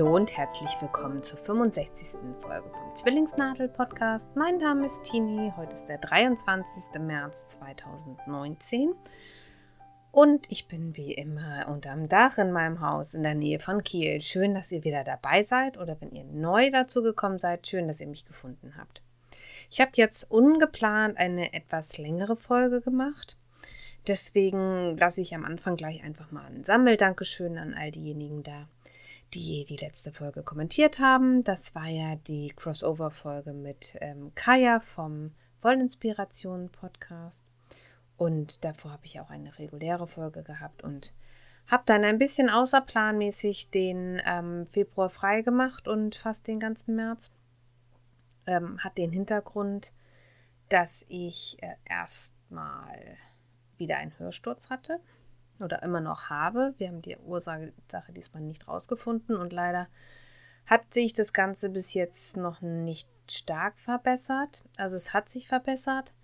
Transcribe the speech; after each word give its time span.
Hallo 0.00 0.16
und 0.16 0.34
herzlich 0.34 0.70
willkommen 0.80 1.22
zur 1.22 1.36
65. 1.36 2.20
Folge 2.38 2.70
vom 2.70 2.94
Zwillingsnadel 2.94 3.68
Podcast. 3.68 4.34
Mein 4.34 4.56
Name 4.56 4.86
ist 4.86 5.02
Tini. 5.02 5.52
Heute 5.58 5.76
ist 5.76 5.88
der 5.88 5.98
23. 5.98 6.98
März 7.02 7.48
2019 7.48 8.94
und 10.10 10.50
ich 10.50 10.68
bin 10.68 10.96
wie 10.96 11.12
immer 11.12 11.68
unterm 11.68 12.08
Dach 12.08 12.38
in 12.38 12.50
meinem 12.50 12.80
Haus 12.80 13.12
in 13.12 13.22
der 13.22 13.34
Nähe 13.34 13.58
von 13.58 13.82
Kiel. 13.82 14.22
Schön, 14.22 14.54
dass 14.54 14.72
ihr 14.72 14.84
wieder 14.84 15.04
dabei 15.04 15.42
seid 15.42 15.76
oder 15.76 16.00
wenn 16.00 16.12
ihr 16.12 16.24
neu 16.24 16.70
dazu 16.70 17.02
gekommen 17.02 17.38
seid, 17.38 17.66
schön, 17.66 17.86
dass 17.86 18.00
ihr 18.00 18.08
mich 18.08 18.24
gefunden 18.24 18.76
habt. 18.78 19.02
Ich 19.70 19.82
habe 19.82 19.90
jetzt 19.96 20.30
ungeplant 20.30 21.18
eine 21.18 21.52
etwas 21.52 21.98
längere 21.98 22.36
Folge 22.36 22.80
gemacht. 22.80 23.36
Deswegen 24.06 24.96
lasse 24.96 25.20
ich 25.20 25.34
am 25.34 25.44
Anfang 25.44 25.76
gleich 25.76 26.02
einfach 26.02 26.30
mal 26.30 26.46
ein 26.46 26.64
Sammeldankeschön 26.64 27.58
an 27.58 27.74
all 27.74 27.90
diejenigen 27.90 28.42
da, 28.42 28.66
die 29.34 29.64
die 29.64 29.76
letzte 29.76 30.12
Folge 30.12 30.42
kommentiert 30.42 30.98
haben. 30.98 31.42
Das 31.42 31.74
war 31.74 31.86
ja 31.86 32.16
die 32.16 32.52
Crossover-Folge 32.54 33.52
mit 33.52 33.96
ähm, 34.00 34.32
Kaya 34.34 34.80
vom 34.80 35.32
Wollinspiration 35.60 36.70
Podcast. 36.70 37.46
Und 38.16 38.64
davor 38.64 38.92
habe 38.92 39.06
ich 39.06 39.20
auch 39.20 39.30
eine 39.30 39.58
reguläre 39.58 40.06
Folge 40.06 40.42
gehabt 40.42 40.82
und 40.82 41.14
habe 41.70 41.84
dann 41.86 42.04
ein 42.04 42.18
bisschen 42.18 42.50
außerplanmäßig 42.50 43.70
den 43.70 44.20
ähm, 44.26 44.66
Februar 44.66 45.08
frei 45.08 45.42
gemacht 45.42 45.86
und 45.88 46.16
fast 46.16 46.46
den 46.46 46.58
ganzen 46.58 46.96
März. 46.96 47.30
Ähm, 48.46 48.82
hat 48.82 48.98
den 48.98 49.12
Hintergrund, 49.12 49.94
dass 50.68 51.04
ich 51.08 51.56
äh, 51.62 51.76
erstmal 51.84 53.16
wieder 53.76 53.98
einen 53.98 54.18
Hörsturz 54.18 54.70
hatte 54.70 55.00
oder 55.62 55.82
immer 55.82 56.00
noch 56.00 56.30
habe. 56.30 56.74
Wir 56.78 56.88
haben 56.88 57.02
die 57.02 57.16
Ursache 57.16 57.72
diesmal 58.10 58.42
nicht 58.42 58.68
rausgefunden 58.68 59.36
und 59.36 59.52
leider 59.52 59.88
hat 60.66 60.92
sich 60.94 61.12
das 61.12 61.32
Ganze 61.32 61.68
bis 61.70 61.94
jetzt 61.94 62.36
noch 62.36 62.60
nicht 62.60 63.08
stark 63.30 63.78
verbessert. 63.78 64.62
Also 64.76 64.96
es 64.96 65.12
hat 65.12 65.28
sich 65.28 65.48
verbessert, 65.48 66.14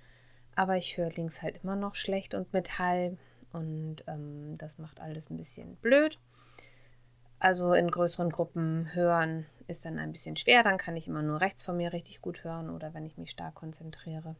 aber 0.54 0.76
ich 0.76 0.96
höre 0.96 1.10
links 1.10 1.42
halt 1.42 1.60
immer 1.62 1.76
noch 1.76 1.94
schlecht 1.94 2.34
und 2.34 2.52
mit 2.52 2.78
Hall 2.78 3.18
und 3.52 4.04
ähm, 4.06 4.56
das 4.58 4.78
macht 4.78 5.00
alles 5.00 5.30
ein 5.30 5.36
bisschen 5.36 5.76
blöd. 5.76 6.18
Also 7.38 7.74
in 7.74 7.90
größeren 7.90 8.30
Gruppen 8.30 8.94
hören 8.94 9.46
ist 9.66 9.84
dann 9.84 9.98
ein 9.98 10.12
bisschen 10.12 10.36
schwer, 10.36 10.62
dann 10.62 10.78
kann 10.78 10.96
ich 10.96 11.08
immer 11.08 11.22
nur 11.22 11.40
rechts 11.40 11.62
von 11.62 11.76
mir 11.76 11.92
richtig 11.92 12.20
gut 12.20 12.44
hören 12.44 12.70
oder 12.70 12.94
wenn 12.94 13.04
ich 13.04 13.18
mich 13.18 13.30
stark 13.30 13.54
konzentriere. 13.54 14.36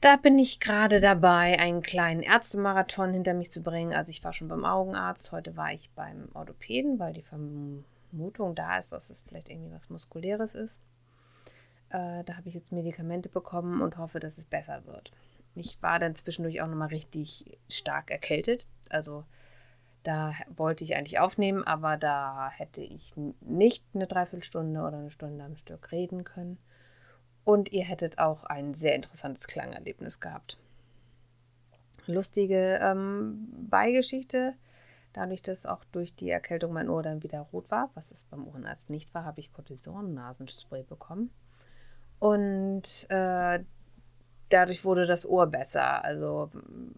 Da 0.00 0.16
bin 0.16 0.38
ich 0.38 0.60
gerade 0.60 1.00
dabei, 1.00 1.58
einen 1.58 1.82
kleinen 1.82 2.22
Ärztemarathon 2.22 3.12
hinter 3.12 3.34
mich 3.34 3.50
zu 3.50 3.62
bringen. 3.62 3.92
Also 3.92 4.10
ich 4.10 4.22
war 4.22 4.32
schon 4.32 4.46
beim 4.46 4.64
Augenarzt, 4.64 5.32
heute 5.32 5.56
war 5.56 5.72
ich 5.72 5.90
beim 5.90 6.28
Orthopäden, 6.34 7.00
weil 7.00 7.12
die 7.12 7.22
Vermutung 7.22 8.54
da 8.54 8.78
ist, 8.78 8.92
dass 8.92 9.10
es 9.10 9.22
vielleicht 9.22 9.48
irgendwie 9.48 9.72
was 9.72 9.90
Muskuläres 9.90 10.54
ist. 10.54 10.80
Äh, 11.90 12.22
da 12.22 12.36
habe 12.36 12.48
ich 12.48 12.54
jetzt 12.54 12.70
Medikamente 12.70 13.28
bekommen 13.28 13.80
und 13.80 13.98
hoffe, 13.98 14.20
dass 14.20 14.38
es 14.38 14.44
besser 14.44 14.86
wird. 14.86 15.10
Ich 15.56 15.82
war 15.82 15.98
dann 15.98 16.14
zwischendurch 16.14 16.60
auch 16.60 16.68
nochmal 16.68 16.88
richtig 16.88 17.58
stark 17.68 18.12
erkältet. 18.12 18.66
Also 18.90 19.24
da 20.04 20.32
wollte 20.56 20.84
ich 20.84 20.94
eigentlich 20.94 21.18
aufnehmen, 21.18 21.64
aber 21.64 21.96
da 21.96 22.50
hätte 22.50 22.82
ich 22.82 23.14
nicht 23.40 23.84
eine 23.94 24.06
Dreiviertelstunde 24.06 24.80
oder 24.80 24.98
eine 24.98 25.10
Stunde 25.10 25.42
am 25.44 25.56
Stück 25.56 25.90
reden 25.90 26.22
können. 26.22 26.58
Und 27.48 27.72
ihr 27.72 27.84
hättet 27.84 28.18
auch 28.18 28.44
ein 28.44 28.74
sehr 28.74 28.94
interessantes 28.94 29.46
Klangerlebnis 29.46 30.20
gehabt. 30.20 30.58
Lustige 32.04 32.78
ähm, 32.82 33.48
Beigeschichte. 33.70 34.52
Dadurch, 35.14 35.40
dass 35.40 35.64
auch 35.64 35.82
durch 35.90 36.14
die 36.14 36.28
Erkältung 36.28 36.74
mein 36.74 36.90
Ohr 36.90 37.02
dann 37.02 37.22
wieder 37.22 37.40
rot 37.40 37.70
war, 37.70 37.88
was 37.94 38.12
es 38.12 38.24
beim 38.24 38.46
Ohrenarzt 38.46 38.90
nicht 38.90 39.14
war, 39.14 39.24
habe 39.24 39.40
ich 39.40 39.50
Cortison-Nasenspray 39.50 40.82
bekommen. 40.82 41.30
Und 42.18 43.06
äh, 43.08 43.60
dadurch 44.50 44.84
wurde 44.84 45.06
das 45.06 45.24
Ohr 45.26 45.46
besser. 45.46 46.04
Also 46.04 46.50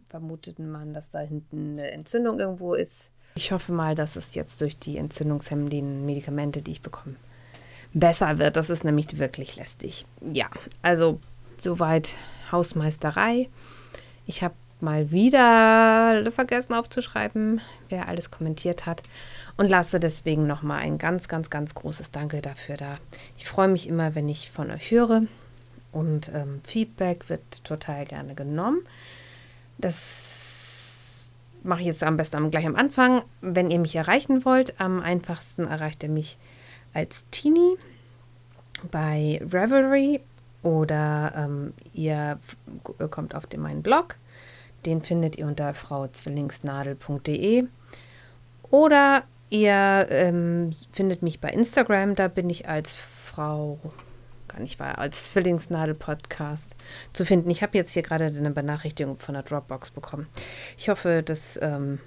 vermutete 0.08 0.62
man, 0.62 0.92
dass 0.92 1.12
da 1.12 1.20
hinten 1.20 1.78
eine 1.78 1.92
Entzündung 1.92 2.40
irgendwo 2.40 2.74
ist. 2.74 3.12
Ich 3.36 3.52
hoffe 3.52 3.70
mal, 3.70 3.94
dass 3.94 4.16
es 4.16 4.34
jetzt 4.34 4.60
durch 4.62 4.76
die 4.76 4.98
entzündungshemmenden 4.98 6.04
Medikamente, 6.04 6.60
die 6.60 6.72
ich 6.72 6.82
bekomme, 6.82 7.14
besser 7.92 8.38
wird. 8.38 8.56
Das 8.56 8.70
ist 8.70 8.84
nämlich 8.84 9.18
wirklich 9.18 9.56
lästig. 9.56 10.04
Ja, 10.32 10.46
also 10.82 11.20
soweit 11.58 12.14
Hausmeisterei. 12.52 13.48
Ich 14.26 14.42
habe 14.42 14.54
mal 14.80 15.10
wieder 15.10 16.30
vergessen 16.30 16.72
aufzuschreiben, 16.74 17.60
wer 17.88 18.08
alles 18.08 18.30
kommentiert 18.30 18.86
hat 18.86 19.02
und 19.56 19.68
lasse 19.68 20.00
deswegen 20.00 20.46
nochmal 20.46 20.80
ein 20.80 20.98
ganz, 20.98 21.28
ganz, 21.28 21.50
ganz 21.50 21.74
großes 21.74 22.10
Danke 22.10 22.40
dafür 22.40 22.76
da. 22.76 22.98
Ich 23.36 23.46
freue 23.46 23.68
mich 23.68 23.88
immer, 23.88 24.14
wenn 24.14 24.28
ich 24.28 24.50
von 24.50 24.70
euch 24.70 24.90
höre 24.90 25.22
und 25.92 26.30
ähm, 26.34 26.60
Feedback 26.64 27.28
wird 27.28 27.64
total 27.64 28.06
gerne 28.06 28.34
genommen. 28.34 28.80
Das 29.78 31.28
mache 31.62 31.80
ich 31.80 31.86
jetzt 31.86 32.02
am 32.02 32.16
besten 32.16 32.50
gleich 32.50 32.66
am 32.66 32.76
Anfang. 32.76 33.22
Wenn 33.40 33.70
ihr 33.70 33.78
mich 33.78 33.96
erreichen 33.96 34.44
wollt, 34.44 34.80
am 34.80 35.00
einfachsten 35.00 35.66
erreicht 35.66 36.02
ihr 36.02 36.08
mich 36.08 36.38
als 36.92 37.28
Teenie 37.30 37.76
bei 38.90 39.40
Revelry 39.42 40.20
oder 40.62 41.32
ähm, 41.36 41.72
ihr 41.92 42.38
kommt 43.10 43.34
auf 43.34 43.46
den, 43.46 43.60
meinen 43.60 43.82
Blog. 43.82 44.16
Den 44.86 45.02
findet 45.02 45.36
ihr 45.36 45.46
unter 45.46 45.74
frauzwillingsnadel.de 45.74 47.64
oder 48.70 49.24
ihr 49.50 50.06
ähm, 50.10 50.70
findet 50.90 51.22
mich 51.22 51.40
bei 51.40 51.50
Instagram. 51.50 52.14
Da 52.14 52.28
bin 52.28 52.48
ich 52.48 52.68
als 52.68 52.94
Frau, 52.96 53.78
gar 54.48 54.60
nicht 54.60 54.78
wahr, 54.80 54.98
als 54.98 55.32
Zwillingsnadel-Podcast 55.32 56.74
zu 57.12 57.24
finden. 57.24 57.50
Ich 57.50 57.62
habe 57.62 57.76
jetzt 57.76 57.92
hier 57.92 58.02
gerade 58.02 58.26
eine 58.26 58.50
Benachrichtigung 58.50 59.18
von 59.18 59.34
der 59.34 59.42
Dropbox 59.42 59.90
bekommen. 59.90 60.28
Ich 60.78 60.88
hoffe, 60.88 61.22
dass 61.22 61.58
ähm, 61.62 62.00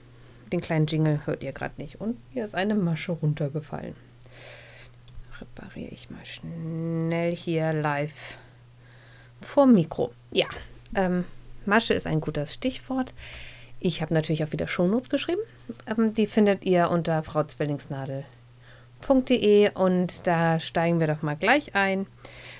den 0.52 0.62
kleinen 0.62 0.88
Jingle 0.88 1.22
hört 1.26 1.44
ihr 1.44 1.54
gerade 1.54 1.76
nicht. 1.78 2.02
Und 2.02 2.18
hier 2.32 2.44
ist 2.44 2.56
eine 2.56 2.76
Masche 2.76 3.12
runtergefallen 3.14 3.96
repariere 5.54 5.92
ich 5.92 6.10
mal 6.10 6.26
schnell 6.26 7.36
hier 7.36 7.74
live 7.74 8.38
vor 9.42 9.66
Mikro. 9.66 10.14
Ja, 10.32 10.48
ähm, 10.96 11.26
Masche 11.66 11.94
ist 11.94 12.08
ein 12.08 12.22
gutes 12.22 12.54
Stichwort. 12.54 13.14
Ich 13.80 14.02
habe 14.02 14.14
natürlich 14.14 14.44
auch 14.44 14.52
wieder 14.52 14.68
Shownotes 14.68 15.10
geschrieben. 15.10 15.42
Ähm, 15.86 16.14
die 16.14 16.28
findet 16.28 16.66
ihr 16.66 16.90
unter 16.90 17.24
frauzwillingsnadel.de 17.24 19.72
und 19.74 20.26
da 20.26 20.60
steigen 20.60 21.00
wir 21.00 21.08
doch 21.08 21.22
mal 21.22 21.36
gleich 21.36 21.76
ein, 21.76 22.08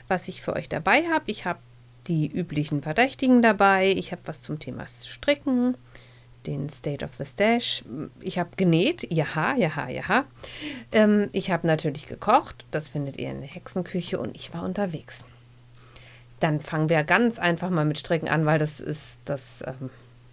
was 0.08 0.28
ich 0.28 0.42
für 0.42 0.54
euch 0.54 0.70
dabei 0.70 1.04
habe. 1.08 1.24
Ich 1.28 1.46
habe 1.46 1.60
die 2.08 2.28
üblichen 2.28 2.82
Verdächtigen 2.82 3.42
dabei. 3.42 3.92
Ich 3.92 4.12
habe 4.12 4.24
was 4.26 4.42
zum 4.42 4.60
Thema 4.60 4.86
Stricken 4.88 5.78
den 6.46 6.70
State 6.70 7.04
of 7.04 7.14
the 7.14 7.26
Stash. 7.26 7.84
Ich 8.20 8.40
habe 8.40 8.52
genäht, 8.56 9.12
jaha, 9.12 9.56
jaha, 9.56 9.90
jaha. 9.90 10.26
Ähm, 10.92 11.30
ich 11.32 11.52
habe 11.52 11.68
natürlich 11.68 12.08
gekocht, 12.08 12.66
das 12.72 12.90
findet 12.90 13.18
ihr 13.18 13.32
in 13.32 13.42
der 13.42 13.50
Hexenküche 13.50 14.20
und 14.20 14.36
ich 14.36 14.54
war 14.54 14.64
unterwegs. 14.64 15.24
Dann 16.40 16.60
fangen 16.60 16.90
wir 16.90 17.04
ganz 17.04 17.40
einfach 17.40 17.70
mal 17.70 17.86
mit 17.86 17.98
Stricken 17.98 18.28
an, 18.28 18.46
weil 18.46 18.60
das 18.60 18.80
ist 18.80 19.22
das, 19.26 19.64
ähm, 19.66 19.90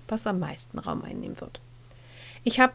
was 0.09 0.27
am 0.27 0.39
meisten 0.41 0.79
Raum 0.79 1.03
einnehmen 1.05 1.41
wird. 1.41 1.61
Ich 2.43 2.59
habe 2.59 2.73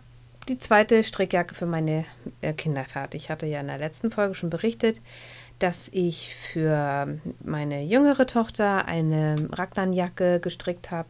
die 0.47 0.59
zweite 0.59 1.03
Strickjacke 1.03 1.55
für 1.55 1.65
meine 1.65 2.05
äh, 2.41 2.53
Kinder 2.53 2.85
fertig. 2.85 3.23
Ich 3.23 3.29
hatte 3.29 3.47
ja 3.47 3.59
in 3.59 3.67
der 3.67 3.79
letzten 3.79 4.11
Folge 4.11 4.35
schon 4.35 4.49
berichtet, 4.49 5.01
dass 5.59 5.89
ich 5.91 6.35
für 6.35 7.19
meine 7.43 7.83
jüngere 7.83 8.27
Tochter 8.27 8.85
eine 8.85 9.35
Raglanjacke 9.51 10.39
gestrickt 10.39 10.91
habe 10.91 11.09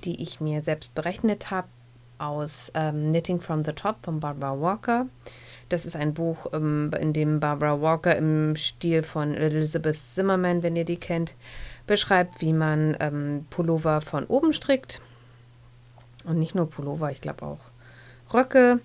die 0.00 0.20
ich 0.22 0.40
mir 0.40 0.60
selbst 0.60 0.94
berechnet 0.94 1.50
habe, 1.50 1.68
aus 2.20 2.70
ähm, 2.74 3.08
Knitting 3.08 3.40
from 3.40 3.64
the 3.64 3.72
Top 3.72 3.96
von 4.02 4.20
Barbara 4.20 4.60
Walker. 4.60 5.06
Das 5.68 5.86
ist 5.86 5.96
ein 5.96 6.14
Buch, 6.14 6.46
ähm, 6.52 6.90
in 7.00 7.12
dem 7.12 7.40
Barbara 7.40 7.80
Walker 7.80 8.14
im 8.14 8.56
Stil 8.56 9.02
von 9.02 9.34
Elizabeth 9.34 9.96
Zimmerman, 9.96 10.62
wenn 10.62 10.76
ihr 10.76 10.84
die 10.84 10.98
kennt, 10.98 11.34
beschreibt, 11.86 12.40
wie 12.40 12.52
man 12.52 12.96
ähm, 13.00 13.46
Pullover 13.50 14.00
von 14.00 14.24
oben 14.26 14.52
strickt. 14.52 15.00
Und 16.24 16.38
nicht 16.38 16.54
nur 16.54 16.68
Pullover, 16.68 17.10
ich 17.10 17.20
glaube 17.20 17.46
auch 17.46 17.60
Röcke. 18.34 18.80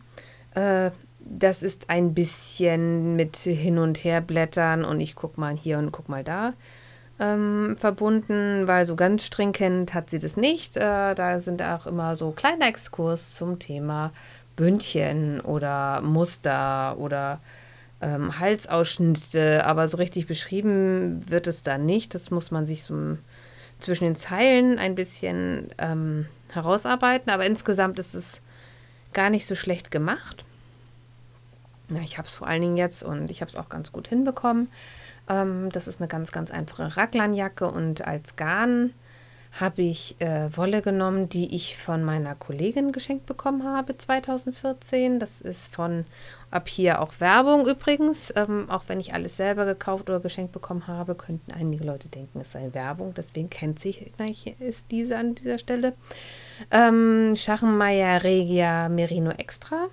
Äh, 0.54 0.92
das 1.20 1.64
ist 1.64 1.90
ein 1.90 2.14
bisschen 2.14 3.16
mit 3.16 3.36
hin 3.36 3.80
und 3.80 4.04
her 4.04 4.22
blättern 4.22 4.86
und 4.86 5.02
ich 5.02 5.16
gucke 5.16 5.40
mal 5.40 5.56
hier 5.56 5.80
und 5.80 5.92
guck 5.92 6.08
mal 6.08 6.24
da 6.24 6.54
ähm, 7.20 7.76
verbunden, 7.78 8.68
weil 8.68 8.86
so 8.86 8.96
ganz 8.96 9.26
streng 9.26 9.54
kennt 9.54 9.94
hat 9.94 10.10
sie 10.10 10.20
das 10.20 10.38
nicht. 10.38 10.78
Äh, 10.78 11.16
da 11.16 11.40
sind 11.40 11.62
auch 11.62 11.86
immer 11.86 12.16
so 12.16 12.32
kleine 12.32 12.68
Exkurs 12.68 13.34
zum 13.34 13.60
Thema 13.60 14.12
Bündchen 14.56 15.42
oder 15.42 16.02
Muster 16.02 16.98
oder 16.98 17.40
ähm, 18.02 18.40
Halsausschnitte, 18.40 19.66
aber 19.66 19.88
so 19.88 19.98
richtig 19.98 20.28
beschrieben 20.28 21.24
wird 21.30 21.48
es 21.48 21.64
da 21.64 21.78
nicht. 21.78 22.14
Das 22.16 22.32
muss 22.32 22.52
man 22.52 22.66
sich 22.66 22.84
so 22.84 23.18
zwischen 23.80 24.06
den 24.06 24.16
Zeilen 24.16 24.78
ein 24.78 24.96
bisschen 24.96 25.70
ähm, 25.78 26.28
herausarbeiten, 26.52 27.32
aber 27.32 27.46
insgesamt 27.46 28.00
ist 28.00 28.14
es 28.14 28.42
gar 29.14 29.30
nicht 29.30 29.46
so 29.46 29.56
schlecht 29.56 29.92
gemacht. 29.92 30.46
Na, 31.88 32.00
ich 32.02 32.18
habe 32.18 32.28
es 32.28 32.34
vor 32.34 32.48
allen 32.48 32.62
Dingen 32.62 32.78
jetzt 32.78 33.04
und 33.04 33.30
ich 33.30 33.42
habe 33.42 33.50
es 33.50 33.56
auch 33.56 33.70
ganz 33.70 33.92
gut 33.92 34.08
hinbekommen. 34.08 34.70
Ähm, 35.30 35.70
das 35.72 35.88
ist 35.88 36.00
eine 36.00 36.08
ganz, 36.08 36.32
ganz 36.32 36.52
einfache 36.52 36.98
Raglanjacke 36.98 37.70
und 37.70 38.06
als 38.06 38.36
Garn 38.36 38.92
habe 39.60 39.84
ich 39.84 40.20
äh, 40.20 40.56
Wolle 40.58 40.82
genommen, 40.82 41.30
die 41.30 41.56
ich 41.56 41.78
von 41.78 42.04
meiner 42.04 42.36
Kollegin 42.36 42.92
geschenkt 42.92 43.26
bekommen 43.26 43.64
habe 43.64 43.98
2014. 43.98 45.20
Das 45.20 45.40
ist 45.40 45.74
von 45.74 46.06
ab 46.52 46.68
hier 46.68 47.02
auch 47.02 47.14
Werbung 47.20 47.66
übrigens. 47.66 48.34
Ähm, 48.36 48.70
auch 48.70 48.84
wenn 48.88 49.00
ich 49.00 49.14
alles 49.14 49.38
selber 49.38 49.66
gekauft 49.66 50.10
oder 50.10 50.20
geschenkt 50.20 50.52
bekommen 50.52 50.88
habe, 50.88 51.16
könnten 51.16 51.54
einige 51.54 51.86
Leute 51.86 52.10
denken, 52.10 52.42
es 52.42 52.52
sei 52.52 52.74
Werbung. 52.74 53.14
Deswegen 53.16 53.50
kennt 53.50 53.80
sich 53.80 54.12
ist 54.60 54.92
diese 54.92 55.18
an 55.18 55.36
dieser 55.36 55.58
Stelle. 55.58 55.94
Ähm, 56.70 57.36
Schachenmeier 57.38 58.24
Regia 58.24 58.90
Merino 58.90 59.32
Extra. 59.32 59.88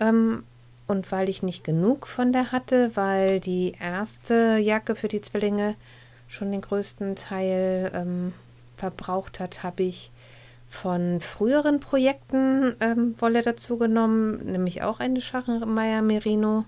Ähm, 0.00 0.44
und 0.86 1.10
weil 1.10 1.28
ich 1.28 1.42
nicht 1.42 1.64
genug 1.64 2.06
von 2.06 2.32
der 2.32 2.52
hatte, 2.52 2.92
weil 2.94 3.40
die 3.40 3.74
erste 3.80 4.58
Jacke 4.58 4.94
für 4.94 5.08
die 5.08 5.20
Zwillinge 5.20 5.74
schon 6.28 6.52
den 6.52 6.60
größten 6.60 7.16
Teil 7.16 7.90
ähm, 7.94 8.32
verbraucht 8.76 9.40
hat, 9.40 9.62
habe 9.62 9.82
ich 9.82 10.10
von 10.68 11.20
früheren 11.20 11.80
Projekten 11.80 12.74
ähm, 12.80 13.14
Wolle 13.20 13.42
dazu 13.42 13.78
genommen, 13.78 14.44
nämlich 14.44 14.82
auch 14.82 15.00
eine 15.00 15.20
Schachenmeier 15.20 16.02
Merino, 16.02 16.64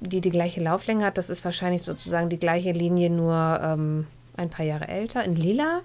die 0.00 0.20
die 0.20 0.30
gleiche 0.30 0.60
Lauflänge 0.60 1.04
hat. 1.04 1.18
Das 1.18 1.30
ist 1.30 1.44
wahrscheinlich 1.44 1.82
sozusagen 1.82 2.28
die 2.28 2.40
gleiche 2.40 2.72
Linie, 2.72 3.10
nur 3.10 3.60
ähm, 3.62 4.06
ein 4.36 4.50
paar 4.50 4.66
Jahre 4.66 4.88
älter, 4.88 5.24
in 5.24 5.36
lila. 5.36 5.80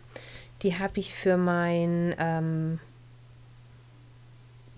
Die 0.63 0.79
habe 0.79 0.99
ich 0.99 1.13
für 1.13 1.37
mein 1.37 2.15
ähm, 2.17 2.79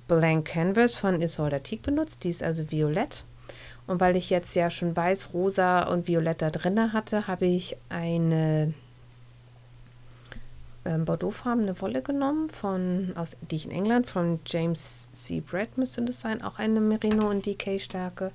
Blank 0.10 0.48
Canvas 0.48 0.96
von 0.96 1.22
Isolde 1.22 1.62
Teak 1.62 1.84
benutzt. 1.84 2.26
Die 2.26 2.30
ist 2.30 2.44
also 2.44 2.70
violett. 2.70 3.24
Und 3.88 4.02
weil 4.02 4.18
ich 4.18 4.30
jetzt 4.30 4.56
ja 4.56 4.70
schon 4.70 4.96
weiß, 4.96 5.34
rosa 5.34 5.84
und 5.84 6.08
violett 6.08 6.42
da 6.42 6.50
drin 6.50 6.92
hatte, 6.92 7.28
habe 7.28 7.46
ich 7.46 7.78
eine 7.88 8.74
ähm, 10.86 11.06
Bordeauxfarbene 11.06 11.80
Wolle 11.82 12.02
genommen, 12.02 12.50
von, 12.50 13.14
aus, 13.16 13.38
die 13.50 13.58
ich 13.58 13.66
in 13.66 13.72
England 13.72 14.08
von 14.08 14.40
James 14.46 15.10
C. 15.14 15.40
Brett 15.42 15.78
müsste 15.78 16.04
das 16.04 16.22
sein, 16.22 16.42
auch 16.42 16.58
eine 16.58 16.82
Merino 16.82 17.30
und 17.30 17.46
DK-Stärke. 17.46 18.32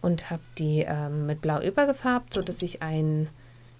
Und 0.00 0.30
habe 0.30 0.42
die 0.58 0.84
ähm, 0.86 1.26
mit 1.26 1.40
Blau 1.40 1.60
übergefärbt, 1.60 2.34
sodass 2.34 2.60
ich 2.62 2.82
ein 2.82 3.28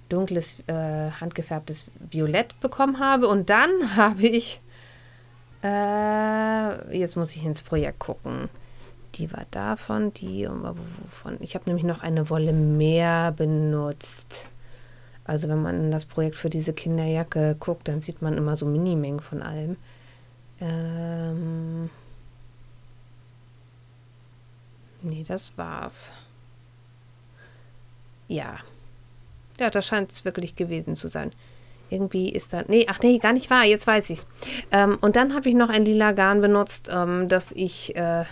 dunkles, 0.09 0.57
äh, 0.69 1.11
handgefärbtes 1.21 1.87
Violett 2.11 2.59
bekommen 2.61 2.99
habe. 2.99 3.29
Und 3.29 3.51
dann 3.51 3.71
habe 3.97 4.23
ich, 4.23 4.61
äh, 5.63 6.99
jetzt 6.99 7.17
muss 7.17 7.35
ich 7.37 7.45
ins 7.45 7.63
Projekt 7.63 7.99
gucken. 8.01 8.49
Die 9.15 9.31
war 9.33 9.45
davon, 9.51 10.13
die, 10.15 10.49
wovon. 10.49 11.37
Ich 11.41 11.55
habe 11.55 11.67
nämlich 11.67 11.85
noch 11.85 12.03
eine 12.03 12.31
Wolle 12.31 12.53
mehr 12.53 13.33
benutzt. 13.33 14.49
Also 15.25 15.49
wenn 15.49 15.63
man 15.63 15.77
in 15.85 15.91
das 15.91 16.07
Projekt 16.07 16.37
für 16.37 16.51
diese 16.51 16.73
Kinderjacke 16.73 17.57
guckt, 17.61 17.89
dann 17.89 18.01
sieht 18.01 18.23
man 18.23 18.37
immer 18.37 18.57
so 18.57 18.67
Minimengen 18.67 19.21
von 19.21 19.43
allem. 19.43 19.77
Ähm 20.61 21.91
nee, 25.03 25.25
das 25.27 25.57
war's. 25.57 26.13
Ja. 28.29 28.57
Ja, 29.61 29.71
das 29.71 29.87
scheint 29.87 30.11
es 30.11 30.25
wirklich 30.25 30.57
gewesen 30.57 30.97
zu 30.97 31.09
sein. 31.09 31.33
Irgendwie 31.93 32.31
ist 32.31 32.53
da. 32.53 32.63
Nee, 32.67 32.87
ach 32.89 33.01
nee, 33.03 33.19
gar 33.19 33.33
nicht 33.33 33.51
wahr. 33.51 33.65
Jetzt 33.65 33.87
weiß 33.87 34.11
ich's. 34.11 34.27
Ähm, 34.71 34.99
und 35.01 35.17
dann 35.17 35.35
habe 35.35 35.49
ich 35.49 35.55
noch 35.55 35.69
ein 35.69 35.85
lila 35.85 36.13
Garn 36.13 36.41
benutzt, 36.41 36.89
ähm, 36.91 37.29
das 37.29 37.53
ich 37.53 37.95
äh, 37.97 38.25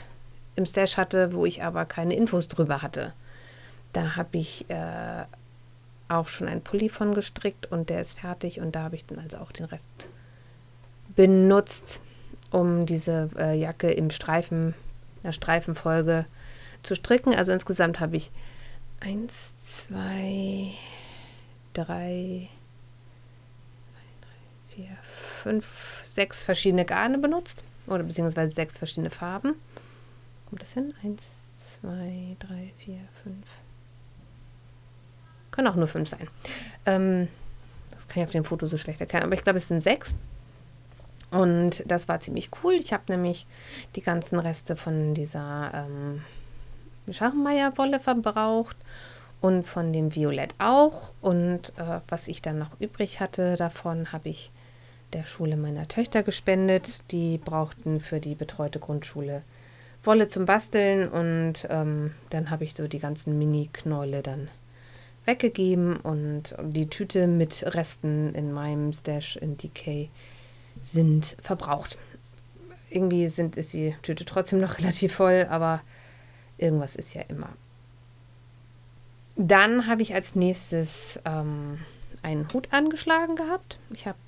im 0.56 0.64
Stash 0.64 0.96
hatte, 0.96 1.34
wo 1.34 1.44
ich 1.44 1.62
aber 1.62 1.84
keine 1.84 2.14
Infos 2.14 2.48
drüber 2.48 2.82
hatte. 2.82 3.12
Da 3.92 4.16
habe 4.16 4.38
ich 4.38 4.68
äh, 4.70 5.24
auch 6.08 6.28
schon 6.28 6.48
einen 6.48 6.62
Pulli 6.62 6.88
von 6.88 7.14
gestrickt 7.14 7.70
und 7.70 7.90
der 7.90 8.00
ist 8.00 8.18
fertig 8.18 8.60
und 8.60 8.74
da 8.74 8.84
habe 8.84 8.96
ich 8.96 9.04
dann 9.06 9.18
also 9.18 9.38
auch 9.38 9.52
den 9.52 9.66
Rest 9.66 9.90
benutzt, 11.14 12.00
um 12.50 12.86
diese 12.86 13.28
äh, 13.38 13.58
Jacke 13.58 13.90
im 13.90 14.10
Streifen, 14.10 14.74
einer 15.22 15.32
Streifenfolge 15.32 16.24
zu 16.82 16.94
stricken. 16.94 17.34
Also 17.34 17.52
insgesamt 17.52 18.00
habe 18.00 18.16
ich 18.16 18.30
eins, 19.00 19.52
zwei, 19.58 20.72
drei, 21.74 22.48
vier, 24.74 24.88
fünf, 25.42 26.04
sechs 26.08 26.44
verschiedene 26.44 26.84
Garne 26.84 27.18
benutzt 27.18 27.64
oder 27.86 28.02
beziehungsweise 28.02 28.54
sechs 28.54 28.78
verschiedene 28.78 29.10
Farben. 29.10 29.54
Kommt 30.48 30.62
das 30.62 30.72
hin? 30.72 30.94
Eins, 31.02 31.54
zwei, 31.56 32.36
drei, 32.38 32.72
vier, 32.78 33.00
fünf, 33.22 33.46
können 35.50 35.68
auch 35.68 35.76
nur 35.76 35.88
fünf 35.88 36.08
sein. 36.08 36.28
Ähm, 36.86 37.28
das 37.90 38.08
kann 38.08 38.22
ich 38.22 38.26
auf 38.26 38.32
dem 38.32 38.44
Foto 38.44 38.66
so 38.66 38.76
schlecht 38.76 39.00
erkennen, 39.00 39.24
aber 39.24 39.34
ich 39.34 39.44
glaube, 39.44 39.58
es 39.58 39.68
sind 39.68 39.82
sechs. 39.82 40.14
Und 41.30 41.84
das 41.86 42.08
war 42.08 42.20
ziemlich 42.20 42.50
cool. 42.62 42.74
Ich 42.74 42.92
habe 42.92 43.04
nämlich 43.08 43.46
die 43.94 44.02
ganzen 44.02 44.38
Reste 44.38 44.74
von 44.74 45.14
dieser 45.14 45.70
ähm, 45.72 46.22
Schachenmeier-Wolle 47.12 48.00
verbraucht 48.00 48.76
und 49.40 49.66
von 49.66 49.92
dem 49.92 50.14
Violett 50.14 50.54
auch. 50.58 51.12
Und 51.20 51.72
äh, 51.78 52.00
was 52.08 52.26
ich 52.26 52.42
dann 52.42 52.58
noch 52.58 52.80
übrig 52.80 53.20
hatte 53.20 53.54
davon, 53.54 54.12
habe 54.12 54.28
ich 54.28 54.50
der 55.12 55.26
Schule 55.26 55.56
meiner 55.56 55.88
Töchter 55.88 56.22
gespendet. 56.22 57.02
Die 57.10 57.38
brauchten 57.38 58.00
für 58.00 58.20
die 58.20 58.34
betreute 58.34 58.78
Grundschule 58.78 59.42
Wolle 60.02 60.28
zum 60.28 60.46
Basteln 60.46 61.08
und 61.08 61.66
ähm, 61.68 62.14
dann 62.30 62.50
habe 62.50 62.64
ich 62.64 62.74
so 62.74 62.88
die 62.88 63.00
ganzen 63.00 63.38
Mini-Knäule 63.38 64.22
dann 64.22 64.48
weggegeben 65.26 65.96
und 65.96 66.54
die 66.62 66.88
Tüte 66.88 67.26
mit 67.26 67.62
Resten 67.74 68.34
in 68.34 68.52
meinem 68.52 68.92
Stash 68.94 69.36
in 69.36 69.58
DK 69.58 70.08
sind 70.82 71.36
verbraucht. 71.42 71.98
Irgendwie 72.88 73.28
sind, 73.28 73.56
ist 73.56 73.74
die 73.74 73.94
Tüte 74.02 74.24
trotzdem 74.24 74.60
noch 74.60 74.78
relativ 74.78 75.14
voll, 75.14 75.46
aber 75.50 75.82
irgendwas 76.56 76.96
ist 76.96 77.14
ja 77.14 77.22
immer. 77.28 77.50
Dann 79.36 79.86
habe 79.86 80.02
ich 80.02 80.14
als 80.14 80.34
nächstes 80.34 81.20
ähm, 81.24 81.78
einen 82.22 82.46
Hut 82.52 82.68
angeschlagen 82.72 83.36
gehabt. 83.36 83.78
Ich 83.92 84.06
habe 84.06 84.18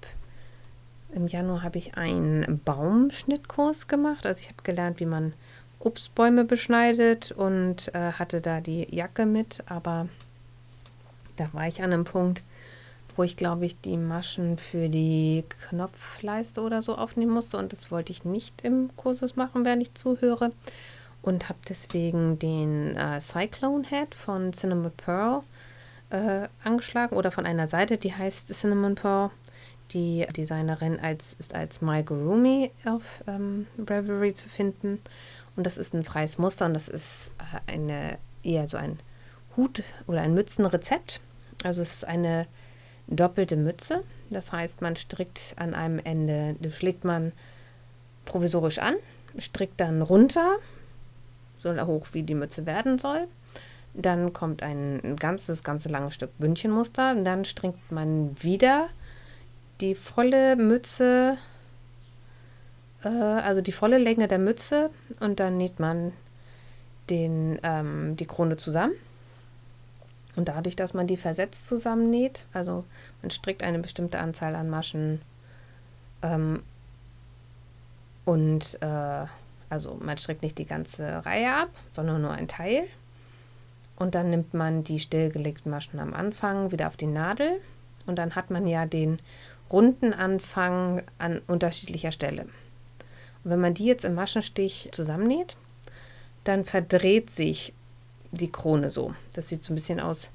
im 1.15 1.27
Januar 1.27 1.63
habe 1.63 1.79
ich 1.79 1.97
einen 1.97 2.61
Baumschnittkurs 2.65 3.89
gemacht. 3.89 4.27
Also 4.27 4.41
ich 4.41 4.49
habe 4.49 4.63
gelernt, 4.63 5.01
wie 5.01 5.07
man 5.07 5.33
Obstbäume 5.79 6.45
beschneidet 6.45 7.33
und 7.33 7.95
äh, 7.95 8.13
hatte 8.13 8.41
da 8.41 8.61
die 8.61 8.87
Jacke 8.95 9.27
mit, 9.27 9.63
aber 9.67 10.09
da 11.37 11.45
war 11.53 11.67
ich 11.67 11.83
an 11.83 11.93
einem 11.93 12.05
Punkt, 12.05 12.43
wo 13.17 13.25
ich 13.25 13.37
glaube 13.37 13.67
ich 13.67 13.81
die 13.81 13.97
Maschen 13.97 14.59
für 14.59 14.89
die 14.89 15.45
Knopfleiste 15.69 16.61
oder 16.61 16.83
so 16.83 16.97
aufnehmen 16.97 17.33
musste 17.33 17.57
und 17.57 17.73
das 17.73 17.91
wollte 17.91 18.13
ich 18.13 18.25
nicht 18.25 18.63
im 18.63 18.91
Kursus 18.97 19.35
machen, 19.35 19.65
während 19.65 19.83
ich 19.83 19.95
zuhöre 19.95 20.53
und 21.21 21.49
habe 21.49 21.59
deswegen 21.69 22.39
den 22.39 22.97
äh, 22.97 23.21
Cyclone 23.21 23.87
Head 23.89 24.15
von 24.15 24.53
Cinnamon 24.53 24.93
Pearl 24.97 25.43
äh, 26.11 26.49
angeschlagen 26.63 27.17
oder 27.17 27.33
von 27.33 27.47
einer 27.47 27.67
Seite, 27.67 27.97
die 27.97 28.15
heißt 28.15 28.53
Cinnamon 28.55 28.95
Pearl. 28.95 29.31
Die 29.95 30.27
Designerin 30.37 30.99
als, 31.01 31.35
ist 31.35 31.55
als 31.55 31.83
My 31.83 32.03
Gurumi 32.03 32.71
auf 32.85 33.23
ähm, 33.27 33.67
Reverie 33.79 34.35
zu 34.35 34.49
finden 34.49 35.01
und 35.57 35.65
das 35.65 35.79
ist 35.79 35.95
ein 35.95 36.05
freies 36.05 36.39
Muster 36.39 36.67
und 36.67 36.75
das 36.75 36.89
ist 36.89 37.33
äh, 37.39 37.73
eine 37.73 38.19
eher 38.43 38.67
so 38.67 38.77
ein 38.77 38.99
Hut 39.57 39.83
oder 40.07 40.23
ein 40.23 40.35
Mützenrezept. 40.35 41.21
Also 41.63 41.83
es 41.83 41.93
ist 41.93 42.05
eine 42.07 42.47
doppelte 43.07 43.57
Mütze. 43.57 44.03
Das 44.31 44.53
heißt, 44.53 44.81
man 44.81 44.97
strickt 44.97 45.55
an 45.57 45.75
einem 45.75 45.99
Ende, 45.99 46.57
das 46.61 46.77
schlägt 46.77 47.05
man 47.05 47.33
provisorisch 48.25 48.79
an, 48.79 48.95
strickt 49.39 49.81
dann 49.81 50.03
runter, 50.03 50.57
so 51.59 51.75
hoch 51.87 52.07
wie 52.13 52.23
die 52.23 52.35
Mütze 52.35 52.67
werden 52.67 52.99
soll. 52.99 53.29
Dann 53.95 54.33
kommt 54.33 54.63
ein 54.63 55.17
ganzes, 55.17 55.63
ganze 55.63 55.91
langes 55.91 56.15
Stück 56.15 56.31
Bündchenmuster. 56.39 57.13
Und 57.13 57.25
dann 57.25 57.45
strickt 57.45 57.93
man 57.93 58.35
wieder 58.43 58.89
die 59.83 59.95
volle 59.95 60.57
Mütze, 60.57 61.37
äh, 63.05 63.09
also 63.09 63.61
die 63.61 63.73
volle 63.73 63.99
Länge 63.99 64.29
der 64.29 64.39
Mütze 64.39 64.91
und 65.21 65.41
dann 65.41 65.57
näht 65.57 65.81
man 65.81 66.13
den, 67.11 67.59
ähm, 67.63 68.17
die 68.17 68.27
Krone 68.27 68.57
zusammen. 68.57 68.95
Und 70.35 70.49
dadurch, 70.49 70.77
dass 70.77 70.95
man 70.95 71.07
die 71.07 71.19
versetzt 71.19 71.67
zusammennäht, 71.67 72.47
also 72.55 72.85
man 73.21 73.31
strickt 73.31 73.63
eine 73.63 73.81
bestimmte 73.81 74.19
Anzahl 74.19 74.55
an 74.55 74.71
Maschen 74.71 75.21
ähm, 76.23 76.63
und 78.25 78.79
äh, 78.81 79.27
also 79.69 79.99
man 80.01 80.17
strickt 80.17 80.43
nicht 80.43 80.59
die 80.59 80.65
ganze 80.65 81.27
Reihe 81.27 81.53
ab, 81.55 81.71
sondern 81.91 82.23
nur 82.23 82.31
ein 82.31 82.49
Teil. 82.49 82.85
Und 83.97 84.15
dann 84.15 84.31
nimmt 84.31 84.55
man 84.55 84.85
die 84.85 85.01
stillgelegten 85.01 85.71
Maschen 85.71 85.99
am 85.99 86.15
Anfang 86.15 86.73
wieder 86.73 86.87
auf 86.87 86.97
die 86.97 87.07
Nadel 87.07 87.61
und 88.07 88.17
dann 88.17 88.35
hat 88.35 88.51
man 88.51 88.67
ja 88.67 88.87
den 88.87 89.19
runden 89.73 90.13
Anfang 90.13 91.03
an 91.19 91.41
unterschiedlicher 91.47 92.13
Stelle. 92.13 92.43
Und 92.43 93.51
wenn 93.51 93.61
man 93.61 93.75
die 93.75 93.87
jetzt 93.87 94.05
im 94.05 94.15
Maschenstich 94.15 94.89
zusammennäht, 94.93 95.57
dann 96.45 96.65
verdreht 96.65 97.31
sich 97.31 97.73
die 98.31 98.51
Krone 98.51 98.91
so. 98.91 99.15
Das 99.33 99.49
sieht 99.49 99.65
so 99.65 99.73
ein 99.73 99.77
bisschen 99.77 100.01
aus, 100.01 100.31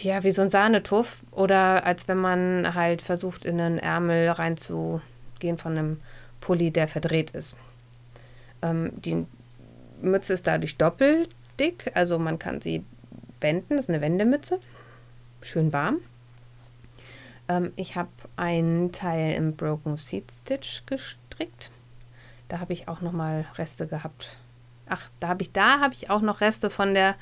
ja, 0.00 0.24
wie 0.24 0.32
so 0.32 0.42
ein 0.42 0.50
Sahnetuff 0.50 1.20
oder 1.30 1.84
als 1.84 2.08
wenn 2.08 2.18
man 2.18 2.74
halt 2.74 3.02
versucht, 3.02 3.44
in 3.44 3.60
einen 3.60 3.78
Ärmel 3.78 4.28
reinzugehen 4.30 5.58
von 5.58 5.76
einem 5.76 6.00
Pulli, 6.40 6.70
der 6.70 6.88
verdreht 6.88 7.30
ist. 7.30 7.56
Ähm, 8.62 8.92
die 8.96 9.26
Mütze 10.00 10.32
ist 10.34 10.46
dadurch 10.46 10.76
doppelt 10.76 11.30
dick, 11.58 11.90
also 11.94 12.18
man 12.18 12.38
kann 12.38 12.60
sie 12.60 12.84
wenden, 13.40 13.76
das 13.76 13.84
ist 13.84 13.90
eine 13.90 14.00
Wendemütze, 14.00 14.60
schön 15.42 15.72
warm. 15.72 15.98
Ähm, 17.48 17.72
ich 17.76 17.96
habe 17.96 18.10
einen 18.36 18.92
Teil 18.92 19.34
im 19.34 19.56
Broken 19.56 19.96
Seat 19.96 20.30
Stitch 20.30 20.84
gestrickt. 20.86 21.70
Da 22.48 22.60
habe 22.60 22.72
ich 22.72 22.88
auch 22.88 23.00
noch 23.00 23.12
mal 23.12 23.46
Reste 23.56 23.86
gehabt. 23.86 24.36
Ach, 24.88 25.08
da 25.20 25.28
habe 25.28 25.42
ich 25.42 25.52
da 25.52 25.88
ich 25.92 26.08
auch 26.08 26.22
noch 26.22 26.40
Reste 26.40 26.70
von 26.70 26.94
der 26.94 27.14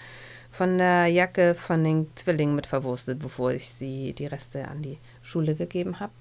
von 0.50 0.78
der 0.78 1.06
Jacke 1.09 1.54
von 1.54 1.83
den 1.83 2.11
Zwillingen 2.14 2.54
mit 2.54 2.66
verwurstet, 2.66 3.18
bevor 3.18 3.52
ich 3.52 3.68
sie 3.68 4.12
die 4.12 4.26
Reste 4.26 4.68
an 4.68 4.83
die 4.83 4.99
Schule 5.23 5.54
gegeben 5.54 6.00
habe. 6.00 6.12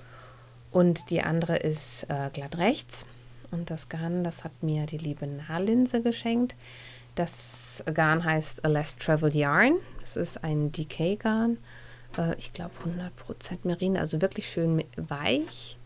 Und 0.72 1.10
die 1.10 1.22
andere 1.22 1.56
ist 1.56 2.04
äh, 2.10 2.30
glatt 2.34 2.58
rechts. 2.58 3.06
Und 3.52 3.70
das 3.70 3.88
Garn, 3.88 4.24
das 4.24 4.44
hat 4.44 4.52
mir 4.62 4.86
die 4.88 4.98
liebe 4.98 5.28
Nahlinse 5.28 6.02
geschenkt. 6.02 6.56
Das 7.14 7.84
Garn 7.94 8.26
heißt 8.26 8.66
A 8.66 8.68
Less 8.68 8.98
Traveled 8.98 9.36
Yarn. 9.36 9.76
Es 10.04 10.18
ist 10.18 10.44
ein 10.44 10.72
Decay-Garn. 10.72 11.58
Äh, 12.18 12.36
ich 12.38 12.54
glaube 12.54 12.74
100% 12.84 13.60
Merino, 13.64 14.00
also 14.00 14.22
wirklich 14.22 14.48
schön 14.48 14.84
weich. 14.98 15.78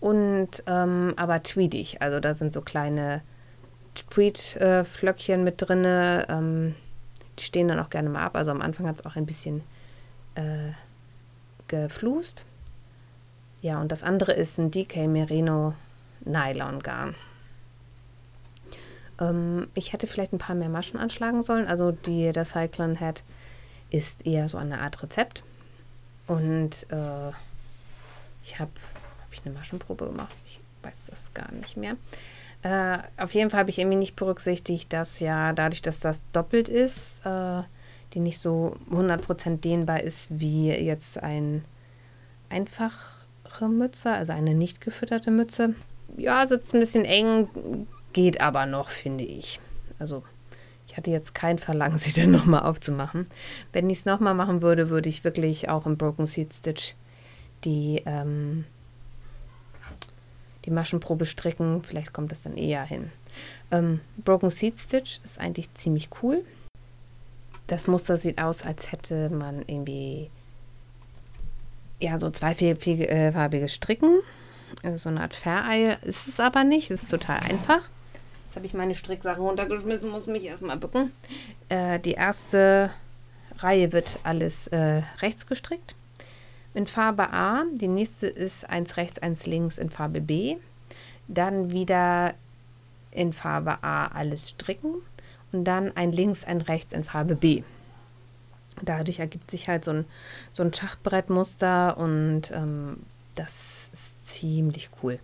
Und 0.00 0.62
ähm, 0.66 1.14
aber 1.16 1.42
tweedig. 1.42 2.00
Also 2.00 2.20
da 2.20 2.34
sind 2.34 2.52
so 2.52 2.62
kleine 2.62 3.22
Tweed-Flöckchen 3.94 5.44
mit 5.44 5.56
drin. 5.58 5.84
Ähm, 5.86 6.74
die 7.38 7.44
stehen 7.44 7.68
dann 7.68 7.78
auch 7.78 7.90
gerne 7.90 8.08
mal 8.08 8.24
ab. 8.24 8.34
Also 8.36 8.50
am 8.50 8.62
Anfang 8.62 8.86
hat 8.86 8.96
es 8.96 9.06
auch 9.06 9.16
ein 9.16 9.26
bisschen 9.26 9.62
äh, 10.34 10.72
geflust. 11.68 12.44
Ja, 13.60 13.80
und 13.80 13.92
das 13.92 14.02
andere 14.02 14.32
ist 14.32 14.58
ein 14.58 14.70
DK 14.70 15.06
Merino 15.06 15.74
Nylon 16.24 16.80
Garn. 16.80 17.14
Ähm, 19.20 19.68
ich 19.74 19.92
hätte 19.92 20.06
vielleicht 20.06 20.32
ein 20.32 20.38
paar 20.38 20.56
mehr 20.56 20.70
Maschen 20.70 20.98
anschlagen 20.98 21.42
sollen. 21.42 21.66
Also 21.66 21.92
die, 21.92 22.32
der 22.32 22.44
Cyclone 22.44 22.98
Head 22.98 23.22
ist 23.90 24.26
eher 24.26 24.48
so 24.48 24.56
eine 24.56 24.80
Art 24.80 25.02
Rezept. 25.02 25.42
Und 26.30 26.86
äh, 26.90 27.30
ich 28.44 28.60
habe 28.60 28.70
hab 28.70 29.32
ich 29.32 29.42
eine 29.44 29.52
Maschenprobe 29.52 30.06
gemacht. 30.06 30.32
Ich 30.46 30.60
weiß 30.82 31.06
das 31.08 31.34
gar 31.34 31.50
nicht 31.50 31.76
mehr. 31.76 31.96
Äh, 32.62 32.98
auf 33.20 33.34
jeden 33.34 33.50
Fall 33.50 33.58
habe 33.58 33.70
ich 33.70 33.80
irgendwie 33.80 33.96
nicht 33.96 34.14
berücksichtigt, 34.14 34.92
dass 34.92 35.18
ja 35.18 35.52
dadurch, 35.52 35.82
dass 35.82 35.98
das 35.98 36.22
doppelt 36.32 36.68
ist, 36.68 37.26
äh, 37.26 37.62
die 38.14 38.20
nicht 38.20 38.38
so 38.38 38.76
100% 38.92 39.56
dehnbar 39.56 40.04
ist 40.04 40.28
wie 40.30 40.68
jetzt 40.68 41.20
ein 41.20 41.64
einfache 42.48 43.68
Mütze, 43.68 44.12
also 44.12 44.32
eine 44.32 44.54
nicht 44.54 44.80
gefütterte 44.80 45.32
Mütze. 45.32 45.74
Ja, 46.16 46.46
sitzt 46.46 46.74
ein 46.74 46.80
bisschen 46.80 47.04
eng, 47.04 47.88
geht 48.12 48.40
aber 48.40 48.66
noch, 48.66 48.90
finde 48.90 49.24
ich. 49.24 49.58
Also 49.98 50.22
ich 50.90 50.96
hatte 50.96 51.10
jetzt 51.10 51.34
kein 51.34 51.58
Verlangen, 51.58 51.98
sie 51.98 52.12
dann 52.12 52.32
nochmal 52.32 52.62
aufzumachen. 52.62 53.26
Wenn 53.72 53.88
ich 53.90 54.00
es 54.00 54.04
nochmal 54.04 54.34
machen 54.34 54.60
würde, 54.60 54.90
würde 54.90 55.08
ich 55.08 55.22
wirklich 55.22 55.68
auch 55.68 55.86
im 55.86 55.96
Broken 55.96 56.26
Seed 56.26 56.52
Stitch 56.52 56.94
die 57.64 58.02
ähm, 58.06 58.64
die 60.64 60.70
Maschenprobe 60.70 61.26
stricken. 61.26 61.82
Vielleicht 61.82 62.12
kommt 62.12 62.32
es 62.32 62.42
dann 62.42 62.56
eher 62.56 62.84
hin. 62.84 63.12
Ähm, 63.70 64.00
Broken 64.24 64.50
Seed 64.50 64.78
Stitch 64.78 65.20
ist 65.22 65.38
eigentlich 65.38 65.72
ziemlich 65.74 66.08
cool. 66.22 66.42
Das 67.66 67.86
Muster 67.86 68.16
sieht 68.16 68.40
aus, 68.40 68.62
als 68.62 68.90
hätte 68.90 69.30
man 69.30 69.62
irgendwie 69.66 70.30
ja 72.00 72.18
so 72.18 72.30
zweifarbige 72.30 73.68
Stricken. 73.68 74.20
Äh, 74.82 74.98
so 74.98 75.08
eine 75.08 75.20
Art 75.20 75.34
Vereil 75.34 75.98
ist 76.02 76.26
es 76.26 76.40
aber 76.40 76.64
nicht. 76.64 76.90
Es 76.90 77.04
ist 77.04 77.10
total 77.10 77.38
einfach. 77.40 77.88
Jetzt 78.50 78.56
habe 78.56 78.66
ich 78.66 78.74
meine 78.74 78.96
Stricksachen 78.96 79.44
runtergeschmissen, 79.44 80.10
muss 80.10 80.26
mich 80.26 80.44
erstmal 80.44 80.76
bücken. 80.76 81.12
Äh, 81.68 82.00
die 82.00 82.14
erste 82.14 82.90
Reihe 83.58 83.92
wird 83.92 84.18
alles 84.24 84.66
äh, 84.66 85.02
rechts 85.20 85.46
gestrickt 85.46 85.94
in 86.74 86.88
Farbe 86.88 87.32
A. 87.32 87.62
Die 87.72 87.86
nächste 87.86 88.26
ist 88.26 88.68
eins 88.68 88.96
rechts, 88.96 89.20
eins 89.20 89.46
links 89.46 89.78
in 89.78 89.88
Farbe 89.88 90.20
B. 90.20 90.56
Dann 91.28 91.70
wieder 91.70 92.34
in 93.12 93.32
Farbe 93.32 93.84
A 93.84 94.08
alles 94.08 94.50
stricken 94.50 94.94
und 95.52 95.62
dann 95.62 95.96
ein 95.96 96.10
links, 96.10 96.42
ein 96.42 96.60
rechts 96.60 96.92
in 96.92 97.04
Farbe 97.04 97.36
B. 97.36 97.62
Dadurch 98.82 99.20
ergibt 99.20 99.48
sich 99.52 99.68
halt 99.68 99.84
so 99.84 99.92
ein, 99.92 100.06
so 100.52 100.64
ein 100.64 100.74
Schachbrettmuster 100.74 101.96
und 101.96 102.50
ähm, 102.50 102.96
das 103.36 103.90
ist 103.92 104.26
ziemlich 104.26 104.90
cool. 105.04 105.20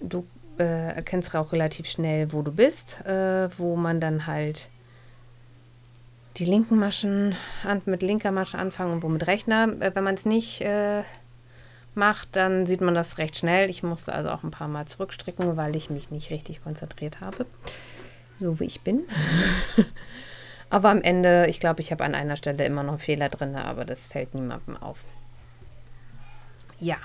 Du 0.00 0.26
äh, 0.58 0.94
erkennst 0.94 1.34
auch 1.34 1.52
relativ 1.52 1.86
schnell, 1.86 2.32
wo 2.32 2.42
du 2.42 2.52
bist, 2.52 3.04
äh, 3.06 3.48
wo 3.58 3.76
man 3.76 4.00
dann 4.00 4.26
halt 4.26 4.68
die 6.36 6.44
linken 6.44 6.78
Maschen 6.78 7.34
an, 7.64 7.82
mit 7.86 8.02
linker 8.02 8.32
Masche 8.32 8.58
anfangen 8.58 8.92
und 8.92 9.02
wo 9.02 9.08
mit 9.08 9.26
Rechner. 9.26 9.68
Äh, 9.80 9.94
wenn 9.94 10.04
man 10.04 10.14
es 10.14 10.26
nicht 10.26 10.60
äh, 10.60 11.02
macht, 11.94 12.36
dann 12.36 12.66
sieht 12.66 12.80
man 12.80 12.94
das 12.94 13.18
recht 13.18 13.36
schnell. 13.36 13.70
Ich 13.70 13.82
musste 13.82 14.12
also 14.12 14.30
auch 14.30 14.42
ein 14.42 14.50
paar 14.50 14.68
Mal 14.68 14.86
zurückstricken, 14.86 15.56
weil 15.56 15.74
ich 15.76 15.90
mich 15.90 16.10
nicht 16.10 16.30
richtig 16.30 16.62
konzentriert 16.62 17.20
habe. 17.20 17.46
So 18.38 18.60
wie 18.60 18.64
ich 18.64 18.82
bin. 18.82 19.02
aber 20.70 20.90
am 20.90 21.00
Ende, 21.02 21.46
ich 21.48 21.58
glaube, 21.58 21.80
ich 21.80 21.90
habe 21.90 22.04
an 22.04 22.14
einer 22.14 22.36
Stelle 22.36 22.66
immer 22.66 22.82
noch 22.82 23.00
Fehler 23.00 23.30
drin, 23.30 23.56
aber 23.56 23.84
das 23.84 24.06
fällt 24.06 24.34
niemandem 24.34 24.76
auf. 24.76 25.04
Ja, 26.78 26.96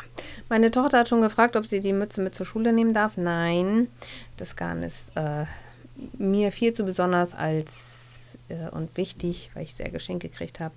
meine 0.49 0.71
Tochter 0.71 0.99
hat 0.99 1.09
schon 1.09 1.21
gefragt, 1.21 1.55
ob 1.55 1.65
sie 1.65 1.79
die 1.79 1.93
Mütze 1.93 2.21
mit 2.21 2.35
zur 2.35 2.45
Schule 2.45 2.73
nehmen 2.73 2.93
darf. 2.93 3.17
Nein, 3.17 3.87
das 4.37 4.55
Garn 4.55 4.83
ist 4.83 5.11
äh, 5.15 5.45
mir 6.17 6.51
viel 6.51 6.73
zu 6.73 6.83
besonders 6.83 7.33
als 7.33 8.37
äh, 8.49 8.69
und 8.69 8.95
wichtig, 8.97 9.51
weil 9.53 9.63
ich 9.63 9.75
sehr 9.75 9.89
geschenkt 9.89 10.23
gekriegt 10.23 10.59
habe. 10.59 10.75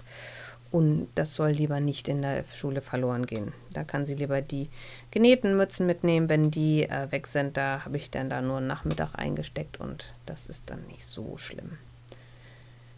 Und 0.71 1.09
das 1.15 1.35
soll 1.35 1.51
lieber 1.51 1.79
nicht 1.79 2.09
in 2.09 2.23
der 2.23 2.45
Schule 2.53 2.81
verloren 2.81 3.27
gehen. 3.27 3.53
Da 3.73 3.85
kann 3.85 4.07
sie 4.07 4.15
lieber 4.15 4.43
die 4.43 4.69
genähten 5.13 5.57
Mützen 5.57 5.87
mitnehmen. 5.87 6.29
Wenn 6.29 6.51
die 6.51 6.89
äh, 6.89 7.13
weg 7.13 7.29
sind, 7.29 7.57
da 7.57 7.85
habe 7.85 7.97
ich 7.97 8.11
dann 8.11 8.29
da 8.29 8.43
nur 8.43 8.57
einen 8.57 8.67
Nachmittag 8.67 9.15
eingesteckt 9.15 9.79
und 9.79 10.15
das 10.27 10.47
ist 10.47 10.71
dann 10.71 10.85
nicht 10.89 11.07
so 11.07 11.37
schlimm. 11.37 11.79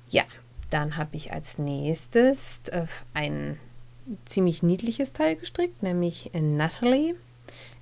Ja, 0.08 0.22
dann 0.70 0.96
habe 0.96 1.16
ich 1.16 1.32
als 1.32 1.58
nächstes 1.58 2.62
äh, 2.70 2.86
ein 3.12 3.58
ziemlich 4.24 4.62
niedliches 4.62 5.12
Teil 5.12 5.36
gestrickt, 5.36 5.82
nämlich 5.82 6.34
in 6.34 6.56
Natalie. 6.56 7.14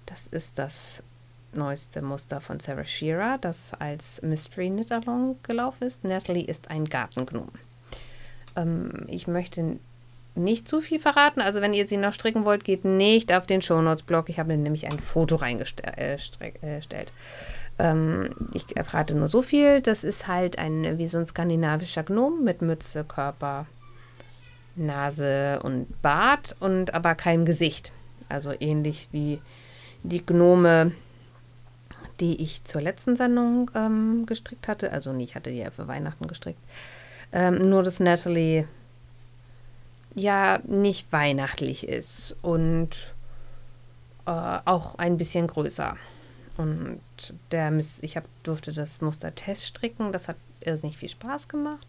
Das 0.07 0.27
ist 0.27 0.59
das 0.59 1.03
neueste 1.53 2.03
Muster 2.03 2.41
von 2.41 2.61
Sarah 2.61 2.85
Shearer, 2.85 3.39
das 3.41 3.73
als 3.75 4.21
Mystery 4.23 4.69
Knit 4.71 4.93
Along 4.93 5.37
gelaufen 5.43 5.85
ist. 5.85 6.05
Natalie 6.05 6.45
ist 6.45 6.71
ein 6.71 6.85
Gartengnom. 6.87 7.49
Ähm, 8.57 9.07
ich 9.09 9.27
möchte 9.27 9.79
nicht 10.35 10.69
zu 10.69 10.81
viel 10.81 10.99
verraten. 10.99 11.41
Also 11.41 11.61
wenn 11.61 11.73
ihr 11.73 11.87
sie 11.87 11.97
noch 11.97 12.13
stricken 12.13 12.45
wollt, 12.45 12.65
geht 12.65 12.85
nicht 12.85 13.33
auf 13.33 13.47
den 13.47 13.63
Shownotes-Blog. 13.63 14.29
Ich 14.29 14.39
habe 14.39 14.57
nämlich 14.57 14.91
ein 14.91 14.99
Foto 14.99 15.37
reingestellt. 15.37 15.97
Äh, 15.97 16.79
äh 16.79 17.07
ähm, 17.79 18.31
ich 18.53 18.67
verrate 18.67 19.15
nur 19.15 19.29
so 19.29 19.43
viel. 19.43 19.81
Das 19.81 20.05
ist 20.05 20.27
halt 20.27 20.59
ein 20.59 20.99
wie 20.99 21.07
so 21.07 21.19
ein 21.19 21.27
skandinavischer 21.27 22.03
Gnom 22.03 22.45
mit 22.45 22.63
Mütze, 22.63 23.05
Körper, 23.05 23.67
Nase 24.77 25.61
und 25.63 26.01
Bart 26.03 26.57
und 26.61 26.95
aber 26.95 27.15
kein 27.15 27.45
Gesicht. 27.45 27.93
Also 28.29 28.53
ähnlich 28.59 29.09
wie 29.13 29.41
die 30.03 30.25
Gnome 30.25 30.93
die 32.21 32.41
ich 32.41 32.65
zur 32.65 32.81
letzten 32.81 33.17
Sendung 33.17 33.71
ähm, 33.75 34.27
gestrickt 34.27 34.69
hatte. 34.69 34.93
Also 34.93 35.13
nee, 35.13 35.25
ich 35.25 35.35
hatte 35.35 35.51
die 35.51 35.59
ja 35.59 35.71
für 35.71 35.89
Weihnachten 35.89 36.27
gestrickt. 36.27 36.61
Ähm, 37.33 37.69
nur, 37.69 37.83
dass 37.83 38.01
Natalie 38.01 38.69
ja 40.15 40.61
nicht 40.65 41.13
weihnachtlich 41.13 41.89
ist 41.89 42.37
und 42.43 43.15
äh, 44.27 44.59
auch 44.65 44.97
ein 44.97 45.17
bisschen 45.17 45.47
größer. 45.47 45.97
Und 46.57 47.01
der 47.51 47.73
Miss, 47.73 48.01
ich 48.03 48.17
hab, 48.17 48.25
durfte 48.45 48.73
das 48.73 49.01
Muster 49.01 49.35
Test 49.35 49.67
stricken. 49.67 50.13
Das 50.13 50.29
hat 50.29 50.37
irrsinnig 50.61 50.97
viel 50.97 51.09
Spaß 51.09 51.49
gemacht. 51.49 51.87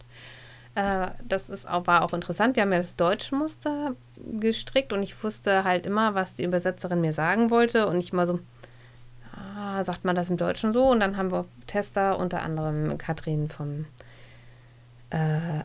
Äh, 0.75 1.07
das 1.23 1.49
ist 1.49 1.67
auch, 1.67 1.87
war 1.87 2.03
auch 2.03 2.13
interessant. 2.13 2.55
Wir 2.55 2.63
haben 2.63 2.71
ja 2.71 2.79
das 2.79 2.97
deutsche 2.97 3.33
Muster 3.33 3.95
gestrickt 4.39 4.93
und 4.93 5.01
ich 5.01 5.23
wusste 5.23 5.63
halt 5.63 5.85
immer, 5.85 6.13
was 6.13 6.35
die 6.35 6.43
Übersetzerin 6.43 7.01
mir 7.01 7.13
sagen 7.13 7.49
wollte. 7.49 7.87
Und 7.87 7.97
ich 7.97 8.13
mal 8.13 8.25
so, 8.25 8.39
ah, 9.33 9.83
sagt 9.83 10.03
man 10.03 10.15
das 10.15 10.29
im 10.29 10.37
Deutschen 10.37 10.73
so. 10.73 10.85
Und 10.85 10.99
dann 10.99 11.17
haben 11.17 11.31
wir 11.31 11.45
Tester, 11.65 12.19
unter 12.19 12.41
anderem 12.41 12.97
Katrin 12.97 13.49
vom, 13.49 13.85
äh, 15.11 15.63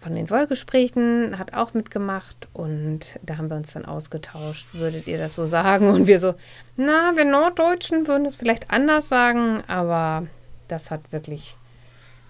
von 0.00 0.14
den 0.14 0.30
Wollgesprächen, 0.30 1.38
hat 1.38 1.52
auch 1.52 1.74
mitgemacht. 1.74 2.48
Und 2.54 3.20
da 3.22 3.36
haben 3.36 3.50
wir 3.50 3.56
uns 3.56 3.74
dann 3.74 3.84
ausgetauscht. 3.84 4.68
Würdet 4.72 5.08
ihr 5.08 5.18
das 5.18 5.34
so 5.34 5.44
sagen? 5.44 5.90
Und 5.90 6.06
wir 6.06 6.18
so, 6.18 6.34
na, 6.78 7.12
wir 7.16 7.26
Norddeutschen 7.26 8.06
würden 8.06 8.24
es 8.24 8.36
vielleicht 8.36 8.70
anders 8.70 9.10
sagen, 9.10 9.62
aber 9.68 10.26
das 10.68 10.90
hat 10.90 11.12
wirklich 11.12 11.58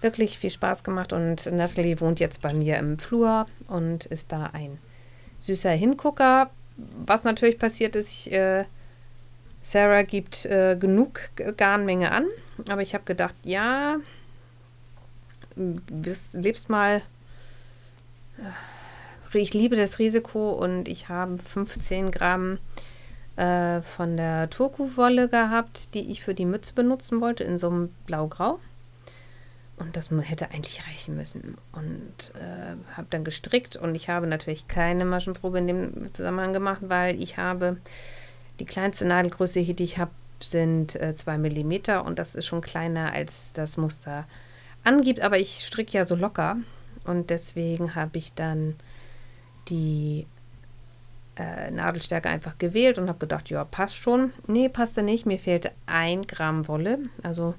wirklich 0.03 0.37
viel 0.37 0.49
Spaß 0.49 0.83
gemacht 0.83 1.13
und 1.13 1.45
Natalie 1.51 1.99
wohnt 1.99 2.19
jetzt 2.19 2.41
bei 2.41 2.53
mir 2.53 2.77
im 2.77 2.99
Flur 2.99 3.45
und 3.67 4.05
ist 4.05 4.31
da 4.31 4.51
ein 4.53 4.77
süßer 5.39 5.71
Hingucker. 5.71 6.49
Was 7.05 7.23
natürlich 7.23 7.59
passiert 7.59 7.95
ist, 7.95 8.11
ich, 8.11 8.31
äh, 8.33 8.65
Sarah 9.61 10.03
gibt 10.03 10.45
äh, 10.45 10.75
genug 10.77 11.21
Garnmenge 11.57 12.11
an, 12.11 12.27
aber 12.69 12.81
ich 12.81 12.93
habe 12.93 13.05
gedacht, 13.05 13.35
ja, 13.43 13.97
lebst 15.55 16.69
mal. 16.69 17.01
Ich 19.33 19.53
liebe 19.53 19.75
das 19.75 19.97
Risiko 19.99 20.51
und 20.51 20.87
ich 20.87 21.09
habe 21.09 21.39
15 21.39 22.11
Gramm 22.11 22.59
äh, 23.35 23.81
von 23.81 24.15
der 24.15 24.49
Turku-Wolle 24.49 25.27
gehabt, 25.27 25.95
die 25.95 26.11
ich 26.11 26.23
für 26.23 26.35
die 26.35 26.45
Mütze 26.45 26.73
benutzen 26.73 27.19
wollte, 27.19 27.43
in 27.43 27.57
so 27.57 27.69
einem 27.69 27.89
Blau-Grau. 28.05 28.59
Und 29.77 29.95
das 29.97 30.11
hätte 30.11 30.51
eigentlich 30.51 30.87
reichen 30.87 31.15
müssen. 31.17 31.57
Und 31.71 32.31
äh, 32.35 32.75
habe 32.95 33.07
dann 33.09 33.23
gestrickt 33.23 33.75
und 33.75 33.95
ich 33.95 34.07
habe 34.09 34.27
natürlich 34.27 34.67
keine 34.67 35.03
Maschenprobe 35.03 35.57
in 35.57 35.67
dem 35.67 36.13
Zusammenhang 36.13 36.53
gemacht, 36.53 36.81
weil 36.83 37.21
ich 37.21 37.37
habe 37.37 37.77
die 38.59 38.65
kleinste 38.65 39.05
Nadelgröße, 39.05 39.63
die 39.63 39.83
ich 39.83 39.97
habe, 39.97 40.11
sind 40.41 40.91
2 40.91 41.33
äh, 41.33 41.37
mm 41.37 42.05
und 42.05 42.19
das 42.19 42.35
ist 42.35 42.45
schon 42.45 42.61
kleiner 42.61 43.13
als 43.13 43.53
das 43.53 43.77
Muster 43.77 44.25
angibt. 44.83 45.21
Aber 45.21 45.39
ich 45.39 45.65
stricke 45.65 45.93
ja 45.93 46.05
so 46.05 46.15
locker 46.15 46.57
und 47.05 47.29
deswegen 47.29 47.95
habe 47.95 48.17
ich 48.17 48.33
dann 48.33 48.75
die 49.69 50.27
äh, 51.35 51.71
Nadelstärke 51.71 52.29
einfach 52.29 52.57
gewählt 52.57 52.97
und 52.97 53.09
habe 53.09 53.19
gedacht, 53.19 53.49
ja, 53.49 53.63
passt 53.63 53.95
schon. 53.95 54.33
Nee, 54.47 54.69
passte 54.69 55.01
nicht. 55.01 55.25
Mir 55.25 55.39
fehlte 55.39 55.71
ein 55.85 56.27
Gramm 56.27 56.67
Wolle. 56.67 56.99
Also 57.23 57.55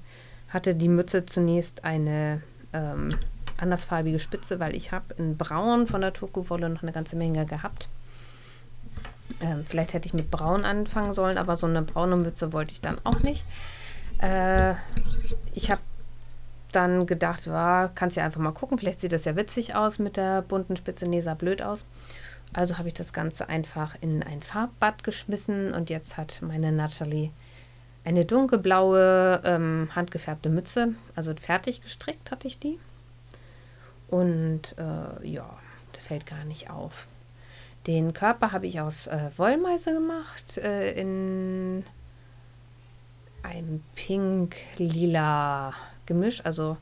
hatte 0.55 0.73
die 0.73 0.87
Mütze 0.87 1.25
zunächst 1.25 1.83
eine 1.83 2.41
ähm, 2.71 3.09
andersfarbige 3.57 4.19
Spitze, 4.19 4.59
weil 4.61 4.73
ich 4.73 4.93
habe 4.93 5.13
in 5.17 5.35
Braun 5.35 5.85
von 5.85 5.99
der 5.99 6.13
Turku-Wolle 6.13 6.69
noch 6.69 6.81
eine 6.81 6.93
ganze 6.93 7.17
Menge 7.17 7.45
gehabt. 7.45 7.89
Ähm, 9.41 9.65
vielleicht 9.67 9.93
hätte 9.93 10.07
ich 10.07 10.13
mit 10.13 10.31
Braun 10.31 10.63
anfangen 10.63 11.13
sollen, 11.13 11.37
aber 11.37 11.57
so 11.57 11.67
eine 11.67 11.81
braune 11.81 12.15
Mütze 12.15 12.53
wollte 12.53 12.73
ich 12.73 12.79
dann 12.79 12.97
auch 13.03 13.19
nicht. 13.19 13.45
Äh, 14.19 14.75
ich 15.53 15.71
habe 15.71 15.81
dann 16.71 17.05
gedacht, 17.05 17.47
ja, 17.47 17.91
kannst 17.93 18.15
ja 18.15 18.23
einfach 18.23 18.39
mal 18.39 18.51
gucken, 18.51 18.77
vielleicht 18.77 19.01
sieht 19.01 19.11
das 19.11 19.25
ja 19.25 19.35
witzig 19.35 19.75
aus 19.75 19.99
mit 19.99 20.15
der 20.15 20.41
bunten 20.41 20.77
Spitze. 20.77 21.05
Nee, 21.05 21.19
sah 21.19 21.33
blöd 21.33 21.61
aus. 21.61 21.83
Also 22.53 22.77
habe 22.77 22.87
ich 22.87 22.93
das 22.93 23.11
Ganze 23.11 23.49
einfach 23.49 23.97
in 23.99 24.23
ein 24.23 24.41
Farbbad 24.41 25.03
geschmissen 25.03 25.73
und 25.73 25.89
jetzt 25.89 26.15
hat 26.15 26.41
meine 26.41 26.71
Natalie 26.71 27.31
eine 28.05 28.23
dunkelblaue, 28.23 29.41
ähm, 29.43 29.89
handgefärbte 29.95 30.49
Mütze. 30.49 30.93
Also 31.15 31.33
fertig 31.35 31.81
gestrickt 31.81 32.31
hatte 32.31 32.47
ich 32.47 32.59
die. 32.59 32.77
Und 34.07 34.75
äh, 34.77 35.27
ja, 35.27 35.49
das 35.93 36.07
fällt 36.07 36.27
gar 36.27 36.45
nicht 36.45 36.69
auf. 36.69 37.07
Den 37.87 38.13
Körper 38.13 38.51
habe 38.51 38.67
ich 38.67 38.79
aus 38.79 39.07
äh, 39.07 39.29
Wollmeise 39.37 39.93
gemacht, 39.93 40.57
äh, 40.57 40.91
in 40.93 41.83
einem 43.43 43.83
pink-lila 43.95 45.73
Gemisch. 46.05 46.43
Also 46.45 46.77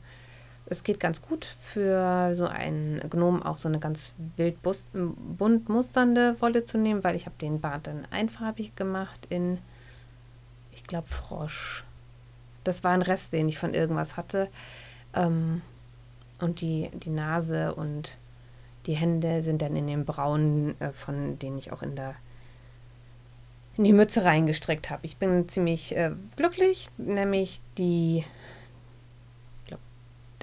es 0.66 0.82
geht 0.82 1.00
ganz 1.00 1.20
gut 1.20 1.56
für 1.62 2.34
so 2.34 2.46
einen 2.46 3.00
Gnom 3.10 3.42
auch 3.42 3.58
so 3.58 3.68
eine 3.68 3.78
ganz 3.78 4.14
wild 4.36 4.56
bunt 4.62 5.68
musternde 5.68 6.36
Wolle 6.40 6.64
zu 6.64 6.78
nehmen, 6.78 7.04
weil 7.04 7.16
ich 7.16 7.26
habe 7.26 7.36
den 7.40 7.60
Bart 7.60 7.86
dann 7.86 8.06
einfarbig 8.10 8.74
gemacht 8.76 9.26
in 9.28 9.58
ich 10.84 10.88
glaube, 10.88 11.08
Frosch. 11.08 11.82
Das 12.62 12.84
war 12.84 12.92
ein 12.92 13.00
Rest, 13.00 13.32
den 13.32 13.48
ich 13.48 13.58
von 13.58 13.72
irgendwas 13.72 14.18
hatte. 14.18 14.50
Ähm, 15.14 15.62
und 16.40 16.60
die, 16.60 16.90
die 16.92 17.08
Nase 17.08 17.74
und 17.74 18.18
die 18.84 18.92
Hände 18.92 19.40
sind 19.40 19.62
dann 19.62 19.76
in 19.76 19.86
den 19.86 20.04
Braunen, 20.04 20.78
äh, 20.82 20.92
von 20.92 21.38
denen 21.38 21.56
ich 21.56 21.72
auch 21.72 21.82
in 21.82 21.96
der 21.96 22.16
in 23.76 23.84
die 23.84 23.94
Mütze 23.94 24.24
reingestreckt 24.24 24.90
habe. 24.90 25.00
Ich 25.04 25.16
bin 25.16 25.48
ziemlich 25.48 25.96
äh, 25.96 26.12
glücklich, 26.36 26.90
nämlich 26.98 27.62
die, 27.78 28.24
glaub, 29.66 29.80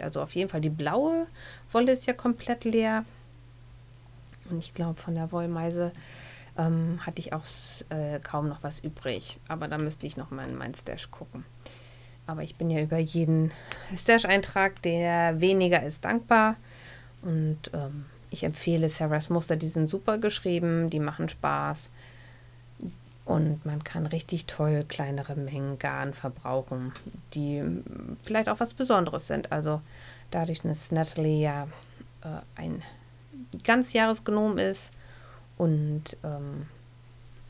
also 0.01 0.23
auf 0.23 0.31
jeden 0.31 0.49
Fall 0.49 0.59
die 0.59 0.69
blaue 0.69 1.27
Wolle 1.71 1.91
ist 1.91 2.07
ja 2.07 2.13
komplett 2.13 2.65
leer. 2.65 3.05
Und 4.49 4.57
ich 4.57 4.73
glaube, 4.73 4.99
von 4.99 5.13
der 5.13 5.31
Wollmeise 5.31 5.93
ähm, 6.61 6.99
hatte 7.05 7.19
ich 7.19 7.33
auch 7.33 7.43
äh, 7.89 8.19
kaum 8.19 8.47
noch 8.47 8.63
was 8.63 8.79
übrig. 8.79 9.39
Aber 9.47 9.67
da 9.67 9.77
müsste 9.77 10.07
ich 10.07 10.17
noch 10.17 10.31
mal 10.31 10.47
in 10.47 10.57
meinen 10.57 10.75
Stash 10.75 11.09
gucken. 11.11 11.45
Aber 12.27 12.43
ich 12.43 12.55
bin 12.55 12.69
ja 12.69 12.81
über 12.81 12.97
jeden 12.97 13.51
Stash-Eintrag, 13.95 14.81
der 14.81 15.41
weniger 15.41 15.83
ist, 15.83 16.05
dankbar. 16.05 16.55
Und 17.21 17.59
ähm, 17.73 18.05
ich 18.29 18.43
empfehle 18.43 18.89
Sarahs 18.89 19.29
Muster, 19.29 19.55
die 19.55 19.67
sind 19.67 19.89
super 19.89 20.17
geschrieben, 20.17 20.89
die 20.89 20.99
machen 20.99 21.29
Spaß. 21.29 21.89
Und 23.25 23.65
man 23.65 23.83
kann 23.83 24.07
richtig 24.07 24.45
toll 24.45 24.85
kleinere 24.87 25.35
Mengen 25.35 25.77
Garn 25.79 26.13
verbrauchen, 26.13 26.91
die 27.33 27.63
vielleicht 28.23 28.49
auch 28.49 28.59
was 28.59 28.73
Besonderes 28.73 29.27
sind. 29.27 29.51
Also 29.51 29.81
dadurch, 30.31 30.61
dass 30.61 30.91
Natalie 30.91 31.41
ja 31.41 31.67
äh, 32.23 32.41
ein 32.55 32.81
Ganzjahresgenom 33.63 34.57
ist, 34.57 34.91
und 35.57 36.17
ähm, 36.23 36.67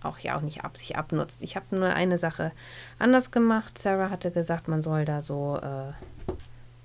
auch 0.03 0.19
ja 0.19 0.37
auch 0.37 0.41
nicht 0.41 0.63
ab, 0.63 0.77
sich 0.77 0.97
abnutzt. 0.97 1.41
Ich 1.43 1.55
habe 1.55 1.75
nur 1.75 1.89
eine 1.89 2.17
Sache 2.17 2.51
anders 2.99 3.31
gemacht. 3.31 3.77
Sarah 3.77 4.09
hatte 4.09 4.31
gesagt, 4.31 4.67
man 4.67 4.81
soll 4.81 5.05
da 5.05 5.21
so 5.21 5.59
äh, 5.61 5.93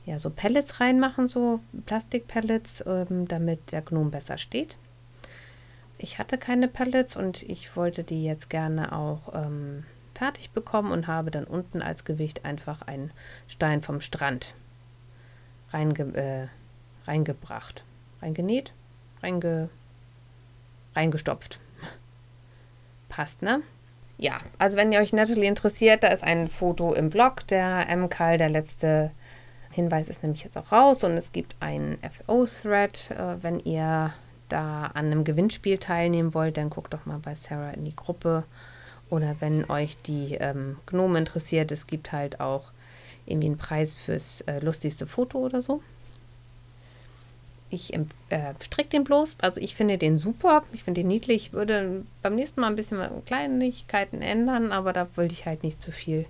ja 0.08 0.18
so 0.18 0.30
Pellets 0.30 0.80
reinmachen, 0.80 1.28
so 1.28 1.60
Plastikpellets, 1.86 2.84
ähm, 2.86 3.26
damit 3.26 3.72
der 3.72 3.82
Gnome 3.82 4.10
besser 4.10 4.38
steht. 4.38 4.76
Ich 5.98 6.18
hatte 6.18 6.36
keine 6.36 6.68
Pellets 6.68 7.16
und 7.16 7.42
ich 7.42 7.74
wollte 7.74 8.04
die 8.04 8.22
jetzt 8.22 8.50
gerne 8.50 8.92
auch 8.92 9.34
ähm, 9.34 9.84
fertig 10.14 10.50
bekommen 10.50 10.92
und 10.92 11.06
habe 11.06 11.30
dann 11.30 11.44
unten 11.44 11.80
als 11.80 12.04
Gewicht 12.04 12.44
einfach 12.44 12.82
einen 12.82 13.10
Stein 13.48 13.82
vom 13.82 14.00
Strand 14.00 14.54
reinge 15.70 16.14
äh, 16.14 16.48
reingebracht. 17.06 17.82
Reingenäht? 18.20 18.72
Reinge 19.22 19.68
reingestopft. 20.96 21.60
Passt, 23.08 23.42
ne? 23.42 23.62
Ja, 24.18 24.38
also 24.58 24.76
wenn 24.76 24.92
ihr 24.92 25.00
euch 25.00 25.12
Natalie 25.12 25.48
interessiert, 25.48 26.02
da 26.02 26.08
ist 26.08 26.24
ein 26.24 26.48
Foto 26.48 26.94
im 26.94 27.10
Blog. 27.10 27.46
Der 27.48 27.86
MKL, 27.94 28.38
der 28.38 28.48
letzte 28.48 29.10
Hinweis 29.70 30.08
ist 30.08 30.22
nämlich 30.22 30.42
jetzt 30.42 30.56
auch 30.56 30.72
raus 30.72 31.04
und 31.04 31.12
es 31.12 31.32
gibt 31.32 31.54
einen 31.60 31.98
FO-Thread. 32.00 33.10
Äh, 33.10 33.42
wenn 33.42 33.60
ihr 33.60 34.14
da 34.48 34.84
an 34.94 35.06
einem 35.06 35.24
Gewinnspiel 35.24 35.78
teilnehmen 35.78 36.32
wollt, 36.32 36.56
dann 36.56 36.70
guckt 36.70 36.94
doch 36.94 37.04
mal 37.04 37.18
bei 37.18 37.34
Sarah 37.34 37.70
in 37.70 37.84
die 37.84 37.96
Gruppe. 37.96 38.44
Oder 39.10 39.36
wenn 39.40 39.68
euch 39.70 40.00
die 40.02 40.34
ähm, 40.34 40.78
Gnome 40.86 41.18
interessiert, 41.18 41.70
es 41.70 41.86
gibt 41.86 42.12
halt 42.12 42.40
auch 42.40 42.72
irgendwie 43.26 43.48
einen 43.48 43.58
Preis 43.58 43.94
fürs 43.94 44.40
äh, 44.42 44.60
lustigste 44.60 45.06
Foto 45.06 45.38
oder 45.38 45.60
so 45.60 45.82
ich 47.70 47.94
äh, 47.94 48.00
stricke 48.62 48.90
den 48.90 49.04
bloß. 49.04 49.36
Also 49.40 49.60
ich 49.60 49.74
finde 49.74 49.98
den 49.98 50.18
super. 50.18 50.64
Ich 50.72 50.84
finde 50.84 51.00
den 51.00 51.08
niedlich. 51.08 51.46
Ich 51.46 51.52
würde 51.52 52.04
beim 52.22 52.34
nächsten 52.34 52.60
Mal 52.60 52.68
ein 52.68 52.76
bisschen 52.76 53.00
Kleinigkeiten 53.24 54.22
ändern, 54.22 54.72
aber 54.72 54.92
da 54.92 55.08
wollte 55.16 55.34
ich 55.34 55.46
halt 55.46 55.62
nicht 55.62 55.82
zu 55.82 55.90
viel, 55.90 56.26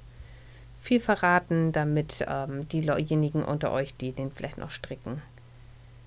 viel 0.80 1.00
verraten, 1.00 1.72
damit 1.72 2.24
ähm, 2.26 2.68
diejenigen 2.68 3.44
unter 3.44 3.72
euch, 3.72 3.94
die 3.96 4.12
den 4.12 4.30
vielleicht 4.30 4.58
noch 4.58 4.70
stricken, 4.70 5.22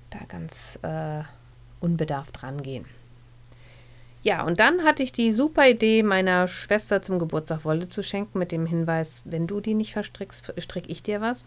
da 0.10 0.20
ganz 0.28 0.80
äh, 0.82 1.22
unbedarft 1.80 2.42
rangehen. 2.42 2.86
Ja, 4.22 4.44
und 4.44 4.60
dann 4.60 4.84
hatte 4.84 5.02
ich 5.02 5.14
die 5.14 5.32
super 5.32 5.70
Idee, 5.70 6.04
meiner 6.04 6.48
Schwester 6.48 7.02
zum 7.02 7.20
Geburtstag 7.20 7.64
Wolle 7.64 7.88
zu 7.88 8.04
schenken, 8.04 8.38
mit 8.38 8.52
dem 8.52 8.66
Hinweis, 8.66 9.22
wenn 9.26 9.48
du 9.48 9.62
die 9.62 9.76
nicht 9.76 9.94
verstrickst, 9.94 10.54
stricke 10.58 10.90
ich 10.90 11.04
dir 11.04 11.22
was. 11.22 11.46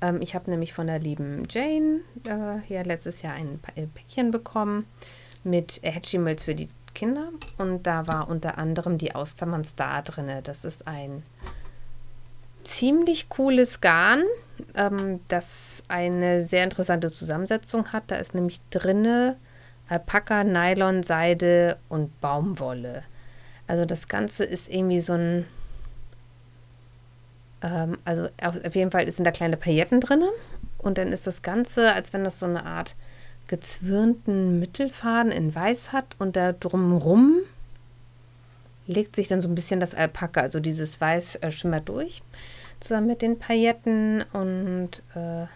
Ähm, 0.00 0.20
ich 0.22 0.34
habe 0.34 0.50
nämlich 0.50 0.72
von 0.72 0.86
der 0.86 0.98
lieben 0.98 1.46
Jane 1.48 2.00
äh, 2.26 2.72
ja 2.72 2.82
letztes 2.82 3.22
Jahr 3.22 3.34
ein 3.34 3.60
äh, 3.74 3.86
Päckchen 3.86 4.30
bekommen 4.30 4.86
mit 5.44 5.80
Hatchimals 5.82 6.44
für 6.44 6.54
die 6.54 6.68
Kinder. 6.94 7.30
Und 7.58 7.86
da 7.86 8.06
war 8.06 8.28
unter 8.28 8.58
anderem 8.58 8.98
die 8.98 9.14
Austermann 9.14 9.64
Star 9.64 10.02
drin. 10.02 10.28
Das 10.42 10.64
ist 10.64 10.86
ein 10.86 11.22
ziemlich 12.64 13.28
cooles 13.28 13.80
Garn, 13.80 14.22
ähm, 14.74 15.20
das 15.28 15.82
eine 15.88 16.42
sehr 16.42 16.64
interessante 16.64 17.10
Zusammensetzung 17.10 17.92
hat. 17.92 18.04
Da 18.08 18.16
ist 18.16 18.34
nämlich 18.34 18.60
drinne 18.70 19.36
Alpaka, 19.88 20.44
Nylon, 20.44 21.02
Seide 21.02 21.78
und 21.88 22.20
Baumwolle. 22.20 23.02
Also 23.66 23.84
das 23.84 24.08
Ganze 24.08 24.44
ist 24.44 24.68
irgendwie 24.68 25.00
so 25.00 25.14
ein 25.14 25.46
ähm, 27.62 27.98
also 28.04 28.28
auf 28.42 28.74
jeden 28.74 28.90
Fall 28.90 29.10
sind 29.10 29.24
da 29.24 29.30
kleine 29.30 29.56
Pailletten 29.56 30.00
drin. 30.00 30.22
Und 30.78 30.98
dann 30.98 31.12
ist 31.12 31.26
das 31.26 31.42
Ganze, 31.42 31.92
als 31.92 32.12
wenn 32.12 32.24
das 32.24 32.38
so 32.38 32.46
eine 32.46 32.64
Art 32.64 32.94
gezwirnten 33.48 34.58
Mittelfaden 34.60 35.32
in 35.32 35.54
Weiß 35.54 35.92
hat. 35.92 36.16
Und 36.18 36.36
da 36.36 36.52
drumrum 36.52 37.38
legt 38.86 39.16
sich 39.16 39.28
dann 39.28 39.40
so 39.40 39.48
ein 39.48 39.54
bisschen 39.54 39.80
das 39.80 39.94
Alpaka, 39.94 40.40
also 40.40 40.60
dieses 40.60 41.00
Weiß 41.00 41.36
äh, 41.36 41.50
schimmert 41.50 41.88
durch. 41.88 42.22
zusammen 42.80 43.06
mit 43.06 43.22
den 43.22 43.38
Pailletten 43.38 44.24
und 44.32 45.02
äh, 45.14 45.46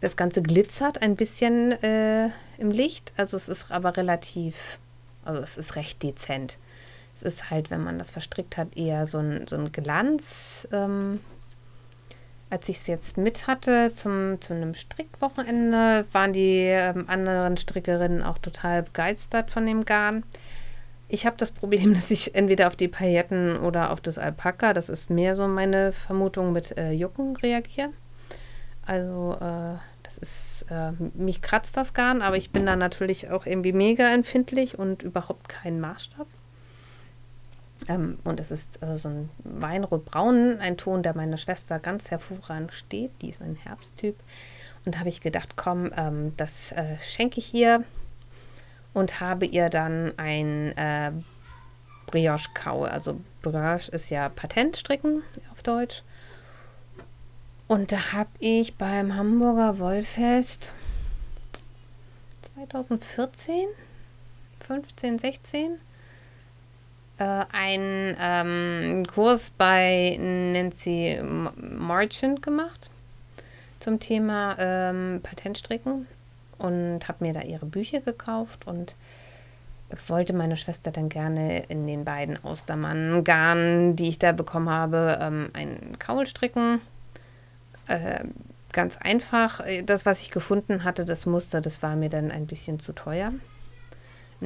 das 0.00 0.16
Ganze 0.16 0.42
glitzert 0.42 1.02
ein 1.02 1.14
bisschen 1.14 1.72
äh, 1.82 2.30
im 2.58 2.70
Licht. 2.70 3.12
Also 3.16 3.36
es 3.36 3.48
ist 3.48 3.70
aber 3.70 3.96
relativ, 3.96 4.78
also 5.24 5.40
es 5.40 5.56
ist 5.56 5.76
recht 5.76 6.02
dezent. 6.02 6.58
Es 7.14 7.22
ist 7.22 7.50
halt, 7.50 7.70
wenn 7.70 7.82
man 7.82 7.98
das 7.98 8.10
verstrickt 8.10 8.56
hat, 8.56 8.76
eher 8.76 9.06
so 9.06 9.18
ein, 9.18 9.46
so 9.46 9.56
ein 9.56 9.70
Glanz. 9.70 10.66
Ähm, 10.72 11.20
als 12.50 12.68
ich 12.68 12.78
es 12.78 12.86
jetzt 12.86 13.16
mit 13.16 13.46
hatte 13.46 13.92
zum, 13.92 14.40
zu 14.40 14.54
einem 14.54 14.74
Strickwochenende, 14.74 16.06
waren 16.12 16.32
die 16.32 16.66
ähm, 16.66 17.04
anderen 17.08 17.56
Strickerinnen 17.56 18.22
auch 18.22 18.38
total 18.38 18.82
begeistert 18.82 19.50
von 19.50 19.64
dem 19.66 19.84
Garn. 19.84 20.24
Ich 21.08 21.26
habe 21.26 21.36
das 21.36 21.52
Problem, 21.52 21.94
dass 21.94 22.10
ich 22.10 22.34
entweder 22.34 22.66
auf 22.66 22.76
die 22.76 22.88
Pailletten 22.88 23.58
oder 23.58 23.90
auf 23.90 24.00
das 24.00 24.18
Alpaka, 24.18 24.72
das 24.72 24.88
ist 24.88 25.10
mehr 25.10 25.36
so 25.36 25.46
meine 25.46 25.92
Vermutung, 25.92 26.52
mit 26.52 26.76
äh, 26.76 26.92
Jucken 26.92 27.36
reagiere. 27.36 27.90
Also 28.86 29.36
äh, 29.40 29.78
das 30.02 30.18
ist, 30.18 30.66
äh, 30.70 30.92
mich 31.14 31.42
kratzt 31.42 31.76
das 31.76 31.94
Garn, 31.94 32.22
aber 32.22 32.36
ich 32.36 32.50
bin 32.50 32.66
da 32.66 32.76
natürlich 32.76 33.30
auch 33.30 33.46
irgendwie 33.46 33.72
mega 33.72 34.12
empfindlich 34.12 34.78
und 34.78 35.02
überhaupt 35.02 35.48
kein 35.48 35.80
Maßstab. 35.80 36.26
Ähm, 37.88 38.18
und 38.24 38.40
es 38.40 38.50
ist 38.50 38.82
äh, 38.82 38.98
so 38.98 39.08
ein 39.08 39.30
Weinrotbraun, 39.44 40.58
ein 40.60 40.76
Ton, 40.76 41.02
der 41.02 41.16
meiner 41.16 41.36
Schwester 41.36 41.78
ganz 41.78 42.10
hervorragend 42.10 42.72
steht. 42.72 43.10
Die 43.22 43.30
ist 43.30 43.42
ein 43.42 43.56
Herbsttyp. 43.56 44.16
Und 44.84 44.94
da 44.94 44.98
habe 45.00 45.08
ich 45.08 45.20
gedacht, 45.20 45.56
komm, 45.56 45.90
ähm, 45.96 46.34
das 46.36 46.72
äh, 46.72 46.98
schenke 47.00 47.38
ich 47.38 47.54
ihr 47.54 47.84
und 48.92 49.20
habe 49.20 49.46
ihr 49.46 49.68
dann 49.70 50.12
ein 50.18 50.76
äh, 50.76 51.12
Brioche-Kaue. 52.06 52.90
Also 52.90 53.20
Brioche 53.42 53.90
ist 53.92 54.10
ja 54.10 54.28
Patentstricken 54.28 55.22
auf 55.52 55.62
Deutsch. 55.62 56.02
Und 57.66 57.92
da 57.92 58.12
habe 58.12 58.30
ich 58.38 58.76
beim 58.76 59.16
Hamburger 59.16 59.78
Wollfest 59.78 60.72
2014, 62.54 63.66
15, 64.60 65.18
16 65.18 65.78
äh, 67.18 67.44
einen 67.52 68.16
ähm, 68.20 69.06
Kurs 69.06 69.50
bei 69.56 70.16
Nancy 70.18 71.20
Marchant 71.22 72.42
gemacht 72.42 72.90
zum 73.80 74.00
Thema 74.00 74.56
ähm, 74.58 75.20
Patentstricken 75.22 76.08
und 76.58 77.06
habe 77.06 77.24
mir 77.24 77.32
da 77.32 77.42
ihre 77.42 77.66
Bücher 77.66 78.00
gekauft 78.00 78.66
und 78.66 78.96
wollte 80.08 80.32
meine 80.32 80.56
Schwester 80.56 80.90
dann 80.90 81.08
gerne 81.08 81.64
in 81.68 81.86
den 81.86 82.04
beiden 82.04 82.42
Austermann-Garnen, 82.42 83.96
die 83.96 84.08
ich 84.08 84.18
da 84.18 84.32
bekommen 84.32 84.70
habe, 84.70 85.18
ähm, 85.20 85.50
einen 85.52 85.98
Kaul 85.98 86.26
stricken. 86.26 86.80
Äh, 87.86 88.24
ganz 88.72 88.96
einfach. 88.96 89.60
Das, 89.84 90.04
was 90.06 90.22
ich 90.22 90.30
gefunden 90.30 90.84
hatte, 90.84 91.04
das 91.04 91.26
Muster, 91.26 91.60
das 91.60 91.82
war 91.82 91.94
mir 91.94 92.08
dann 92.08 92.30
ein 92.30 92.46
bisschen 92.46 92.80
zu 92.80 92.92
teuer. 92.92 93.32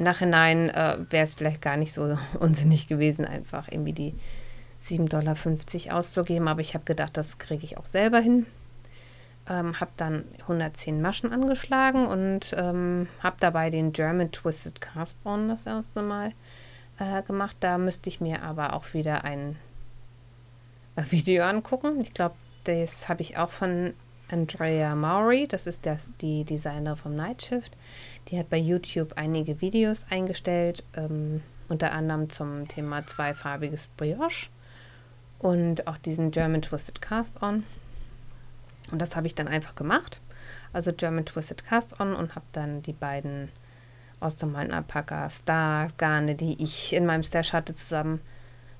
Nachhinein 0.03 0.71
äh, 0.71 0.99
wäre 1.11 1.25
es 1.25 1.35
vielleicht 1.35 1.63
gar 1.63 1.77
nicht 1.77 1.93
so 1.93 2.17
unsinnig 2.41 2.89
gewesen, 2.89 3.25
einfach 3.25 3.69
irgendwie 3.69 3.93
die 3.93 4.15
7,50 4.83 5.09
Dollar 5.89 5.99
auszugeben. 5.99 6.49
Aber 6.49 6.61
ich 6.61 6.75
habe 6.75 6.85
gedacht, 6.85 7.17
das 7.17 7.39
kriege 7.39 7.65
ich 7.65 7.77
auch 7.77 7.87
selber 7.87 8.21
hin. 8.21 8.47
Ähm, 9.49 9.81
habe 9.81 9.91
dann 9.97 10.25
110 10.43 11.01
Maschen 11.01 11.33
angeschlagen 11.33 12.07
und 12.07 12.55
ähm, 12.57 13.09
habe 13.23 13.37
dabei 13.41 13.71
den 13.71 13.93
German 13.93 14.31
Twisted 14.31 14.81
Cast 14.81 15.17
On 15.25 15.49
das 15.49 15.65
erste 15.65 16.03
Mal 16.03 16.33
äh, 16.99 17.23
gemacht. 17.23 17.57
Da 17.61 17.79
müsste 17.79 18.09
ich 18.09 18.21
mir 18.21 18.43
aber 18.43 18.75
auch 18.75 18.93
wieder 18.93 19.25
ein 19.25 19.57
äh, 20.97 21.03
Video 21.11 21.45
angucken. 21.45 22.01
Ich 22.01 22.13
glaube, 22.13 22.35
das 22.65 23.09
habe 23.09 23.23
ich 23.23 23.39
auch 23.39 23.49
von 23.49 23.95
Andrea 24.31 24.95
Maury. 24.95 25.47
Das 25.49 25.67
ist 25.67 25.87
das, 25.87 26.11
die 26.21 26.45
Designer 26.45 26.97
vom 26.97 27.17
Night 27.17 27.43
Shift. 27.43 27.77
Die 28.29 28.39
hat 28.39 28.51
bei 28.51 28.59
YouTube 28.59 29.15
einige 29.17 29.61
Videos 29.61 30.05
eingestellt, 30.11 30.85
ähm, 30.95 31.43
unter 31.69 31.93
anderem 31.93 32.29
zum 32.31 32.69
Thema 32.69 33.07
zweifarbiges 33.07 33.89
Brioche 33.97 34.49
und 35.39 35.87
auch 35.87 35.97
diesen 35.97 36.31
German 36.31 36.63
Twisted 36.63 37.01
Cast 37.01 37.43
On. 37.43 37.65
Und 38.91 39.01
das 39.01 39.17
habe 39.17 39.27
ich 39.27 39.35
dann 39.35 39.49
einfach 39.49 39.75
gemacht. 39.75 40.21
Also 40.73 40.93
German 40.93 41.25
Twisted 41.25 41.65
Cast 41.65 42.01
On 42.01 42.15
und 42.15 42.35
habe 42.35 42.47
dann 42.53 42.83
die 42.83 42.93
beiden 42.93 43.51
aus 44.21 44.37
der 44.37 44.49
meinen 44.49 44.73
Alpaka 44.73 45.31
Star 45.31 45.91
Garne, 45.97 46.35
die 46.35 46.63
ich 46.63 46.93
in 46.93 47.07
meinem 47.07 47.23
Stash 47.23 47.53
hatte, 47.53 47.75
zusammen 47.75 48.21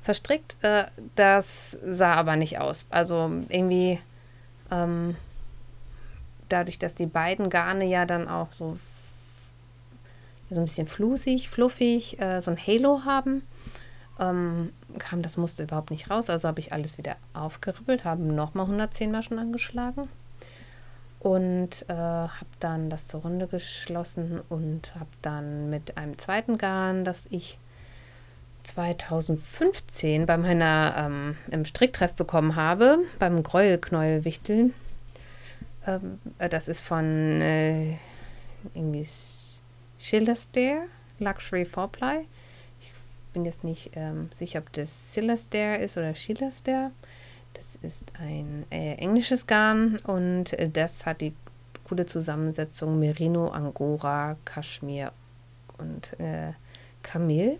verstrickt. 0.03 0.57
Äh, 0.63 0.85
das 1.15 1.79
sah 1.83 2.15
aber 2.15 2.37
nicht 2.37 2.59
aus. 2.59 2.87
Also 2.91 3.31
irgendwie 3.49 4.01
ähm, 4.71 5.17
dadurch, 6.49 6.79
dass 6.79 6.95
die 6.95 7.07
beiden 7.07 7.51
Garne 7.51 7.85
ja 7.85 8.05
dann 8.05 8.29
auch 8.29 8.53
so 8.53 8.79
so 10.51 10.61
ein 10.61 10.65
bisschen 10.65 10.87
flusig, 10.87 11.49
fluffig, 11.49 12.21
äh, 12.21 12.41
so 12.41 12.51
ein 12.51 12.59
Halo 12.59 13.03
haben, 13.05 13.43
ähm, 14.19 14.73
kam 14.99 15.23
das 15.23 15.37
Muster 15.37 15.65
überhaupt 15.65 15.91
nicht 15.91 16.11
raus. 16.11 16.31
Also 16.31 16.49
habe 16.49 16.61
ich 16.61 16.73
alles 16.73 16.99
wieder 16.99 17.17
aufgeribbelt, 17.35 18.05
habe 18.05 18.23
nochmal 18.23 18.65
110 18.67 19.11
Maschen 19.11 19.39
angeschlagen 19.39 20.09
und 21.21 21.85
äh, 21.89 21.95
habe 21.95 22.47
dann 22.61 22.91
das 22.91 23.09
zur 23.09 23.23
Runde 23.23 23.47
geschlossen 23.47 24.41
und 24.49 24.95
habe 24.95 25.11
dann 25.23 25.69
mit 25.71 25.97
einem 25.97 26.17
zweiten 26.19 26.59
Garn, 26.59 27.05
das 27.05 27.27
ich 27.31 27.59
2015 28.63 30.27
bei 30.27 30.37
meiner 30.37 30.95
ähm, 30.97 31.37
im 31.51 31.65
Stricktreff 31.65 32.15
bekommen 32.15 32.57
habe, 32.57 32.99
beim 33.19 33.43
Gräuelknäuelwichteln. 33.43 34.75
Ähm, 35.87 36.19
äh, 36.39 36.49
das 36.49 36.69
ist 36.69 36.83
von 36.83 37.41
äh, 37.41 37.97
irgendwie 38.75 39.07
Schillerstair 39.99 40.85
Luxury 41.19 41.65
Fourply. 41.65 42.27
Ich 42.81 42.93
bin 43.33 43.45
jetzt 43.45 43.65
nicht 43.65 43.91
ähm, 43.95 44.31
sicher, 44.35 44.61
ob 44.61 44.73
das 44.73 45.13
Sillastair 45.13 45.81
ist 45.81 45.97
oder 45.97 46.15
Schillerstair. 46.15 46.93
Das 47.55 47.77
ist 47.77 48.05
ein 48.21 48.65
äh, 48.71 48.95
englisches 48.95 49.47
Garn 49.47 49.97
und 50.05 50.53
äh, 50.53 50.71
das 50.71 51.07
hat 51.07 51.21
die 51.21 51.35
coole 51.89 52.07
Zusammensetzung 52.07 53.01
Merino, 53.01 53.49
Angora, 53.49 54.37
Kaschmir 54.45 55.13
und 55.79 56.19
äh, 56.21 56.53
Kamel. 57.03 57.59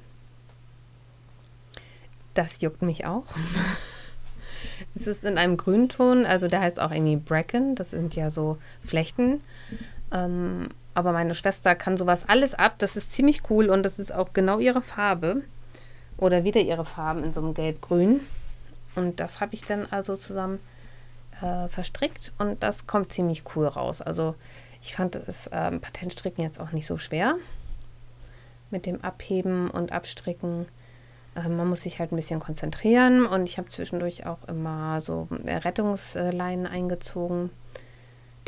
Das 2.35 2.61
juckt 2.61 2.83
mich 2.83 3.07
auch. 3.07 3.25
es 4.95 5.07
ist 5.07 5.25
in 5.25 5.39
einem 5.39 5.57
Grünton, 5.57 6.27
also 6.27 6.47
der 6.47 6.61
heißt 6.61 6.79
auch 6.79 6.93
irgendwie 6.93 7.17
Bracken. 7.17 7.75
Das 7.75 7.91
sind 7.91 8.15
ja 8.15 8.31
so 8.31 8.59
Flechten. 8.83 9.41
Ähm, 10.13 10.69
aber 10.99 11.13
meine 11.13 11.37
Schwester 11.37 11.77
kann 11.77 11.97
sowas 11.97 12.29
alles 12.29 12.55
ab. 12.55 12.75
Das 12.79 12.97
ist 12.97 13.13
ziemlich 13.13 13.43
cool 13.51 13.71
und 13.71 13.85
das 13.85 14.01
ist 14.01 14.13
auch 14.13 14.33
genau 14.33 14.59
ihre 14.59 14.83
Farbe. 14.83 15.43
Oder 16.17 16.43
wieder 16.43 16.61
ihre 16.61 16.85
Farben 16.85 17.23
in 17.23 17.33
so 17.33 17.41
einem 17.41 17.55
Gelb-Grün. 17.55 18.21
Und 18.97 19.21
das 19.21 19.41
habe 19.41 19.55
ich 19.55 19.63
dann 19.63 19.87
also 19.93 20.17
zusammen 20.17 20.59
äh, 21.41 21.69
verstrickt 21.69 22.33
und 22.39 22.65
das 22.65 22.89
kommt 22.89 23.13
ziemlich 23.13 23.45
cool 23.55 23.69
raus. 23.69 24.03
Also 24.03 24.35
ich 24.83 24.97
fand 24.97 25.15
das 25.15 25.49
ähm, 25.53 25.81
Patentstricken 25.81 26.43
jetzt 26.43 26.59
auch 26.59 26.73
nicht 26.73 26.87
so 26.87 26.99
schwer. 26.99 27.37
Mit 28.71 28.85
dem 28.85 29.05
Abheben 29.05 29.71
und 29.71 29.93
Abstricken. 29.93 30.67
Äh, 31.37 31.49
man 31.49 31.69
muss 31.69 31.85
sich 31.85 32.01
halt 32.01 32.11
ein 32.11 32.17
bisschen 32.17 32.41
konzentrieren 32.41 33.25
und 33.25 33.49
ich 33.49 33.57
habe 33.57 33.69
zwischendurch 33.69 34.27
auch 34.27 34.43
immer 34.49 35.01
so 35.01 35.29
Rettungsleinen 35.31 36.67
eingezogen. 36.67 37.51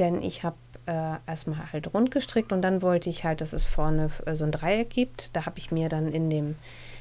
Denn 0.01 0.21
ich 0.21 0.43
habe 0.43 0.57
äh, 0.91 1.31
erstmal 1.31 1.73
halt 1.73 1.95
rund 1.95 2.11
gestrickt 2.11 2.53
und 2.53 2.63
dann 2.63 2.83
wollte 2.83 3.09
ich 3.09 3.25
halt, 3.25 3.41
dass 3.41 3.53
es 3.53 3.65
vorne 3.65 4.11
äh, 4.27 4.35
so 4.35 4.45
ein 4.45 4.51
Dreieck 4.51 4.91
gibt. 4.91 5.37
Da 5.37 5.47
habe 5.47 5.59
ich 5.59 5.71
mir 5.71 5.89
dann 5.89 6.11
in 6.11 6.29
dem 6.31 6.57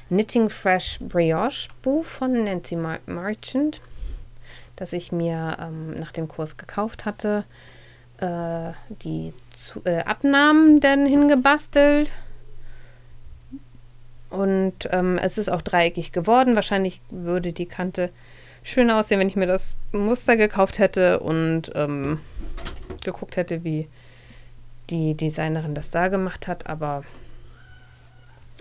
Knitting 0.08 0.48
Fresh 0.48 1.00
Brioche 1.00 1.68
Buch 1.82 2.04
von 2.04 2.32
Nancy 2.44 2.76
Mar 2.76 3.00
Marchant, 3.06 3.80
das 4.76 4.92
ich 4.92 5.10
mir 5.10 5.56
ähm, 5.60 5.94
nach 5.94 6.12
dem 6.12 6.28
Kurs 6.28 6.56
gekauft 6.56 7.04
hatte, 7.04 7.44
äh, 8.18 8.70
die 9.02 9.34
zu, 9.50 9.84
äh, 9.84 10.04
Abnahmen 10.04 10.78
dann 10.78 11.06
hingebastelt. 11.06 12.12
Und 14.28 14.88
ähm, 14.92 15.18
es 15.18 15.36
ist 15.36 15.48
auch 15.48 15.62
dreieckig 15.62 16.12
geworden. 16.12 16.54
Wahrscheinlich 16.54 17.00
würde 17.10 17.52
die 17.52 17.66
Kante 17.66 18.10
schön 18.62 18.88
aussehen, 18.92 19.18
wenn 19.18 19.26
ich 19.26 19.34
mir 19.34 19.48
das 19.48 19.76
Muster 19.90 20.36
gekauft 20.36 20.78
hätte 20.78 21.18
und 21.18 21.72
ähm, 21.74 22.20
geguckt 23.02 23.36
hätte, 23.36 23.64
wie 23.64 23.88
die 24.90 25.14
Designerin 25.14 25.74
das 25.74 25.90
da 25.90 26.08
gemacht 26.08 26.48
hat, 26.48 26.66
aber 26.66 27.04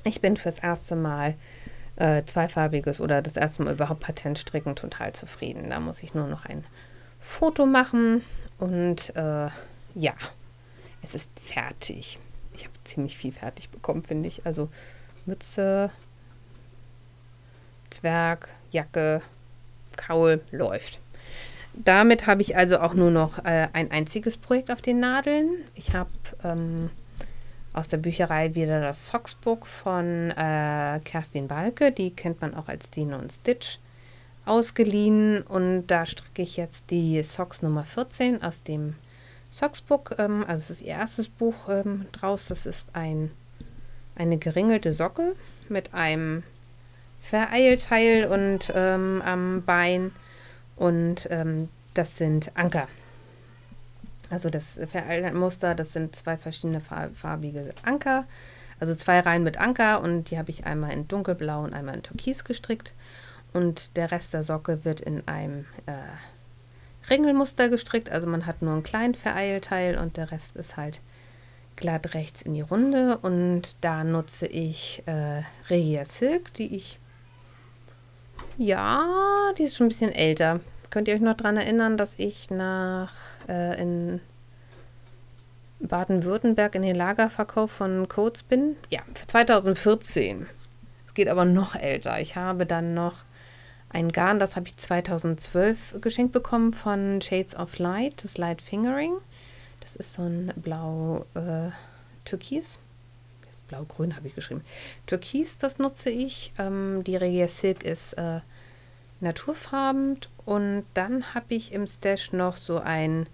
ich 0.04 0.22
bin 0.22 0.38
fürs 0.38 0.60
erste 0.60 0.96
Mal 0.96 1.36
äh, 1.96 2.24
zweifarbiges 2.24 3.02
oder 3.02 3.22
das 3.22 3.36
erste 3.36 3.64
Mal 3.64 3.74
überhaupt 3.74 4.00
Patentstricken 4.02 4.76
total 4.76 5.14
zufrieden. 5.14 5.70
Da 5.70 5.80
muss 5.80 6.04
ich 6.04 6.14
nur 6.14 6.28
noch 6.28 6.46
ein 6.46 6.64
Foto 7.20 7.66
machen 7.66 8.24
und 8.58 9.16
äh, 9.16 9.50
ja, 9.96 10.14
es 11.02 11.16
ist 11.16 11.32
fertig. 11.40 12.20
Ich 12.54 12.64
habe 12.64 12.74
ziemlich 12.84 13.18
viel 13.18 13.32
fertig 13.32 13.70
bekommen, 13.70 14.04
finde 14.04 14.28
ich. 14.28 14.46
Also 14.46 14.70
Mütze, 15.26 15.92
Zwerg, 17.90 18.50
Jacke, 18.72 19.22
Kaul 19.98 20.42
läuft. 20.52 21.00
Damit 21.74 22.28
habe 22.28 22.42
ich 22.42 22.58
also 22.58 22.80
auch 22.80 22.94
nur 22.94 23.12
noch 23.12 23.40
äh, 23.40 23.68
ein 23.74 23.92
einziges 23.92 24.38
Projekt 24.38 24.72
auf 24.72 24.82
den 24.82 25.00
Nadeln. 25.00 25.50
Ich 25.76 25.94
habe 25.94 26.10
ähm, 26.44 26.90
aus 27.74 27.88
der 27.88 27.98
Bücherei 27.98 28.56
wieder 28.56 28.82
das 28.82 29.08
Socksbook 29.08 29.68
von 29.68 30.32
äh, 30.32 31.00
Kerstin 31.04 31.48
Balke. 31.48 31.92
Die 31.92 32.12
kennt 32.12 32.42
man 32.42 32.54
auch 32.54 32.68
als 32.68 32.90
Dino 32.90 33.18
und 33.18 33.32
Stitch 33.32 33.80
ausgeliehen. 34.46 35.44
Und 35.44 35.88
da 35.88 36.06
stricke 36.06 36.42
ich 36.42 36.58
jetzt 36.58 36.92
die 36.92 37.22
Socks 37.24 37.62
Nummer 37.62 37.86
14 37.86 38.42
aus 38.42 38.64
dem 38.64 38.96
Socksbook. 39.50 40.16
Ähm, 40.18 40.44
also 40.48 40.62
es 40.62 40.70
ist 40.72 40.82
ihr 40.82 40.94
erstes 40.94 41.30
Buch 41.30 41.70
ähm, 41.70 42.08
draus. 42.12 42.48
Das 42.48 42.66
ist 42.66 42.96
ein, 42.96 43.32
eine 44.16 44.38
geringelte 44.38 44.92
Socke 44.92 45.36
mit 45.70 45.94
einem 45.94 46.44
Vereilteil 47.22 48.26
und 48.26 48.72
ähm, 48.76 49.22
am 49.24 49.64
Bein. 49.66 50.12
Und 50.80 51.28
ähm, 51.30 51.68
das 51.94 52.18
sind 52.18 52.52
Anker. 52.56 52.88
Also 54.30 54.50
das 54.50 54.80
Muster, 55.34 55.76
das 55.76 55.92
sind 55.92 56.16
zwei 56.16 56.38
verschiedene 56.38 56.80
farbige 56.80 57.74
Anker. 57.84 58.26
Also 58.80 58.96
zwei 58.96 59.20
Reihen 59.20 59.44
mit 59.44 59.58
Anker 59.58 60.02
und 60.02 60.32
die 60.32 60.38
habe 60.38 60.52
ich 60.52 60.66
einmal 60.66 60.94
in 60.94 61.08
dunkelblau 61.08 61.64
und 61.64 61.74
einmal 61.74 61.96
in 61.96 62.04
türkis 62.04 62.46
gestrickt. 62.46 62.94
Und 63.52 63.98
der 63.98 64.12
Rest 64.12 64.34
der 64.34 64.44
Socke 64.44 64.86
wird 64.86 65.02
in 65.02 65.28
einem 65.28 65.66
äh, 65.86 67.10
Ringelmuster 67.10 67.68
gestrickt. 67.68 68.10
Also 68.10 68.28
man 68.28 68.46
hat 68.46 68.62
nur 68.62 68.72
einen 68.72 68.84
kleinen 68.84 69.16
Vereilteil 69.16 69.98
und 69.98 70.16
der 70.16 70.32
Rest 70.32 70.56
ist 70.56 70.78
halt 70.78 71.02
glatt 71.76 72.14
rechts 72.14 72.42
in 72.42 72.54
die 72.54 72.62
Runde. 72.62 73.18
Und 73.18 73.76
da 73.82 74.06
nutze 74.06 74.48
ich 74.48 75.04
äh, 75.08 75.42
Regia 75.70 76.06
Silk, 76.06 76.54
die 76.54 76.74
ich... 76.74 77.00
Ja, 78.60 79.52
die 79.58 79.64
ist 79.64 79.76
schon 79.78 79.86
ein 79.86 79.90
bisschen 79.90 80.12
älter. 80.12 80.60
Könnt 80.90 81.08
ihr 81.08 81.16
euch 81.16 81.22
noch 81.22 81.38
daran 81.38 81.56
erinnern, 81.56 81.96
dass 81.96 82.20
ich 82.20 82.52
nach 82.52 83.14
äh, 83.48 83.82
in 83.82 84.20
Baden-Württemberg 85.80 86.76
in 86.76 86.82
den 86.82 86.98
Lagerverkauf 86.98 87.72
von 87.72 88.10
Codes 88.10 88.44
bin. 88.44 88.76
Ja, 88.90 89.00
2014. 89.28 90.46
Es 91.08 91.14
geht 91.14 91.30
aber 91.30 91.46
noch 91.46 91.76
älter. 91.76 92.20
Ich 92.20 92.36
habe 92.36 92.66
dann 92.66 92.94
noch 92.94 93.20
ein 93.88 94.12
Garn, 94.12 94.40
das 94.40 94.58
habe 94.58 94.68
ich 94.68 94.76
2012 94.76 96.02
geschenkt 96.02 96.34
bekommen 96.34 96.74
von 96.74 97.22
Shades 97.22 97.56
of 97.56 97.80
Light, 97.80 98.26
das 98.26 98.38
Light 98.38 98.62
Fingering. 98.62 99.14
Das 99.80 99.96
ist 99.96 100.12
so 100.12 100.24
ein 100.24 100.52
blau-türkis. 100.58 102.76
Äh, 102.76 102.80
Blau-grün 103.70 104.16
habe 104.16 104.28
ich 104.28 104.36
geschrieben. 104.36 104.62
Türkis, 105.08 105.58
das 105.58 105.80
nutze 105.80 106.10
ich. 106.10 106.52
Ähm, 106.60 107.04
die 107.06 107.16
Regia 107.16 107.48
Silk 107.48 107.84
ist 107.84 108.14
äh, 108.14 108.42
naturfarben. 109.22 110.18
Und 110.46 110.84
dann 110.94 111.34
habe 111.34 111.56
ich 111.56 111.72
im 111.72 111.88
Stash 111.88 112.34
noch 112.34 112.58
so 112.58 112.80
ein 112.80 113.28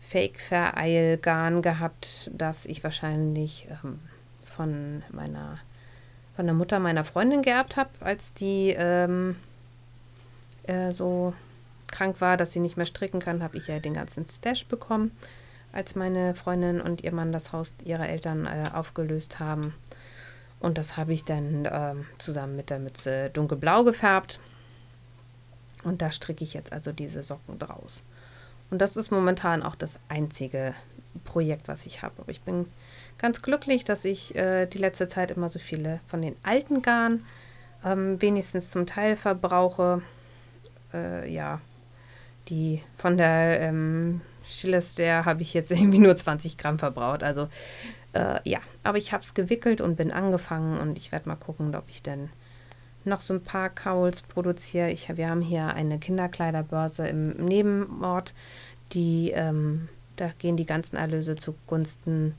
Fake-Vereilgarn 0.00 1.60
gehabt, 1.60 2.30
das 2.32 2.66
ich 2.66 2.82
wahrscheinlich 2.82 3.68
ähm, 3.70 4.00
von 4.42 5.02
meiner 5.10 5.58
von 6.36 6.46
der 6.46 6.54
Mutter 6.54 6.80
meiner 6.80 7.04
Freundin 7.04 7.42
geerbt 7.42 7.76
habe, 7.76 7.90
als 8.00 8.34
die 8.34 8.74
ähm, 8.76 9.36
äh, 10.64 10.90
so 10.90 11.32
krank 11.90 12.20
war, 12.20 12.36
dass 12.36 12.52
sie 12.52 12.60
nicht 12.60 12.76
mehr 12.76 12.86
stricken 12.86 13.20
kann, 13.20 13.42
habe 13.42 13.56
ich 13.56 13.68
ja 13.68 13.78
den 13.78 13.94
ganzen 13.94 14.26
Stash 14.26 14.66
bekommen, 14.66 15.12
als 15.74 15.96
meine 15.96 16.34
Freundin 16.34 16.80
und 16.80 17.02
ihr 17.02 17.12
Mann 17.12 17.32
das 17.32 17.52
Haus 17.52 17.74
ihrer 17.84 18.08
Eltern 18.08 18.46
äh, 18.46 18.70
aufgelöst 18.72 19.40
haben. 19.40 19.74
Und 20.60 20.78
das 20.78 20.96
habe 20.96 21.12
ich 21.12 21.24
dann 21.24 21.64
äh, 21.64 21.94
zusammen 22.18 22.56
mit 22.56 22.70
der 22.70 22.78
Mütze 22.78 23.28
dunkelblau 23.30 23.84
gefärbt. 23.84 24.38
Und 25.82 26.00
da 26.00 26.12
stricke 26.12 26.44
ich 26.44 26.54
jetzt 26.54 26.72
also 26.72 26.92
diese 26.92 27.22
Socken 27.22 27.58
draus. 27.58 28.02
Und 28.70 28.78
das 28.80 28.96
ist 28.96 29.10
momentan 29.10 29.62
auch 29.62 29.74
das 29.74 29.98
einzige 30.08 30.74
Projekt, 31.24 31.68
was 31.68 31.86
ich 31.86 32.02
habe. 32.02 32.14
Aber 32.18 32.30
ich 32.30 32.40
bin 32.40 32.66
ganz 33.18 33.42
glücklich, 33.42 33.84
dass 33.84 34.04
ich 34.04 34.34
äh, 34.36 34.66
die 34.66 34.78
letzte 34.78 35.08
Zeit 35.08 35.32
immer 35.32 35.48
so 35.48 35.58
viele 35.58 36.00
von 36.06 36.22
den 36.22 36.36
alten 36.44 36.82
Garn 36.82 37.26
ähm, 37.84 38.22
wenigstens 38.22 38.70
zum 38.70 38.86
Teil 38.86 39.16
verbrauche. 39.16 40.02
Äh, 40.92 41.30
ja, 41.30 41.60
die 42.48 42.82
von 42.96 43.16
der 43.16 43.60
ähm, 43.60 44.20
der 44.98 45.24
habe 45.24 45.42
ich 45.42 45.54
jetzt 45.54 45.70
irgendwie 45.72 45.98
nur 45.98 46.16
20 46.16 46.58
Gramm 46.58 46.78
verbraucht. 46.78 47.22
Also 47.22 47.48
äh, 48.12 48.40
ja, 48.48 48.60
aber 48.82 48.98
ich 48.98 49.12
habe 49.12 49.22
es 49.22 49.34
gewickelt 49.34 49.80
und 49.80 49.96
bin 49.96 50.12
angefangen 50.12 50.78
und 50.80 50.98
ich 50.98 51.12
werde 51.12 51.28
mal 51.28 51.36
gucken, 51.36 51.74
ob 51.74 51.84
ich 51.88 52.02
dann 52.02 52.30
noch 53.04 53.20
so 53.20 53.34
ein 53.34 53.42
paar 53.42 53.70
Cowls 53.70 54.22
produziere. 54.22 54.90
Ich, 54.90 55.14
wir 55.14 55.28
haben 55.28 55.42
hier 55.42 55.68
eine 55.68 55.98
Kinderkleiderbörse 55.98 57.06
im 57.06 57.32
Nebenort, 57.32 58.32
die, 58.92 59.30
ähm, 59.30 59.88
da 60.16 60.30
gehen 60.38 60.56
die 60.56 60.66
ganzen 60.66 60.96
Erlöse 60.96 61.34
zugunsten 61.34 62.34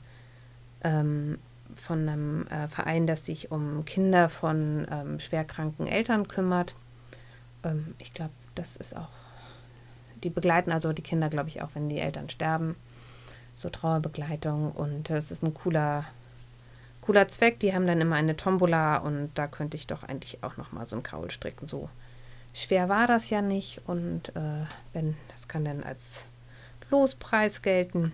ähm, 0.82 1.38
von 1.74 2.08
einem 2.08 2.46
äh, 2.48 2.68
Verein, 2.68 3.06
das 3.06 3.26
sich 3.26 3.50
um 3.50 3.84
Kinder 3.84 4.28
von 4.28 4.86
ähm, 4.90 5.20
schwerkranken 5.20 5.86
Eltern 5.86 6.26
kümmert. 6.26 6.74
Ähm, 7.62 7.94
ich 7.98 8.12
glaube, 8.14 8.32
das 8.54 8.76
ist 8.76 8.96
auch, 8.96 9.08
die 10.22 10.30
begleiten 10.30 10.72
also 10.72 10.92
die 10.92 11.02
Kinder, 11.02 11.28
glaube 11.28 11.48
ich, 11.48 11.62
auch 11.62 11.70
wenn 11.74 11.88
die 11.88 11.98
Eltern 11.98 12.28
sterben. 12.28 12.76
So 13.54 13.70
Trauerbegleitung 13.70 14.72
und 14.72 15.08
das 15.08 15.30
ist 15.30 15.42
ein 15.42 15.54
cooler 15.54 16.04
cooler 17.06 17.28
Zweck. 17.28 17.60
Die 17.60 17.74
haben 17.74 17.86
dann 17.86 18.00
immer 18.00 18.16
eine 18.16 18.36
Tombola 18.36 18.98
und 18.98 19.30
da 19.34 19.46
könnte 19.46 19.76
ich 19.76 19.86
doch 19.86 20.02
eigentlich 20.02 20.42
auch 20.42 20.56
noch 20.56 20.72
mal 20.72 20.86
so 20.86 20.96
einen 20.96 21.02
Kaul 21.02 21.30
stricken. 21.30 21.68
So 21.68 21.88
schwer 22.52 22.88
war 22.88 23.06
das 23.06 23.30
ja 23.30 23.40
nicht 23.40 23.80
und 23.86 24.30
äh, 24.30 24.66
wenn 24.92 25.16
das 25.30 25.48
kann 25.48 25.64
dann 25.64 25.82
als 25.82 26.26
Lospreis 26.90 27.62
gelten, 27.62 28.12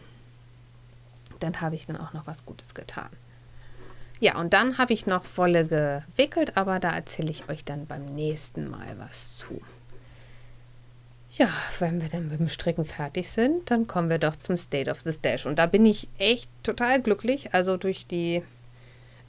dann 1.40 1.60
habe 1.60 1.74
ich 1.74 1.86
dann 1.86 1.96
auch 1.96 2.12
noch 2.12 2.26
was 2.26 2.46
Gutes 2.46 2.74
getan. 2.74 3.08
Ja, 4.20 4.38
und 4.38 4.52
dann 4.52 4.78
habe 4.78 4.92
ich 4.92 5.06
noch 5.06 5.24
Wolle 5.34 5.66
gewickelt, 5.66 6.56
aber 6.56 6.78
da 6.78 6.90
erzähle 6.90 7.30
ich 7.30 7.48
euch 7.48 7.64
dann 7.64 7.86
beim 7.86 8.04
nächsten 8.14 8.70
Mal 8.70 8.96
was 8.98 9.36
zu. 9.36 9.60
Ja, 11.34 11.48
wenn 11.78 12.02
wir 12.02 12.10
dann 12.10 12.28
mit 12.28 12.40
dem 12.40 12.48
Stricken 12.48 12.84
fertig 12.84 13.28
sind, 13.28 13.70
dann 13.70 13.86
kommen 13.86 14.10
wir 14.10 14.18
doch 14.18 14.36
zum 14.36 14.58
State 14.58 14.90
of 14.90 15.00
the 15.00 15.12
Stash. 15.12 15.46
Und 15.46 15.58
da 15.58 15.64
bin 15.64 15.86
ich 15.86 16.08
echt 16.18 16.50
total 16.62 17.00
glücklich. 17.00 17.54
Also 17.54 17.78
durch 17.78 18.06
die 18.06 18.42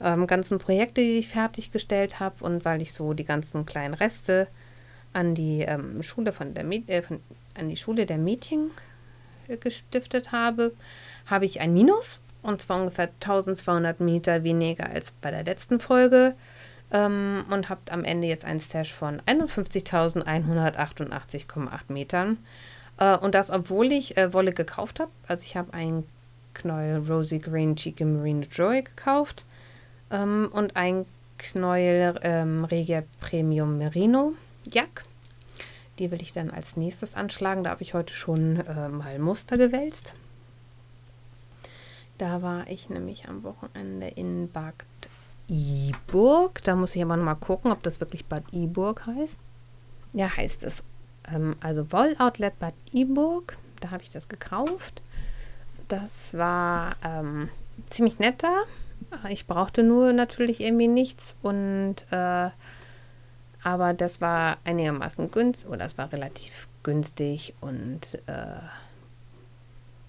ähm, 0.02 0.26
ganzen 0.26 0.58
Projekte, 0.58 1.00
die 1.00 1.18
ich 1.18 1.28
fertiggestellt 1.28 2.20
habe 2.20 2.44
und 2.44 2.64
weil 2.66 2.82
ich 2.82 2.92
so 2.92 3.14
die 3.14 3.24
ganzen 3.24 3.64
kleinen 3.64 3.94
Reste 3.94 4.48
an 5.14 5.34
die 5.34 5.62
ähm, 5.62 6.02
Schule 6.02 6.32
von 6.32 6.52
der 6.52 6.64
äh, 6.88 7.02
von, 7.02 7.20
an 7.54 7.70
die 7.70 7.76
Schule 7.76 8.04
der 8.04 8.18
Mädchen 8.18 8.70
äh, 9.48 9.56
gestiftet 9.56 10.30
habe, 10.30 10.72
habe 11.24 11.46
ich 11.46 11.60
ein 11.60 11.72
Minus 11.72 12.20
und 12.42 12.60
zwar 12.60 12.80
ungefähr 12.80 13.08
1200 13.20 14.00
Meter 14.00 14.44
weniger 14.44 14.90
als 14.90 15.12
bei 15.12 15.30
der 15.30 15.44
letzten 15.44 15.80
Folge 15.80 16.34
ähm, 16.90 17.44
und 17.50 17.68
habe 17.68 17.80
am 17.90 18.04
Ende 18.04 18.26
jetzt 18.28 18.44
einen 18.44 18.60
Stash 18.60 18.92
von 18.92 19.20
51.188,8 19.22 21.80
Metern. 21.88 22.38
Äh, 22.98 23.16
und 23.16 23.34
das, 23.34 23.50
obwohl 23.50 23.90
ich 23.92 24.16
äh, 24.16 24.32
Wolle 24.32 24.52
gekauft 24.52 25.00
habe. 25.00 25.10
Also 25.26 25.42
ich 25.42 25.56
habe 25.56 25.74
einen 25.74 26.06
Knäuel 26.54 27.04
Rosy 27.08 27.38
Green 27.38 27.76
Chica 27.76 28.04
Marine 28.04 28.46
Joy 28.46 28.82
gekauft 28.82 29.44
ähm, 30.10 30.48
und 30.52 30.76
ein 30.76 31.06
Knäuel 31.38 32.18
ähm, 32.22 32.64
Regia 32.64 33.02
Premium 33.20 33.78
Merino 33.78 34.34
Jack. 34.70 35.04
Die 35.98 36.10
will 36.10 36.22
ich 36.22 36.32
dann 36.32 36.50
als 36.50 36.76
nächstes 36.76 37.14
anschlagen. 37.14 37.64
Da 37.64 37.70
habe 37.70 37.82
ich 37.82 37.94
heute 37.94 38.12
schon 38.12 38.64
äh, 38.66 38.88
mal 38.88 39.18
Muster 39.18 39.58
gewälzt. 39.58 40.12
Da 42.18 42.42
war 42.42 42.68
ich 42.68 42.90
nämlich 42.90 43.28
am 43.28 43.42
Wochenende 43.42 44.08
in 44.08 44.50
Bad 44.50 44.74
Iburg. 45.48 46.62
Da 46.64 46.74
muss 46.74 46.94
ich 46.96 47.02
aber 47.02 47.16
noch 47.16 47.24
mal 47.24 47.34
gucken, 47.34 47.72
ob 47.72 47.82
das 47.82 48.00
wirklich 48.00 48.26
Bad 48.26 48.44
Iburg 48.52 49.06
heißt. 49.06 49.38
Ja, 50.12 50.36
heißt 50.36 50.64
es. 50.64 50.84
Ähm, 51.32 51.56
also 51.60 51.90
Wolloutlet 51.92 52.58
Bad 52.58 52.74
Iburg. 52.92 53.56
Da 53.80 53.90
habe 53.90 54.02
ich 54.02 54.10
das 54.10 54.28
gekauft. 54.28 55.02
Das 55.88 56.34
war 56.34 56.96
ähm, 57.04 57.48
ziemlich 57.90 58.18
netter. 58.18 58.64
Ich 59.28 59.46
brauchte 59.46 59.82
nur 59.82 60.12
natürlich 60.12 60.60
irgendwie 60.60 60.88
nichts 60.88 61.36
und 61.42 61.96
äh, 62.10 62.50
aber 63.62 63.94
das 63.94 64.20
war 64.20 64.58
einigermaßen 64.64 65.30
günstig 65.30 65.68
oder 65.68 65.84
es 65.84 65.96
war 65.96 66.12
relativ 66.12 66.68
günstig 66.82 67.54
und 67.60 68.16
äh, 68.26 68.60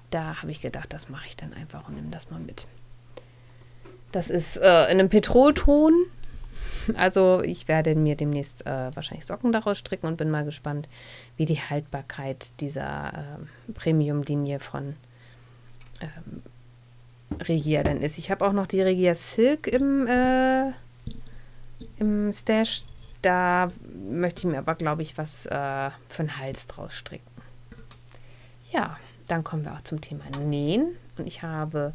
da 0.09 0.41
habe 0.41 0.51
ich 0.51 0.61
gedacht, 0.61 0.91
das 0.93 1.09
mache 1.09 1.27
ich 1.27 1.37
dann 1.37 1.53
einfach 1.53 1.87
und 1.87 1.95
nehme 1.95 2.09
das 2.09 2.31
mal 2.31 2.39
mit. 2.39 2.67
Das 4.15 4.29
ist 4.29 4.55
äh, 4.55 4.85
in 4.85 4.91
einem 4.91 5.09
Petrolton. 5.09 5.93
Also 6.95 7.41
ich 7.43 7.67
werde 7.67 7.95
mir 7.95 8.15
demnächst 8.15 8.65
äh, 8.65 8.95
wahrscheinlich 8.95 9.25
Socken 9.25 9.51
daraus 9.51 9.77
stricken 9.77 10.07
und 10.07 10.15
bin 10.15 10.31
mal 10.31 10.45
gespannt, 10.45 10.87
wie 11.35 11.43
die 11.43 11.59
Haltbarkeit 11.59 12.57
dieser 12.61 13.09
äh, 13.09 13.71
Premium-Linie 13.73 14.59
von 14.61 14.93
ähm, 15.99 16.43
Regia 17.41 17.83
dann 17.83 18.01
ist. 18.01 18.17
Ich 18.17 18.31
habe 18.31 18.47
auch 18.47 18.53
noch 18.53 18.67
die 18.67 18.79
Regia 18.79 19.15
Silk 19.15 19.67
im, 19.67 20.07
äh, 20.07 20.71
im 21.97 22.31
Stash. 22.31 22.83
da 23.21 23.69
möchte 24.09 24.47
ich 24.47 24.53
mir 24.53 24.59
aber, 24.59 24.75
glaube 24.75 25.01
ich, 25.01 25.17
was 25.17 25.45
äh, 25.45 25.49
für 26.07 26.19
einen 26.19 26.37
Hals 26.39 26.67
draus 26.67 26.93
stricken. 26.93 27.27
Ja, 28.71 28.97
dann 29.27 29.43
kommen 29.43 29.65
wir 29.65 29.73
auch 29.73 29.81
zum 29.81 29.99
Thema 29.99 30.23
Nähen. 30.39 30.95
Und 31.17 31.27
ich 31.27 31.41
habe 31.41 31.91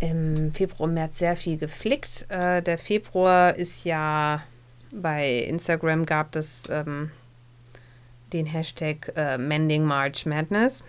im 0.00 0.52
Februar 0.52 0.88
und 0.88 0.94
März 0.94 1.18
sehr 1.18 1.36
viel 1.36 1.58
geflickt. 1.58 2.26
Äh, 2.28 2.62
der 2.62 2.78
Februar 2.78 3.54
ist 3.54 3.84
ja 3.84 4.42
bei 4.92 5.38
Instagram 5.38 6.04
gab 6.04 6.34
es 6.34 6.68
ähm, 6.70 7.10
den 8.32 8.46
Hashtag 8.46 9.12
äh, 9.16 9.38
Mending 9.38 9.84
March 9.84 10.26
Madness 10.26 10.82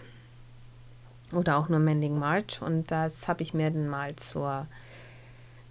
oder 1.33 1.57
auch 1.57 1.69
nur 1.69 1.79
Mending 1.79 2.17
March 2.17 2.61
und 2.61 2.89
das 2.91 3.27
habe 3.27 3.43
ich 3.43 3.53
mir 3.53 3.69
dann 3.69 3.87
mal 3.87 4.15
zur 4.15 4.67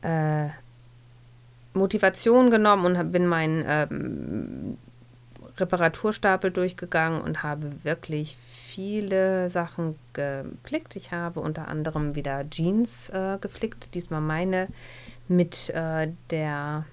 äh, 0.02 0.48
Motivation 1.74 2.50
genommen 2.50 2.84
und 2.96 3.12
bin 3.12 3.26
meinen 3.26 3.64
ähm, 3.66 4.78
Reparaturstapel 5.56 6.50
durchgegangen 6.50 7.20
und 7.20 7.42
habe 7.42 7.84
wirklich 7.84 8.36
viele 8.48 9.50
Sachen 9.50 9.96
geflickt. 10.12 10.96
Ich 10.96 11.12
habe 11.12 11.40
unter 11.40 11.68
anderem 11.68 12.14
wieder 12.14 12.48
Jeans 12.48 13.08
äh, 13.10 13.38
geflickt, 13.40 13.94
diesmal 13.94 14.20
meine 14.20 14.68
mit 15.28 15.70
äh, 15.70 16.08
der 16.30 16.84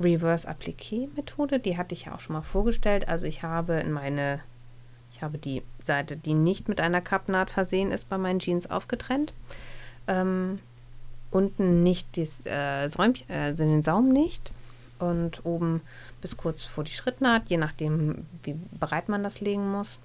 Reverse 0.00 0.48
Appliqué 0.48 1.08
Methode. 1.16 1.58
Die 1.58 1.76
hatte 1.76 1.94
ich 1.94 2.06
ja 2.06 2.14
auch 2.14 2.20
schon 2.20 2.34
mal 2.34 2.42
vorgestellt. 2.42 3.08
Also 3.08 3.26
ich 3.26 3.42
habe 3.42 3.74
in 3.74 3.92
meine, 3.92 4.40
ich 5.12 5.22
habe 5.22 5.38
die 5.38 5.62
Seite, 5.82 6.16
die 6.16 6.34
nicht 6.34 6.68
mit 6.68 6.80
einer 6.80 7.00
Kappnaht 7.00 7.50
versehen 7.50 7.90
ist, 7.90 8.08
bei 8.08 8.18
meinen 8.18 8.40
Jeans 8.40 8.70
aufgetrennt. 8.70 9.32
Ähm, 10.06 10.58
unten 11.30 11.82
nicht 11.82 12.16
das 12.16 12.44
äh, 12.44 12.88
Säumchen, 12.88 13.28
also 13.30 13.64
den 13.64 13.82
Saum 13.82 14.10
nicht 14.10 14.52
und 14.98 15.44
oben 15.44 15.80
bis 16.22 16.38
kurz 16.38 16.64
vor 16.64 16.84
die 16.84 16.92
Schrittnaht, 16.92 17.50
je 17.50 17.58
nachdem, 17.58 18.26
wie 18.42 18.56
breit 18.80 19.10
man 19.10 19.22
das 19.22 19.40
legen 19.40 19.70
muss. 19.70 19.98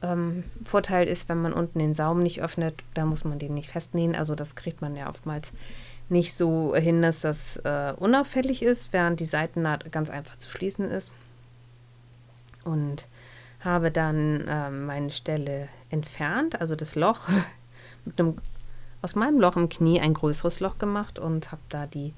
Ähm, 0.00 0.44
Vorteil 0.64 1.06
ist, 1.06 1.28
wenn 1.28 1.42
man 1.42 1.52
unten 1.52 1.78
den 1.78 1.92
Saum 1.92 2.20
nicht 2.20 2.42
öffnet, 2.42 2.82
da 2.94 3.04
muss 3.04 3.24
man 3.24 3.38
den 3.38 3.52
nicht 3.52 3.70
festnähen. 3.70 4.16
Also 4.16 4.34
das 4.34 4.54
kriegt 4.54 4.80
man 4.80 4.96
ja 4.96 5.08
oftmals 5.08 5.52
nicht 6.08 6.36
so 6.36 6.74
hin, 6.74 7.02
dass 7.02 7.20
das 7.20 7.56
äh, 7.58 7.92
unauffällig 7.96 8.62
ist, 8.62 8.92
während 8.92 9.20
die 9.20 9.26
Seitennaht 9.26 9.92
ganz 9.92 10.08
einfach 10.08 10.36
zu 10.38 10.50
schließen 10.50 10.90
ist. 10.90 11.12
Und 12.64 13.06
habe 13.60 13.90
dann 13.90 14.46
äh, 14.48 14.70
meine 14.70 15.10
Stelle 15.10 15.68
entfernt, 15.90 16.60
also 16.60 16.74
das 16.74 16.94
Loch 16.94 17.28
mit 18.04 18.18
einem 18.18 18.36
aus 19.02 19.16
meinem 19.16 19.40
Loch 19.40 19.56
im 19.56 19.68
Knie 19.68 20.00
ein 20.00 20.14
größeres 20.14 20.60
Loch 20.60 20.78
gemacht 20.78 21.18
und 21.18 21.50
habe 21.50 21.62
da 21.68 21.86
die 21.86 22.14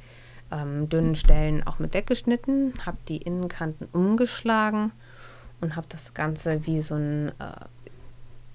ähm, 0.54 0.88
dünnen 0.88 1.16
Stellen 1.16 1.66
auch 1.66 1.78
mit 1.78 1.94
weggeschnitten, 1.94 2.74
habe 2.86 2.98
die 3.08 3.18
Innenkanten 3.18 3.88
umgeschlagen 3.92 4.92
und 5.60 5.76
habe 5.76 5.86
das 5.90 6.14
Ganze 6.14 6.66
wie 6.66 6.80
so 6.80 6.94
ein 6.94 7.28
äh, 7.28 7.64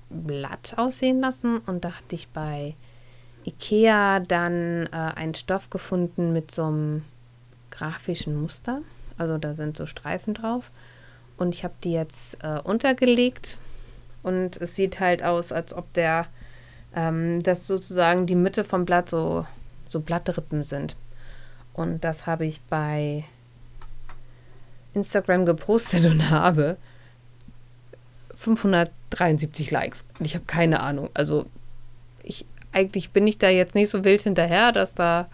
Blatt 0.10 0.76
aussehen 0.78 1.20
lassen. 1.20 1.60
Und 1.60 1.84
da 1.84 1.92
hatte 1.94 2.16
ich 2.16 2.30
bei 2.30 2.76
Ikea 3.46 4.20
dann 4.20 4.88
äh, 4.92 4.96
einen 5.16 5.36
Stoff 5.36 5.70
gefunden 5.70 6.34
mit 6.34 6.52
so 6.52 6.66
einem 6.66 7.04
grafischen 7.72 8.40
Muster. 8.40 8.82
Also 9.18 9.38
da 9.38 9.54
sind 9.54 9.78
so 9.78 9.86
Streifen 9.86 10.34
drauf. 10.34 10.72
Und 11.38 11.56
ich 11.56 11.64
habe 11.64 11.74
die 11.84 11.94
jetzt 11.94 12.44
äh, 12.44 12.60
untergelegt. 12.64 13.58
Und 14.24 14.58
es 14.58 14.76
sieht 14.76 15.00
halt 15.00 15.24
aus, 15.24 15.52
als 15.52 15.74
ob 15.74 15.92
der, 15.94 16.28
ähm, 16.96 17.42
das 17.44 17.68
sozusagen 17.68 18.26
die 18.26 18.36
Mitte 18.36 18.64
vom 18.64 18.86
Blatt 18.86 19.10
so, 19.10 19.46
so 19.88 20.00
Blattrippen 20.02 20.64
sind. 20.64 20.96
Und 21.80 22.04
das 22.04 22.28
habe 22.28 22.46
ich 22.46 22.60
bei 22.64 23.24
Instagram 24.94 25.46
gepostet 25.46 26.06
und 26.08 26.30
habe 26.30 26.76
573 28.36 29.72
Likes. 29.72 30.04
Ich 30.20 30.36
habe 30.36 30.44
keine 30.44 30.82
Ahnung. 30.82 31.10
Also 31.14 31.46
ich 32.22 32.46
eigentlich 32.74 33.12
bin 33.12 33.26
ich 33.28 33.38
da 33.38 33.48
jetzt 33.48 33.76
nicht 33.76 33.90
so 33.90 34.04
wild 34.04 34.22
hinterher, 34.22 34.74
dass 34.74 34.94
da 34.94 35.30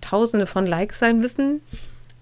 tausende 0.00 0.46
von 0.46 0.66
Likes 0.66 1.00
sein 1.00 1.18
müssen. 1.18 1.62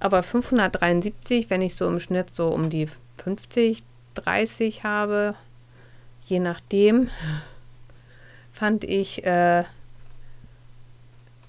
Aber 0.00 0.22
573, 0.22 1.50
wenn 1.50 1.60
ich 1.60 1.74
so 1.74 1.86
im 1.86 2.00
Schnitt 2.00 2.30
so 2.30 2.48
um 2.48 2.70
die 2.70 2.88
50, 3.18 3.82
30 4.14 4.84
habe, 4.84 5.34
je 6.24 6.40
nachdem, 6.40 7.10
fand 8.54 8.84
ich 8.84 9.22
äh, 9.26 9.64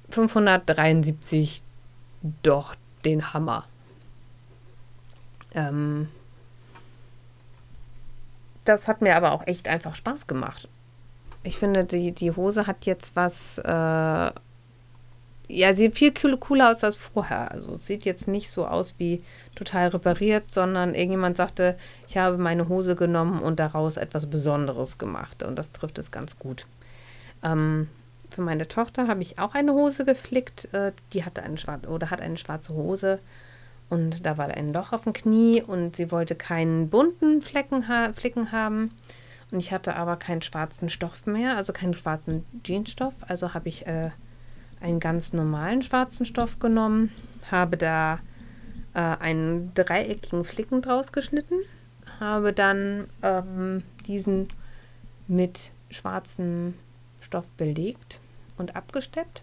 573 0.09 1.63
doch 2.43 2.75
den 3.05 3.33
Hammer. 3.33 3.65
Ähm, 5.53 6.09
das 8.65 8.87
hat 8.87 9.01
mir 9.01 9.15
aber 9.15 9.31
auch 9.31 9.47
echt 9.47 9.67
einfach 9.67 9.95
Spaß 9.95 10.27
gemacht. 10.27 10.67
Ich 11.43 11.57
finde, 11.57 11.85
die, 11.85 12.11
die 12.11 12.31
Hose 12.31 12.67
hat 12.67 12.85
jetzt 12.85 13.15
was, 13.15 13.57
äh, 13.59 14.31
ja, 15.49 15.73
sieht 15.73 15.97
viel 15.97 16.11
cooler 16.37 16.71
aus 16.71 16.83
als 16.83 16.97
vorher. 16.97 17.51
Also 17.51 17.71
es 17.73 17.87
sieht 17.87 18.03
jetzt 18.03 18.27
nicht 18.27 18.51
so 18.51 18.67
aus 18.67 18.95
wie 18.97 19.23
total 19.55 19.87
repariert, 19.87 20.51
sondern 20.51 20.93
irgendjemand 20.93 21.37
sagte, 21.37 21.77
ich 22.09 22.17
habe 22.17 22.37
meine 22.37 22.67
Hose 22.67 22.95
genommen 22.95 23.39
und 23.39 23.59
daraus 23.59 23.95
etwas 23.95 24.29
Besonderes 24.29 24.97
gemacht. 24.97 25.43
Und 25.43 25.55
das 25.55 25.71
trifft 25.71 25.97
es 25.99 26.11
ganz 26.11 26.37
gut. 26.37 26.65
Ähm, 27.43 27.87
für 28.29 28.41
meine 28.41 28.67
Tochter 28.67 29.07
habe 29.07 29.21
ich 29.21 29.39
auch 29.39 29.53
eine 29.55 29.73
Hose 29.73 30.05
geflickt. 30.05 30.73
Äh, 30.73 30.91
die 31.13 31.25
hatte 31.25 31.43
eine 31.43 31.57
schwarze 31.57 31.89
oder 31.89 32.09
hat 32.09 32.21
eine 32.21 32.37
schwarze 32.37 32.73
Hose 32.73 33.19
und 33.89 34.25
da 34.25 34.37
war 34.37 34.49
ein 34.49 34.73
Loch 34.73 34.91
auf 34.91 35.03
dem 35.03 35.13
Knie 35.13 35.61
und 35.61 35.95
sie 35.95 36.11
wollte 36.11 36.35
keinen 36.35 36.89
bunten 36.89 37.41
Flecken 37.41 37.87
ha 37.87 38.11
Flicken 38.13 38.51
haben. 38.51 38.91
Und 39.51 39.59
ich 39.59 39.71
hatte 39.71 39.95
aber 39.95 40.17
keinen 40.17 40.41
schwarzen 40.41 40.89
Stoff 40.89 41.25
mehr, 41.25 41.55
also 41.55 41.71
keinen 41.71 41.93
schwarzen 41.93 42.45
Jeansstoff. 42.65 43.15
Also 43.27 43.53
habe 43.53 43.69
ich 43.69 43.87
äh, 43.87 44.11
einen 44.81 44.99
ganz 44.99 45.31
normalen 45.31 45.81
schwarzen 45.81 46.25
Stoff 46.25 46.59
genommen, 46.59 47.11
habe 47.49 47.77
da 47.77 48.19
äh, 48.93 48.99
einen 48.99 49.73
dreieckigen 49.73 50.43
Flicken 50.43 50.81
draus 50.81 51.13
geschnitten, 51.13 51.55
habe 52.19 52.51
dann 52.51 53.07
ähm, 53.21 53.83
diesen 54.05 54.49
mit 55.27 55.71
schwarzem 55.89 56.73
Stoff 57.19 57.49
belegt 57.51 58.19
und 58.57 58.75
abgesteppt. 58.75 59.41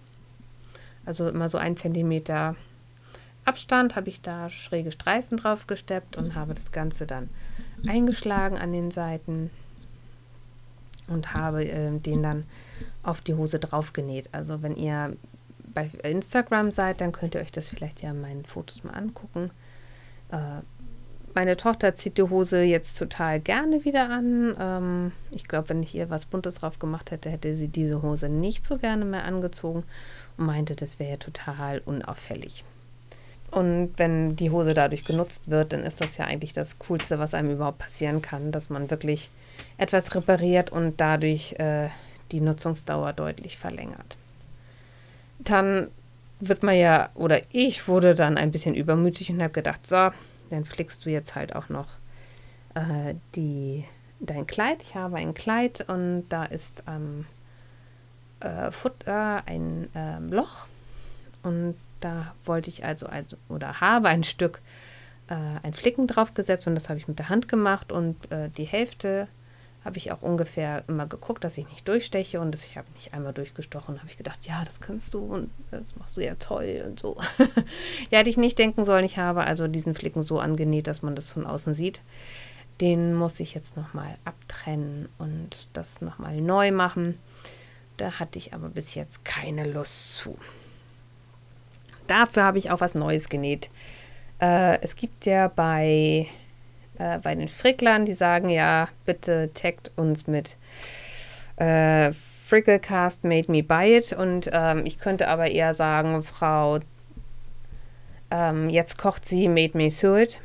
Also 1.04 1.28
immer 1.28 1.48
so 1.48 1.58
ein 1.58 1.76
Zentimeter 1.76 2.56
Abstand 3.44 3.94
habe 3.94 4.08
ich 4.08 4.22
da 4.22 4.48
schräge 4.48 4.90
Streifen 4.90 5.36
drauf 5.36 5.66
gesteppt 5.66 6.16
und 6.16 6.34
habe 6.34 6.54
das 6.54 6.72
Ganze 6.72 7.06
dann 7.06 7.28
eingeschlagen 7.86 8.56
an 8.56 8.72
den 8.72 8.90
Seiten 8.90 9.50
und 11.08 11.34
habe 11.34 11.66
äh, 11.66 11.98
den 11.98 12.22
dann 12.22 12.44
auf 13.02 13.20
die 13.20 13.34
Hose 13.34 13.58
drauf 13.58 13.92
genäht. 13.92 14.30
Also 14.32 14.62
wenn 14.62 14.76
ihr 14.76 15.14
bei 15.74 15.90
Instagram 16.02 16.72
seid, 16.72 17.00
dann 17.02 17.12
könnt 17.12 17.34
ihr 17.34 17.42
euch 17.42 17.52
das 17.52 17.68
vielleicht 17.68 18.00
ja 18.00 18.14
meinen 18.14 18.46
Fotos 18.46 18.82
mal 18.84 18.94
angucken. 18.94 19.50
Äh, 20.30 20.62
meine 21.34 21.56
Tochter 21.56 21.94
zieht 21.94 22.18
die 22.18 22.22
Hose 22.22 22.62
jetzt 22.62 22.98
total 22.98 23.40
gerne 23.40 23.84
wieder 23.84 24.08
an. 24.08 24.56
Ähm, 24.58 25.12
ich 25.30 25.44
glaube, 25.44 25.70
wenn 25.70 25.82
ich 25.82 25.94
ihr 25.94 26.10
was 26.10 26.26
Buntes 26.26 26.56
drauf 26.56 26.78
gemacht 26.78 27.10
hätte, 27.10 27.30
hätte 27.30 27.54
sie 27.54 27.68
diese 27.68 28.02
Hose 28.02 28.28
nicht 28.28 28.66
so 28.66 28.78
gerne 28.78 29.04
mehr 29.04 29.24
angezogen 29.24 29.84
und 30.36 30.46
meinte, 30.46 30.76
das 30.76 30.98
wäre 30.98 31.18
total 31.18 31.80
unauffällig. 31.84 32.64
Und 33.50 33.92
wenn 33.96 34.34
die 34.34 34.50
Hose 34.50 34.74
dadurch 34.74 35.04
genutzt 35.04 35.48
wird, 35.48 35.72
dann 35.72 35.84
ist 35.84 36.00
das 36.00 36.16
ja 36.16 36.24
eigentlich 36.24 36.52
das 36.52 36.78
Coolste, 36.80 37.20
was 37.20 37.34
einem 37.34 37.52
überhaupt 37.52 37.78
passieren 37.78 38.20
kann, 38.20 38.50
dass 38.50 38.68
man 38.68 38.90
wirklich 38.90 39.30
etwas 39.78 40.12
repariert 40.14 40.72
und 40.72 41.00
dadurch 41.00 41.52
äh, 41.58 41.88
die 42.32 42.40
Nutzungsdauer 42.40 43.12
deutlich 43.12 43.56
verlängert. 43.56 44.16
Dann 45.38 45.88
wird 46.40 46.62
man 46.62 46.76
ja, 46.76 47.10
oder 47.14 47.40
ich 47.52 47.86
wurde 47.86 48.14
dann 48.14 48.36
ein 48.36 48.50
bisschen 48.50 48.74
übermütig 48.74 49.30
und 49.30 49.40
habe 49.40 49.52
gedacht, 49.52 49.86
so, 49.86 50.10
dann 50.50 50.64
flickst 50.64 51.04
du 51.04 51.10
jetzt 51.10 51.34
halt 51.34 51.54
auch 51.54 51.68
noch 51.68 51.88
äh, 52.74 53.14
die, 53.34 53.84
dein 54.20 54.46
Kleid. 54.46 54.82
Ich 54.82 54.94
habe 54.94 55.16
ein 55.16 55.34
Kleid 55.34 55.88
und 55.88 56.26
da 56.28 56.44
ist 56.44 56.82
am 56.86 57.26
ähm, 58.40 58.48
äh, 58.48 58.70
Futter 58.70 59.42
ein 59.46 59.88
äh, 59.94 60.18
Loch 60.18 60.66
und 61.42 61.76
da 62.00 62.34
wollte 62.44 62.68
ich 62.68 62.84
also, 62.84 63.06
also 63.06 63.36
oder 63.48 63.80
habe 63.80 64.08
ein 64.08 64.24
Stück 64.24 64.60
äh, 65.28 65.34
ein 65.62 65.72
Flicken 65.72 66.06
drauf 66.06 66.34
gesetzt 66.34 66.66
und 66.66 66.74
das 66.74 66.88
habe 66.88 66.98
ich 66.98 67.08
mit 67.08 67.18
der 67.18 67.28
Hand 67.28 67.48
gemacht 67.48 67.92
und 67.92 68.30
äh, 68.30 68.50
die 68.50 68.64
Hälfte 68.64 69.28
habe 69.84 69.98
ich 69.98 70.12
auch 70.12 70.22
ungefähr 70.22 70.82
immer 70.88 71.06
geguckt, 71.06 71.44
dass 71.44 71.58
ich 71.58 71.68
nicht 71.68 71.86
durchsteche 71.86 72.40
und 72.40 72.52
dass 72.52 72.64
ich 72.64 72.76
habe 72.76 72.90
nicht 72.94 73.12
einmal 73.12 73.34
durchgestochen. 73.34 73.98
habe 73.98 74.08
ich 74.08 74.16
gedacht, 74.16 74.46
ja, 74.46 74.64
das 74.64 74.80
kannst 74.80 75.12
du 75.12 75.18
und 75.18 75.50
das 75.70 75.96
machst 75.96 76.16
du 76.16 76.24
ja 76.24 76.34
toll 76.36 76.84
und 76.86 76.98
so. 76.98 77.16
ja, 78.10 78.18
hätte 78.18 78.30
ich 78.30 78.38
nicht 78.38 78.58
denken 78.58 78.84
sollen. 78.84 79.04
Ich 79.04 79.18
habe 79.18 79.44
also 79.44 79.68
diesen 79.68 79.94
Flicken 79.94 80.22
so 80.22 80.38
angenäht, 80.38 80.86
dass 80.86 81.02
man 81.02 81.14
das 81.14 81.30
von 81.30 81.46
außen 81.46 81.74
sieht. 81.74 82.00
Den 82.80 83.14
muss 83.14 83.38
ich 83.40 83.54
jetzt 83.54 83.76
nochmal 83.76 84.16
abtrennen 84.24 85.08
und 85.18 85.68
das 85.74 86.00
nochmal 86.00 86.40
neu 86.40 86.72
machen. 86.72 87.18
Da 87.98 88.12
hatte 88.12 88.38
ich 88.38 88.54
aber 88.54 88.70
bis 88.70 88.94
jetzt 88.94 89.24
keine 89.24 89.70
Lust 89.70 90.14
zu. 90.16 90.36
Dafür 92.06 92.44
habe 92.44 92.58
ich 92.58 92.70
auch 92.70 92.80
was 92.80 92.94
Neues 92.94 93.28
genäht. 93.28 93.70
Äh, 94.40 94.80
es 94.82 94.96
gibt 94.96 95.26
ja 95.26 95.48
bei, 95.48 96.26
äh, 96.98 97.18
bei 97.18 97.34
den 97.34 97.48
Fricklern, 97.48 98.06
die 98.06 98.14
sagen 98.14 98.48
ja, 98.48 98.88
bitte 99.04 99.50
taggt 99.54 99.90
uns 99.96 100.26
mit 100.26 100.56
äh, 101.56 102.12
Fricklecast 102.12 103.24
made 103.24 103.50
me 103.50 103.62
buy 103.62 103.96
it. 103.96 104.12
Und 104.12 104.50
ähm, 104.52 104.82
ich 104.84 104.98
könnte 104.98 105.28
aber 105.28 105.50
eher 105.50 105.74
sagen, 105.74 106.22
Frau, 106.22 106.80
ähm, 108.30 108.68
jetzt 108.68 108.98
kocht 108.98 109.26
sie 109.26 109.48
made 109.48 109.76
me 109.76 109.90
sew 109.90 110.20
it. 110.20 110.40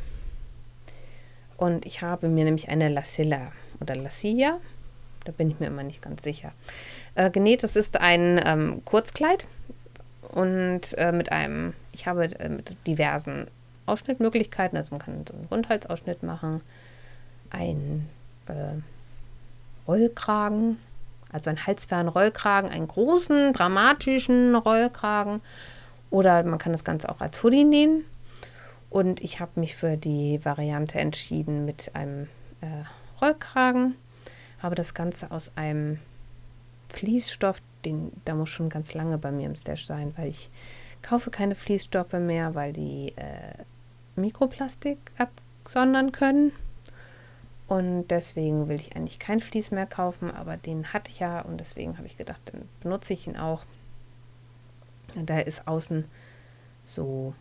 Und 1.58 1.86
ich 1.86 2.02
habe 2.02 2.30
mir 2.30 2.46
nämlich 2.46 2.70
eine 2.70 2.88
Lasilla 2.88 3.52
oder 3.82 3.96
Lasilla, 3.96 4.60
da 5.26 5.34
bin 5.34 5.50
ich 5.52 5.60
mir 5.60 5.68
immer 5.68 5.84
nicht 5.84 6.02
ganz 6.02 6.24
sicher, 6.24 6.54
äh, 7.16 7.30
genäht. 7.30 7.64
Das 7.64 7.76
ist 7.76 8.00
ein 8.00 8.42
ähm, 8.46 8.82
Kurzkleid 8.86 9.46
und 10.32 10.98
äh, 10.98 11.12
mit 11.12 11.32
einem, 11.32 11.74
ich 11.92 12.08
habe 12.08 12.26
äh, 12.40 12.50
mit 12.50 12.76
diversen 12.88 13.48
Ausschnittmöglichkeiten, 13.90 14.78
also 14.78 14.92
man 14.92 15.00
kann 15.00 15.26
so 15.28 15.34
einen 15.34 15.46
Rundhalsausschnitt 15.46 16.24
machen, 16.24 16.62
einen 17.50 18.10
äh, 18.48 18.80
Rollkragen, 19.88 20.78
also 21.32 21.50
einen 21.50 21.66
halsfernen 21.66 22.08
Rollkragen, 22.08 22.70
einen 22.70 22.88
großen, 22.88 23.54
dramatischen 23.54 24.56
Rollkragen 24.56 25.42
oder 26.10 26.44
man 26.44 26.60
kann 26.60 26.72
das 26.72 26.84
Ganze 26.84 27.10
auch 27.10 27.22
als 27.22 27.44
Hoodie 27.44 27.64
nähen. 27.64 28.04
Und 28.90 29.22
ich 29.22 29.40
habe 29.40 29.60
mich 29.60 29.76
für 29.76 29.98
die 29.98 30.44
Variante 30.44 31.00
entschieden 31.00 31.66
mit 31.66 31.92
einem 31.94 32.28
äh, 32.62 32.84
Rollkragen. 33.22 33.96
Habe 34.64 34.76
das 34.76 34.94
Ganze 34.96 35.30
aus 35.30 35.52
einem 35.56 36.00
Fließstoff, 36.90 37.62
den, 37.86 38.12
der 38.26 38.34
muss 38.36 38.50
schon 38.50 38.70
ganz 38.70 38.94
lange 38.94 39.20
bei 39.20 39.32
mir 39.32 39.46
im 39.46 39.56
Stash 39.56 39.86
sein, 39.86 40.14
weil 40.18 40.30
ich 40.30 40.50
kaufe 41.02 41.30
keine 41.30 41.56
Fließstoffe 41.56 42.14
mehr, 42.14 42.56
weil 42.56 42.74
die 42.74 43.14
äh, 43.16 43.54
Mikroplastik 44.20 44.98
absondern 45.18 46.12
können. 46.12 46.52
Und 47.68 48.08
deswegen 48.08 48.68
will 48.68 48.78
ich 48.78 48.96
eigentlich 48.96 49.20
kein 49.20 49.40
Vlies 49.40 49.70
mehr 49.70 49.86
kaufen, 49.86 50.32
aber 50.32 50.58
den 50.58 50.92
hatte 50.92 51.12
ich 51.12 51.20
ja 51.20 51.42
und 51.42 51.60
deswegen 51.60 51.98
habe 51.98 52.08
ich 52.08 52.18
gedacht, 52.18 52.42
dann 52.52 52.68
benutze 52.82 53.14
ich 53.14 53.28
ihn 53.28 53.38
auch. 53.38 53.64
Da 55.16 55.40
ist 55.40 55.68
außen 55.68 56.06
so 56.86 57.34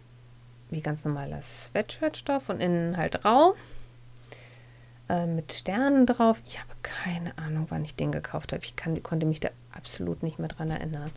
wie 0.70 0.82
ganz 0.82 1.04
normaler 1.04 1.40
Sweatshirtstoff 1.40 2.50
und 2.50 2.60
innen 2.60 2.98
halt 2.98 3.24
rau 3.24 3.54
äh, 5.08 5.26
mit 5.26 5.52
Sternen 5.52 6.04
drauf. 6.04 6.42
Ich 6.46 6.58
habe 6.58 6.70
keine 6.82 7.36
Ahnung, 7.38 7.66
wann 7.70 7.84
ich 7.84 7.94
den 7.94 8.12
gekauft 8.12 8.52
habe. 8.52 8.64
Ich 8.64 8.76
kann, 8.76 9.02
konnte 9.02 9.26
mich 9.26 9.40
da 9.40 9.48
absolut 9.72 10.22
nicht 10.22 10.38
mehr 10.38 10.48
dran 10.48 10.70
erinnern. 10.70 11.10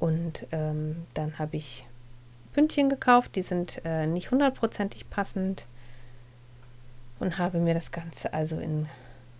Und 0.00 0.46
ähm, 0.50 1.06
dann 1.14 1.38
habe 1.38 1.56
ich 1.56 1.86
Bündchen 2.54 2.88
gekauft, 2.88 3.36
die 3.36 3.42
sind 3.42 3.80
äh, 3.84 4.06
nicht 4.06 4.30
hundertprozentig 4.30 5.10
passend 5.10 5.66
und 7.18 7.38
habe 7.38 7.58
mir 7.58 7.74
das 7.74 7.92
Ganze 7.92 8.32
also 8.32 8.58
in 8.58 8.86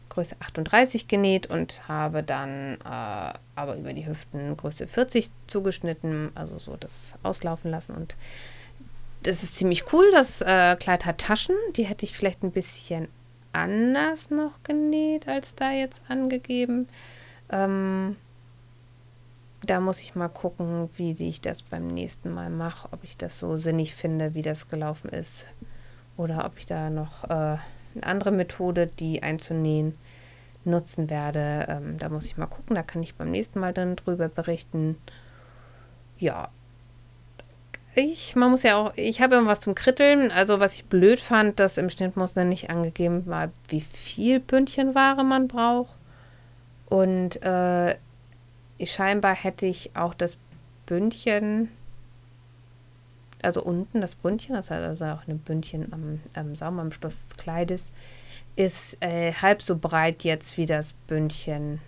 Größe 0.09 0.37
38 0.41 1.09
genäht 1.09 1.49
und 1.49 1.89
habe 1.89 2.23
dann 2.23 2.79
äh, 2.85 3.33
aber 3.55 3.77
über 3.77 3.93
die 3.93 4.07
Hüften 4.07 4.57
Größe 4.57 4.87
40 4.87 5.31
zugeschnitten, 5.47 6.31
also 6.35 6.59
so 6.59 6.77
das 6.77 7.15
auslaufen 7.23 7.71
lassen 7.71 7.95
und 7.95 8.15
das 9.25 9.43
ist 9.43 9.57
ziemlich 9.57 9.93
cool. 9.93 10.05
Das 10.13 10.43
äh, 10.43 10.77
Kleid 10.77 11.07
hat 11.07 11.19
Taschen. 11.19 11.57
Die 11.77 11.85
hätte 11.85 12.05
ich 12.05 12.13
vielleicht 12.13 12.43
ein 12.43 12.53
bisschen 12.53 13.09
anders 13.53 14.31
noch 14.31 14.63
genäht 14.63 15.27
als 15.27 15.55
da 15.55 15.73
jetzt 15.73 16.03
angegeben. 16.09 16.89
Ähm, 17.51 18.17
da 19.65 19.81
muss 19.81 20.01
ich 20.01 20.15
mal 20.15 20.29
gucken, 20.29 20.89
wie 20.97 21.13
ich 21.29 21.41
das 21.41 21.63
beim 21.63 21.87
nächsten 21.87 22.33
Mal 22.33 22.51
mache, 22.51 22.89
ob 22.93 23.05
ich 23.05 23.17
das 23.17 23.39
so 23.39 23.57
sinnig 23.57 23.95
finde, 23.95 24.35
wie 24.35 24.43
das 24.43 24.69
gelaufen 24.69 25.09
ist. 25.11 25.47
Oder 26.17 26.45
ob 26.45 26.59
ich 26.59 26.67
da 26.67 26.91
noch 26.91 27.25
äh, 27.25 27.29
eine 27.29 28.03
andere 28.03 28.31
Methode, 28.31 28.87
die 28.87 29.23
einzunähen, 29.23 29.95
nutzen 30.65 31.11
werde. 31.11 31.67
Ähm, 31.69 31.99
da 31.99 32.09
muss 32.09 32.27
ich 32.27 32.37
mal 32.37 32.47
gucken, 32.47 32.75
da 32.75 32.83
kann 32.83 33.03
ich 33.03 33.15
beim 33.15 33.31
nächsten 33.31 33.61
Mal 33.61 33.73
dann 33.73 33.97
drüber 33.97 34.29
berichten. 34.29 34.97
Ja, 36.19 36.49
ich, 37.97 38.35
man 38.35 38.51
muss 38.51 38.65
ja 38.65 38.77
auch, 38.77 38.93
ich 38.97 39.21
habe 39.21 39.37
immer 39.37 39.47
was 39.47 39.61
zum 39.61 39.75
Kritteln. 39.75 40.33
Also 40.33 40.59
was 40.59 40.75
ich 40.75 40.87
blöd 40.87 41.21
fand, 41.21 41.61
dass 41.61 41.79
im 41.79 41.91
Schnittmuster 41.91 42.45
nicht 42.45 42.71
angegeben 42.71 43.27
war, 43.27 43.51
wie 43.69 43.81
viel 43.81 44.41
Bündchenware 44.41 45.23
man 45.23 45.47
braucht. 45.47 45.97
Und 46.87 47.41
äh, 47.43 47.95
scheinbar 48.83 49.35
hätte 49.35 49.67
ich 49.67 49.91
auch 49.95 50.15
das 50.15 50.37
Bündchen, 50.87 51.69
also 53.43 53.63
unten 53.63 54.01
das 54.01 54.15
Bündchen, 54.15 54.55
das 54.55 54.71
heißt 54.71 54.85
also 54.85 55.05
auch 55.07 55.29
ein 55.29 55.39
Bündchen 55.39 55.93
am, 55.93 56.21
am 56.35 56.57
Saum 56.57 56.79
am 56.79 56.93
Schluss 56.93 57.29
des 57.29 57.37
Kleides, 57.37 57.93
ist 58.57 58.97
äh, 59.01 59.33
halb 59.33 59.63
so 59.63 59.77
breit 59.77 60.25
jetzt 60.25 60.57
wie 60.57 60.67
das 60.67 60.93
Bündchen 61.07 61.81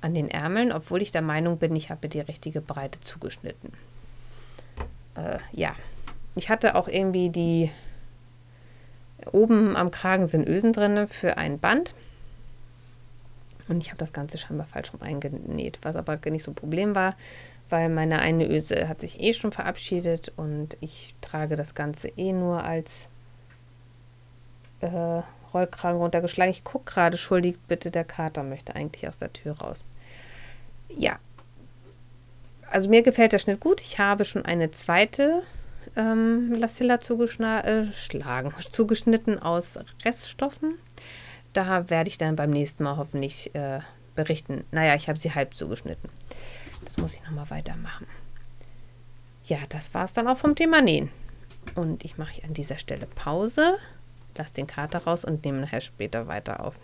an 0.00 0.14
den 0.14 0.30
Ärmeln, 0.30 0.72
obwohl 0.72 1.00
ich 1.00 1.12
der 1.12 1.22
Meinung 1.22 1.58
bin, 1.58 1.74
ich 1.76 1.90
habe 1.90 2.08
die 2.08 2.20
richtige 2.20 2.60
Breite 2.60 3.00
zugeschnitten 3.00 3.72
äh, 5.14 5.38
ja, 5.52 5.74
ich 6.34 6.48
hatte 6.48 6.74
auch 6.74 6.88
irgendwie 6.88 7.30
die 7.30 7.70
oben 9.32 9.76
am 9.76 9.90
Kragen 9.90 10.26
sind 10.26 10.46
Ösen 10.46 10.72
drin 10.72 11.08
für 11.08 11.38
ein 11.38 11.58
Band. 11.58 11.94
Und 13.68 13.82
ich 13.82 13.88
habe 13.88 13.98
das 13.98 14.12
Ganze 14.12 14.38
scheinbar 14.38 14.66
falsch 14.66 14.92
rum 14.92 15.02
eingenäht, 15.02 15.78
was 15.82 15.96
aber 15.96 16.18
nicht 16.30 16.42
so 16.42 16.50
ein 16.50 16.54
Problem 16.54 16.94
war, 16.94 17.16
weil 17.70 17.88
meine 17.88 18.18
eine 18.18 18.48
Öse 18.48 18.88
hat 18.88 19.00
sich 19.00 19.20
eh 19.20 19.32
schon 19.32 19.52
verabschiedet 19.52 20.32
und 20.36 20.76
ich 20.80 21.14
trage 21.20 21.56
das 21.56 21.74
Ganze 21.74 22.08
eh 22.08 22.32
nur 22.32 22.62
als 22.62 23.08
äh, 24.80 25.22
Rollkragen 25.52 25.98
runtergeschlagen. 25.98 26.50
Ich 26.50 26.64
gucke 26.64 26.92
gerade, 26.92 27.16
schuldig 27.16 27.56
bitte, 27.68 27.90
der 27.90 28.04
Kater 28.04 28.42
möchte 28.42 28.74
eigentlich 28.74 29.08
aus 29.08 29.18
der 29.18 29.32
Tür 29.32 29.58
raus. 29.58 29.84
Ja, 30.88 31.18
also 32.70 32.90
mir 32.90 33.02
gefällt 33.02 33.32
der 33.32 33.38
Schnitt 33.38 33.60
gut. 33.60 33.80
Ich 33.80 34.00
habe 34.00 34.24
schon 34.24 34.44
eine 34.44 34.72
zweite 34.72 35.42
ähm, 35.96 36.52
Lassilla 36.54 36.98
zugeschlagen, 36.98 37.92
äh, 37.96 38.62
zugeschnitten 38.70 39.38
aus 39.40 39.78
Reststoffen. 40.04 40.74
Da 41.54 41.88
werde 41.88 42.08
ich 42.08 42.18
dann 42.18 42.36
beim 42.36 42.50
nächsten 42.50 42.84
Mal 42.84 42.98
hoffentlich 42.98 43.54
äh, 43.54 43.80
berichten. 44.14 44.64
Naja, 44.70 44.94
ich 44.94 45.08
habe 45.08 45.18
sie 45.18 45.34
halb 45.34 45.54
zugeschnitten. 45.54 46.10
Das 46.84 46.98
muss 46.98 47.14
ich 47.14 47.22
nochmal 47.22 47.48
weitermachen. 47.48 48.06
Ja, 49.44 49.58
das 49.68 49.94
war 49.94 50.04
es 50.04 50.12
dann 50.12 50.28
auch 50.28 50.36
vom 50.36 50.54
Thema 50.54 50.82
Nähen. 50.82 51.10
Und 51.74 52.04
ich 52.04 52.18
mache 52.18 52.42
an 52.44 52.54
dieser 52.54 52.78
Stelle 52.78 53.06
Pause, 53.06 53.76
lasse 54.36 54.54
den 54.54 54.66
Kater 54.66 55.04
raus 55.04 55.24
und 55.24 55.44
nehme 55.44 55.60
nachher 55.60 55.80
später 55.80 56.26
weiter 56.26 56.60
auf. 56.64 56.78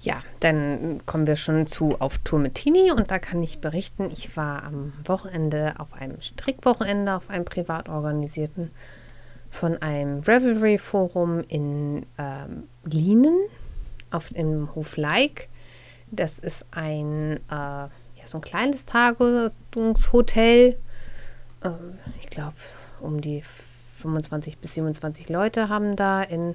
Ja, 0.00 0.20
dann 0.40 1.00
kommen 1.06 1.28
wir 1.28 1.36
schon 1.36 1.68
zu 1.68 2.00
Auf 2.00 2.18
Tour 2.18 2.40
mit 2.40 2.56
Tini 2.56 2.90
und 2.90 3.12
da 3.12 3.20
kann 3.20 3.40
ich 3.40 3.60
berichten, 3.60 4.10
ich 4.10 4.36
war 4.36 4.64
am 4.64 4.92
Wochenende 5.04 5.74
auf 5.78 5.94
einem 5.94 6.20
Strickwochenende, 6.20 7.14
auf 7.14 7.30
einem 7.30 7.44
privat 7.44 7.88
organisierten 7.88 8.72
von 9.48 9.80
einem 9.80 10.20
Revelry-Forum 10.20 11.44
in 11.46 12.06
ähm, 12.18 12.64
Lienen 12.84 13.36
auf 14.10 14.28
dem 14.30 14.74
Hof 14.74 14.96
Like. 14.96 15.48
Das 16.10 16.38
ist 16.38 16.66
ein, 16.70 17.38
äh, 17.50 17.50
ja, 17.50 17.90
so 18.26 18.38
ein 18.38 18.42
kleines 18.42 18.84
Tagungshotel. 18.86 20.78
Äh, 21.62 21.70
ich 22.20 22.28
glaube, 22.28 22.54
um 23.00 23.20
die 23.20 23.42
25 23.98 24.58
bis 24.58 24.74
27 24.74 25.28
Leute 25.28 25.68
haben 25.68 25.96
da 25.96 26.22
in 26.22 26.54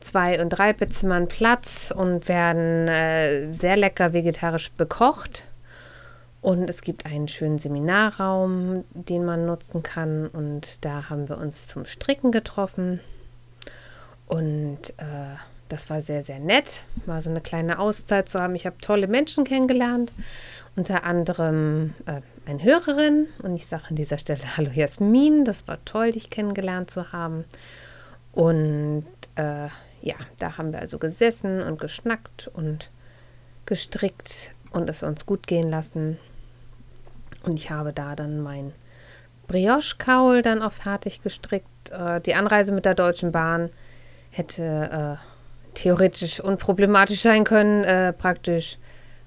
zwei- 0.00 0.40
und 0.40 0.50
drei 0.50 0.72
Bettzimmern 0.72 1.28
Platz 1.28 1.92
und 1.94 2.28
werden 2.28 2.88
äh, 2.88 3.50
sehr 3.52 3.76
lecker 3.76 4.12
vegetarisch 4.12 4.72
bekocht. 4.72 5.46
Und 6.40 6.70
es 6.70 6.82
gibt 6.82 7.06
einen 7.06 7.28
schönen 7.28 7.58
Seminarraum, 7.58 8.84
den 8.92 9.24
man 9.24 9.46
nutzen 9.46 9.82
kann. 9.82 10.28
Und 10.28 10.84
da 10.84 11.10
haben 11.10 11.28
wir 11.28 11.38
uns 11.38 11.66
zum 11.66 11.86
Stricken 11.86 12.30
getroffen. 12.30 13.00
Und 14.26 14.90
äh, 14.98 15.36
das 15.68 15.90
war 15.90 16.00
sehr, 16.00 16.22
sehr 16.22 16.38
nett, 16.38 16.84
mal 17.06 17.20
so 17.22 17.30
eine 17.30 17.40
kleine 17.40 17.78
Auszeit 17.78 18.28
zu 18.28 18.40
haben. 18.40 18.54
Ich 18.54 18.66
habe 18.66 18.78
tolle 18.78 19.08
Menschen 19.08 19.44
kennengelernt, 19.44 20.12
unter 20.76 21.04
anderem 21.04 21.94
äh, 22.06 22.20
eine 22.48 22.62
Hörerin. 22.62 23.26
Und 23.42 23.56
ich 23.56 23.66
sage 23.66 23.84
an 23.90 23.96
dieser 23.96 24.18
Stelle 24.18 24.56
Hallo 24.56 24.70
Jasmin, 24.72 25.44
das 25.44 25.66
war 25.66 25.84
toll, 25.84 26.12
dich 26.12 26.30
kennengelernt 26.30 26.90
zu 26.90 27.12
haben. 27.12 27.44
Und 28.32 29.06
äh, 29.36 29.68
ja, 30.02 30.14
da 30.38 30.58
haben 30.58 30.72
wir 30.72 30.80
also 30.80 30.98
gesessen 30.98 31.62
und 31.62 31.80
geschnackt 31.80 32.48
und 32.52 32.90
gestrickt 33.64 34.52
und 34.70 34.88
es 34.88 35.02
uns 35.02 35.26
gut 35.26 35.46
gehen 35.46 35.70
lassen. 35.70 36.18
Und 37.42 37.58
ich 37.58 37.70
habe 37.70 37.92
da 37.92 38.14
dann 38.14 38.40
mein 38.40 38.72
Brioche-Kaul 39.48 40.42
dann 40.42 40.62
auch 40.62 40.72
fertig 40.72 41.22
gestrickt. 41.22 41.90
Äh, 41.90 42.20
die 42.20 42.34
Anreise 42.34 42.72
mit 42.72 42.84
der 42.84 42.94
Deutschen 42.94 43.32
Bahn 43.32 43.70
hätte 44.30 45.18
äh, 45.18 45.35
theoretisch 45.76 46.40
unproblematisch 46.40 47.20
sein 47.20 47.44
können, 47.44 47.84
äh, 47.84 48.12
praktisch, 48.12 48.78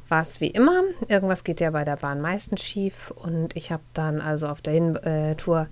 war 0.09 0.21
es 0.21 0.41
wie 0.41 0.47
immer. 0.47 0.83
Irgendwas 1.07 1.43
geht 1.43 1.61
ja 1.61 1.69
bei 1.69 1.85
der 1.85 1.97
Bahn 1.97 2.19
meistens 2.19 2.63
schief. 2.63 3.11
Und 3.11 3.55
ich 3.55 3.71
habe 3.71 3.83
dann 3.93 4.21
also 4.21 4.47
auf 4.47 4.59
der 4.59 4.73
Hintour 4.73 5.67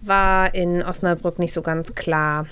war 0.00 0.54
in 0.54 0.82
Osnabrück 0.82 1.38
nicht 1.38 1.52
so 1.52 1.62
ganz 1.62 1.94
klar, 1.94 2.46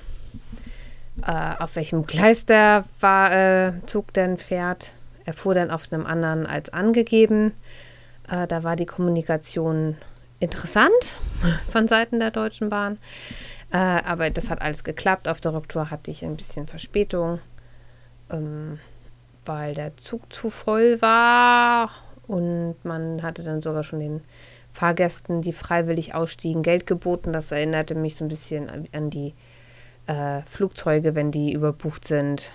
äh, 1.27 1.63
auf 1.63 1.77
welchem 1.77 2.07
Gleis 2.07 2.47
der 2.47 2.85
war, 3.01 3.33
äh, 3.33 3.73
Zug 3.87 4.13
denn 4.15 4.39
fährt. 4.39 4.93
Er 5.25 5.33
fuhr 5.33 5.55
dann 5.55 5.71
auf 5.71 5.93
einem 5.93 6.07
anderen 6.07 6.47
als 6.47 6.73
angegeben. 6.73 7.53
Äh, 8.31 8.47
da 8.47 8.63
war 8.63 8.77
die 8.77 8.87
Kommunikation 8.87 9.97
interessant 10.39 11.19
von 11.71 11.89
Seiten 11.89 12.21
der 12.21 12.31
Deutschen 12.31 12.71
Bahn. 12.71 12.99
Äh, 13.73 13.77
aber 13.77 14.31
das 14.31 14.51
hat 14.51 14.61
alles 14.63 14.85
geklappt. 14.85 15.29
Auf 15.29 15.41
der 15.41 15.55
Rücktour 15.55 15.91
hatte 15.91 16.11
ich 16.11 16.25
ein 16.25 16.37
bisschen 16.37 16.67
Verspätung. 16.67 17.41
Ähm, 18.31 18.79
weil 19.45 19.75
der 19.75 19.97
Zug 19.97 20.33
zu 20.33 20.51
voll 20.51 21.01
war 21.03 21.91
und 22.27 22.77
man 22.85 23.23
hatte 23.23 23.43
dann 23.43 23.61
sogar 23.61 23.85
schon 23.85 24.01
den 24.01 24.23
Fahrgästen, 24.73 25.43
die 25.43 25.53
freiwillig 25.53 26.15
ausstiegen, 26.15 26.63
Geld 26.63 26.87
geboten. 26.87 27.33
Das 27.33 27.53
erinnerte 27.53 27.95
mich 27.95 28.17
so 28.17 28.25
ein 28.25 28.29
bisschen 28.29 28.89
an, 28.93 29.11
die 29.11 29.35
äh, 30.07 30.43
Flugzeuge, 30.47 31.15
wenn 31.15 31.31
die 31.31 31.53
überbucht 31.53 32.05
sind. 32.05 32.51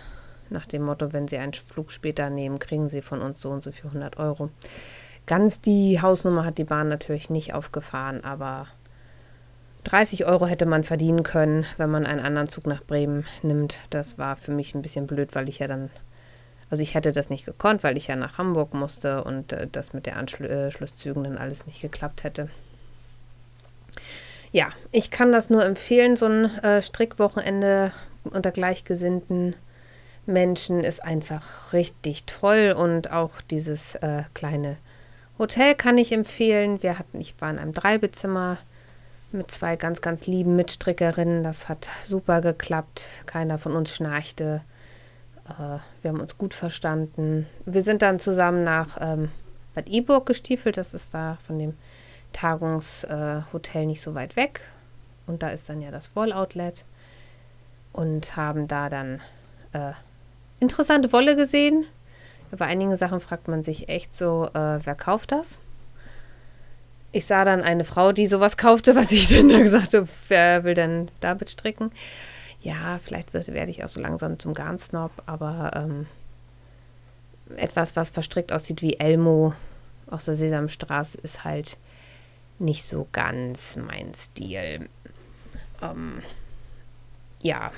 Nach 0.50 0.66
dem 0.66 0.82
Motto, 0.82 1.14
wenn 1.14 1.28
sie 1.28 1.38
einen 1.38 1.54
Flug 1.54 1.92
später 1.92 2.30
nehmen, 2.30 2.60
kriegen 2.60 2.90
sie 2.90 3.02
von 3.02 3.22
uns 3.22 3.40
so 3.40 3.50
und 3.50 3.64
so 3.64 3.72
für 3.72 3.88
100 3.88 4.18
Euro. 4.18 4.50
Ganz 5.28 5.62
die 5.62 6.02
Hausnummer 6.02 6.44
hat 6.44 6.58
die 6.58 6.64
Bahn 6.64 6.90
natürlich 6.90 7.30
nicht 7.30 7.54
aufgefahren, 7.54 8.24
aber 8.24 8.68
30 9.84 10.26
Euro 10.26 10.46
hätte 10.48 10.66
man 10.66 10.84
verdienen 10.84 11.24
können, 11.24 11.66
wenn 11.78 11.90
man 11.90 12.06
einen 12.06 12.20
anderen 12.20 12.50
Zug 12.50 12.68
nach 12.68 12.84
Bremen 12.84 13.26
nimmt. 13.42 13.80
Das 13.90 14.18
war 14.18 14.36
für 14.36 14.52
mich 14.52 14.76
ein 14.76 14.82
bisschen 14.82 15.08
blöd, 15.08 15.36
weil 15.36 15.50
ich 15.50 15.60
ja 15.60 15.68
dann 15.68 15.90
also 16.70 16.84
ich 16.84 16.94
hätte 16.94 17.12
das 17.12 17.30
nicht 17.30 17.46
gekonnt, 17.46 17.84
weil 17.84 17.98
ich 17.98 18.08
ja 18.08 18.16
nach 18.16 18.38
Hamburg 18.38 18.74
musste 18.74 19.24
und 19.24 19.54
äh, 19.54 19.68
das 19.72 19.94
mit 19.94 20.06
den 20.06 20.14
Anschlusszügen 20.14 21.24
dann 21.24 21.38
alles 21.38 21.66
nicht 21.66 21.82
geklappt 21.82 22.24
hätte. 22.24 22.50
Ja, 24.52 24.70
ich 24.92 25.12
kann 25.12 25.32
das 25.32 25.50
nur 25.50 25.66
empfehlen, 25.66 26.16
so 26.16 26.26
ein 26.26 26.46
äh, 26.60 26.82
Strickwochenende 26.82 27.92
unter 28.24 28.52
gleichgesinnten 28.52 29.56
Menschen 30.26 30.84
ist 30.84 31.04
einfach 31.04 31.74
richtig 31.74 32.26
toll 32.26 32.76
und 32.78 33.12
auch 33.12 33.42
dieses 33.50 33.96
äh, 33.96 34.24
kleine 34.34 34.78
Hotel 35.40 35.74
kann 35.74 35.98
ich 35.98 36.12
empfehlen. 36.12 36.84
Wir 36.84 37.00
hatten, 37.00 37.20
ich 37.20 37.34
war 37.40 37.50
in 37.50 37.58
einem 37.58 37.74
Dreibezimmer 37.74 38.58
mit 39.32 39.52
zwei 39.52 39.76
ganz, 39.76 40.02
ganz 40.02 40.28
lieben 40.28 40.56
Mitstrickerinnen. 40.56 41.44
Das 41.44 41.70
hat 41.70 41.88
super 42.06 42.42
geklappt. 42.42 43.04
Keiner 43.26 43.58
von 43.58 43.76
uns 43.76 43.94
schnarchte. 43.94 44.62
Äh, 45.48 45.80
wir 46.02 46.12
haben 46.12 46.20
uns 46.20 46.38
gut 46.38 46.54
verstanden. 46.54 47.48
Wir 47.66 47.84
sind 47.84 48.02
dann 48.02 48.20
zusammen 48.20 48.64
nach 48.64 48.98
ähm, 49.00 49.30
Bad 49.76 49.90
Iburg 49.90 50.26
gestiefelt. 50.26 50.78
Das 50.78 50.94
ist 50.94 51.14
da 51.14 51.38
von 51.46 51.60
dem 51.60 51.74
Tagungshotel 52.34 53.86
nicht 53.86 54.02
so 54.02 54.16
weit 54.16 54.36
weg. 54.36 54.62
Und 55.28 55.44
da 55.44 55.50
ist 55.50 55.70
dann 55.70 55.82
ja 55.82 55.92
das 55.92 56.16
Woll-Outlet. 56.16 56.86
Und 57.92 58.36
haben 58.36 58.68
da 58.68 58.90
dann 58.90 59.22
äh, 59.74 59.92
interessante 60.60 61.12
Wolle 61.12 61.36
gesehen. 61.36 61.86
Bei 62.52 62.66
einigen 62.66 62.96
Sachen 62.98 63.20
fragt 63.20 63.48
man 63.48 63.62
sich 63.62 63.90
echt 63.90 64.16
so, 64.16 64.48
äh, 64.54 64.80
wer 64.84 64.96
kauft 64.96 65.32
das? 65.32 65.60
Ich 67.12 67.26
sah 67.26 67.44
dann 67.44 67.62
eine 67.62 67.86
Frau, 67.86 68.12
die 68.12 68.28
sowas 68.28 68.58
kaufte, 68.58 68.96
was 68.96 69.12
ich 69.12 69.28
dann 69.36 69.50
da 69.50 69.60
gesagt 69.60 69.94
habe, 69.94 70.08
wer 70.28 70.64
will 70.64 70.76
denn 70.76 71.10
damit 71.22 71.50
stricken? 71.50 71.92
ja, 72.62 73.00
vielleicht 73.00 73.34
wird, 73.34 73.48
werde 73.54 73.72
ich 73.72 73.84
auch 73.84 73.90
so 73.90 74.02
langsam 74.02 74.38
zum 74.40 74.54
Garnsnob, 74.54 75.12
aber 75.26 75.72
ähm, 75.76 76.08
etwas, 77.56 77.96
was 77.96 78.10
verstrickt 78.10 78.52
aussieht 78.52 78.82
wie 78.82 79.00
Elmo 79.00 79.54
aus 80.08 80.26
der 80.26 80.36
Sesamstraße, 80.36 81.20
ist 81.20 81.44
halt 81.44 81.78
nicht 82.58 82.84
so 82.84 83.08
ganz 83.12 83.78
mein 83.78 84.14
Stil. 84.14 84.90
Ähm, 85.82 86.22
ja, 87.42 87.72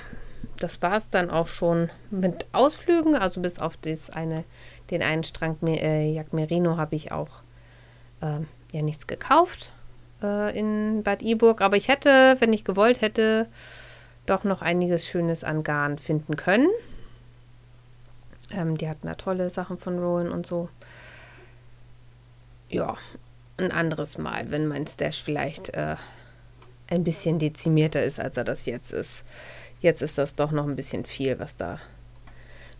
das 0.58 0.82
war 0.82 0.96
es 0.96 1.10
dann 1.10 1.30
auch 1.30 1.46
schon 1.46 1.90
mit 2.10 2.46
Ausflügen, 2.52 3.14
also 3.14 3.40
bis 3.40 3.60
auf 3.60 3.76
das 3.76 4.10
eine, 4.10 4.44
den 4.90 5.02
einen 5.02 5.22
Strang 5.22 5.56
äh, 5.66 6.12
Jack 6.12 6.32
Merino 6.32 6.76
habe 6.76 6.96
ich 6.96 7.12
auch 7.12 7.42
äh, 8.20 8.40
ja 8.72 8.82
nichts 8.82 9.06
gekauft 9.06 9.72
äh, 10.22 10.58
in 10.58 11.02
Bad 11.02 11.22
Iburg, 11.22 11.60
aber 11.60 11.76
ich 11.76 11.88
hätte, 11.88 12.36
wenn 12.40 12.52
ich 12.52 12.64
gewollt 12.64 13.00
hätte, 13.00 13.46
doch 14.26 14.44
noch 14.44 14.62
einiges 14.62 15.06
Schönes 15.06 15.44
an 15.44 15.62
Garn 15.62 15.98
finden 15.98 16.36
können. 16.36 16.68
Ähm, 18.50 18.76
die 18.76 18.88
hatten 18.88 19.06
da 19.06 19.14
tolle 19.14 19.50
Sachen 19.50 19.78
von 19.78 19.98
Rowan 19.98 20.30
und 20.30 20.46
so. 20.46 20.68
Ja, 22.68 22.96
ein 23.58 23.72
anderes 23.72 24.18
Mal, 24.18 24.50
wenn 24.50 24.66
mein 24.66 24.86
Stash 24.86 25.22
vielleicht 25.22 25.70
äh, 25.70 25.96
ein 26.88 27.04
bisschen 27.04 27.38
dezimierter 27.38 28.02
ist, 28.02 28.20
als 28.20 28.36
er 28.36 28.44
das 28.44 28.66
jetzt 28.66 28.92
ist. 28.92 29.22
Jetzt 29.80 30.02
ist 30.02 30.18
das 30.18 30.34
doch 30.34 30.52
noch 30.52 30.66
ein 30.66 30.76
bisschen 30.76 31.04
viel, 31.04 31.38
was 31.38 31.56
da 31.56 31.78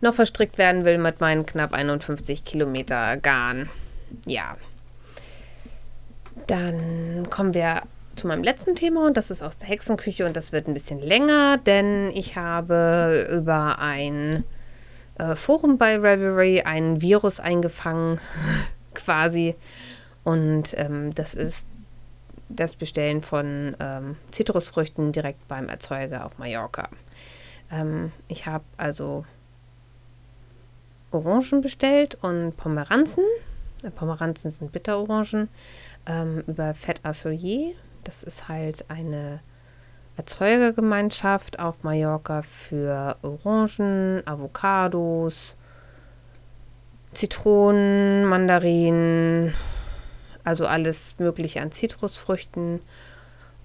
noch 0.00 0.14
verstrickt 0.14 0.58
werden 0.58 0.84
will 0.84 0.98
mit 0.98 1.20
meinen 1.20 1.46
knapp 1.46 1.72
51 1.72 2.44
Kilometer 2.44 3.16
Garn. 3.16 3.68
Ja. 4.26 4.56
Dann 6.46 7.28
kommen 7.30 7.54
wir 7.54 7.82
zu 8.16 8.26
meinem 8.26 8.42
letzten 8.42 8.74
Thema 8.74 9.06
und 9.06 9.16
das 9.16 9.30
ist 9.30 9.42
aus 9.42 9.58
der 9.58 9.68
Hexenküche 9.68 10.26
und 10.26 10.36
das 10.36 10.52
wird 10.52 10.68
ein 10.68 10.74
bisschen 10.74 11.00
länger, 11.00 11.58
denn 11.58 12.10
ich 12.14 12.36
habe 12.36 13.26
über 13.30 13.78
ein 13.78 14.44
äh, 15.18 15.34
Forum 15.34 15.78
bei 15.78 15.96
Reverie 15.96 16.62
ein 16.62 17.00
Virus 17.00 17.40
eingefangen, 17.40 18.20
quasi. 18.94 19.54
Und 20.24 20.74
ähm, 20.78 21.14
das 21.14 21.34
ist 21.34 21.66
das 22.48 22.76
Bestellen 22.76 23.22
von 23.22 23.76
ähm, 23.80 24.16
Zitrusfrüchten 24.30 25.12
direkt 25.12 25.48
beim 25.48 25.68
Erzeuger 25.68 26.26
auf 26.26 26.38
Mallorca. 26.38 26.88
Ähm, 27.70 28.12
ich 28.28 28.46
habe 28.46 28.64
also 28.76 29.24
Orangen 31.10 31.60
bestellt 31.60 32.16
und 32.20 32.56
Pomeranzen. 32.56 33.24
Äh, 33.82 33.90
Pomeranzen 33.90 34.50
sind 34.50 34.72
Bitterorangen 34.72 35.48
ähm, 36.06 36.42
über 36.46 36.74
Fett 36.74 37.04
Assoyer 37.04 37.72
das 38.04 38.22
ist 38.22 38.48
halt 38.48 38.84
eine 38.88 39.40
Erzeugergemeinschaft 40.16 41.58
auf 41.58 41.84
Mallorca 41.84 42.42
für 42.42 43.16
Orangen, 43.22 44.26
Avocados, 44.26 45.56
Zitronen, 47.12 48.24
Mandarinen, 48.24 49.54
also 50.44 50.66
alles 50.66 51.18
Mögliche 51.18 51.60
an 51.60 51.72
Zitrusfrüchten. 51.72 52.80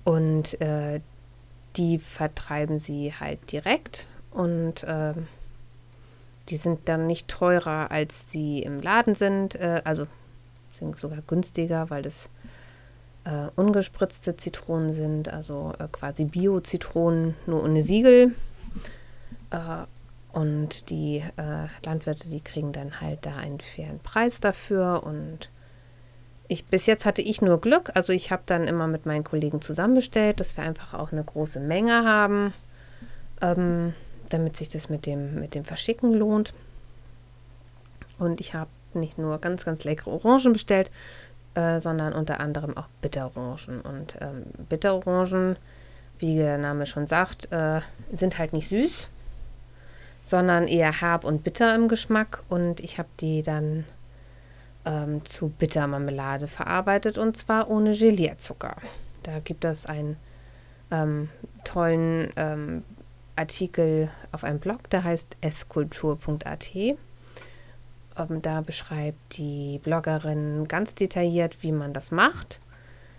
Und 0.03 0.59
äh, 0.61 1.01
die 1.75 1.97
vertreiben 1.97 2.79
sie 2.79 3.13
halt 3.19 3.51
direkt 3.51 4.07
und 4.31 4.83
äh, 4.83 5.13
die 6.47 6.55
sind 6.55 6.87
dann 6.87 7.07
nicht 7.07 7.27
teurer, 7.27 7.91
als 7.91 8.31
sie 8.31 8.61
im 8.61 8.79
Laden 8.81 9.15
sind. 9.15 9.55
Äh, 9.55 9.81
also 9.83 10.07
sind 10.77 10.97
sogar 10.97 11.21
günstiger, 11.25 11.89
weil 11.89 12.01
das 12.01 12.29
äh, 13.25 13.49
ungespritzte 13.55 14.37
Zitronen 14.37 14.93
sind, 14.93 15.29
also 15.29 15.73
äh, 15.79 15.87
quasi 15.91 16.25
Bio-Zitronen, 16.25 17.35
nur 17.45 17.63
ohne 17.63 17.83
Siegel. 17.83 18.33
Äh, 19.51 19.85
und 20.31 20.89
die 20.89 21.23
äh, 21.37 21.67
Landwirte, 21.85 22.29
die 22.29 22.41
kriegen 22.41 22.71
dann 22.71 23.01
halt 23.01 23.25
da 23.25 23.35
einen 23.37 23.59
fairen 23.59 23.99
Preis 23.99 24.39
dafür. 24.39 25.01
Und 25.03 25.49
ich, 26.47 26.65
bis 26.65 26.85
jetzt 26.85 27.05
hatte 27.05 27.21
ich 27.21 27.41
nur 27.41 27.59
Glück. 27.59 27.91
Also 27.95 28.13
ich 28.13 28.31
habe 28.31 28.43
dann 28.45 28.67
immer 28.67 28.87
mit 28.87 29.05
meinen 29.05 29.23
Kollegen 29.23 29.61
zusammenbestellt, 29.61 30.39
dass 30.39 30.55
wir 30.55 30.63
einfach 30.63 30.93
auch 30.93 31.11
eine 31.11 31.23
große 31.23 31.59
Menge 31.59 32.05
haben, 32.05 32.53
ähm, 33.41 33.93
damit 34.29 34.57
sich 34.57 34.69
das 34.69 34.89
mit 34.89 35.05
dem, 35.05 35.39
mit 35.39 35.55
dem 35.55 35.65
Verschicken 35.65 36.13
lohnt. 36.13 36.53
Und 38.19 38.39
ich 38.39 38.53
habe 38.53 38.69
nicht 38.93 39.17
nur 39.17 39.39
ganz, 39.39 39.65
ganz 39.65 39.83
leckere 39.83 40.11
Orangen 40.11 40.53
bestellt, 40.53 40.91
äh, 41.55 41.79
sondern 41.79 42.13
unter 42.13 42.39
anderem 42.39 42.77
auch 42.77 42.87
Bitterorangen. 43.01 43.81
Und 43.81 44.17
ähm, 44.21 44.43
Bitterorangen, 44.69 45.57
wie 46.19 46.35
der 46.35 46.57
Name 46.57 46.85
schon 46.85 47.07
sagt, 47.07 47.51
äh, 47.51 47.81
sind 48.11 48.37
halt 48.37 48.53
nicht 48.53 48.69
süß, 48.69 49.09
sondern 50.23 50.67
eher 50.67 51.01
herb 51.01 51.23
und 51.23 51.43
bitter 51.43 51.73
im 51.75 51.87
Geschmack. 51.87 52.43
Und 52.49 52.79
ich 52.79 52.97
habe 52.97 53.09
die 53.19 53.43
dann 53.43 53.85
ähm, 54.85 55.25
zu 55.25 55.49
Bittermarmelade 55.49 56.47
verarbeitet 56.47 57.17
und 57.17 57.37
zwar 57.37 57.69
ohne 57.69 57.93
Gelierzucker. 57.93 58.75
Da 59.23 59.39
gibt 59.39 59.65
es 59.65 59.85
einen 59.85 60.17
ähm, 60.91 61.29
tollen 61.63 62.31
ähm, 62.37 62.83
Artikel 63.35 64.09
auf 64.31 64.43
einem 64.43 64.59
Blog, 64.59 64.89
der 64.89 65.03
heißt 65.03 65.37
eskultur.at. 65.41 66.97
Ähm, 68.17 68.41
da 68.41 68.61
beschreibt 68.61 69.37
die 69.37 69.79
Bloggerin 69.83 70.67
ganz 70.67 70.95
detailliert, 70.95 71.61
wie 71.61 71.71
man 71.71 71.93
das 71.93 72.11
macht. 72.11 72.59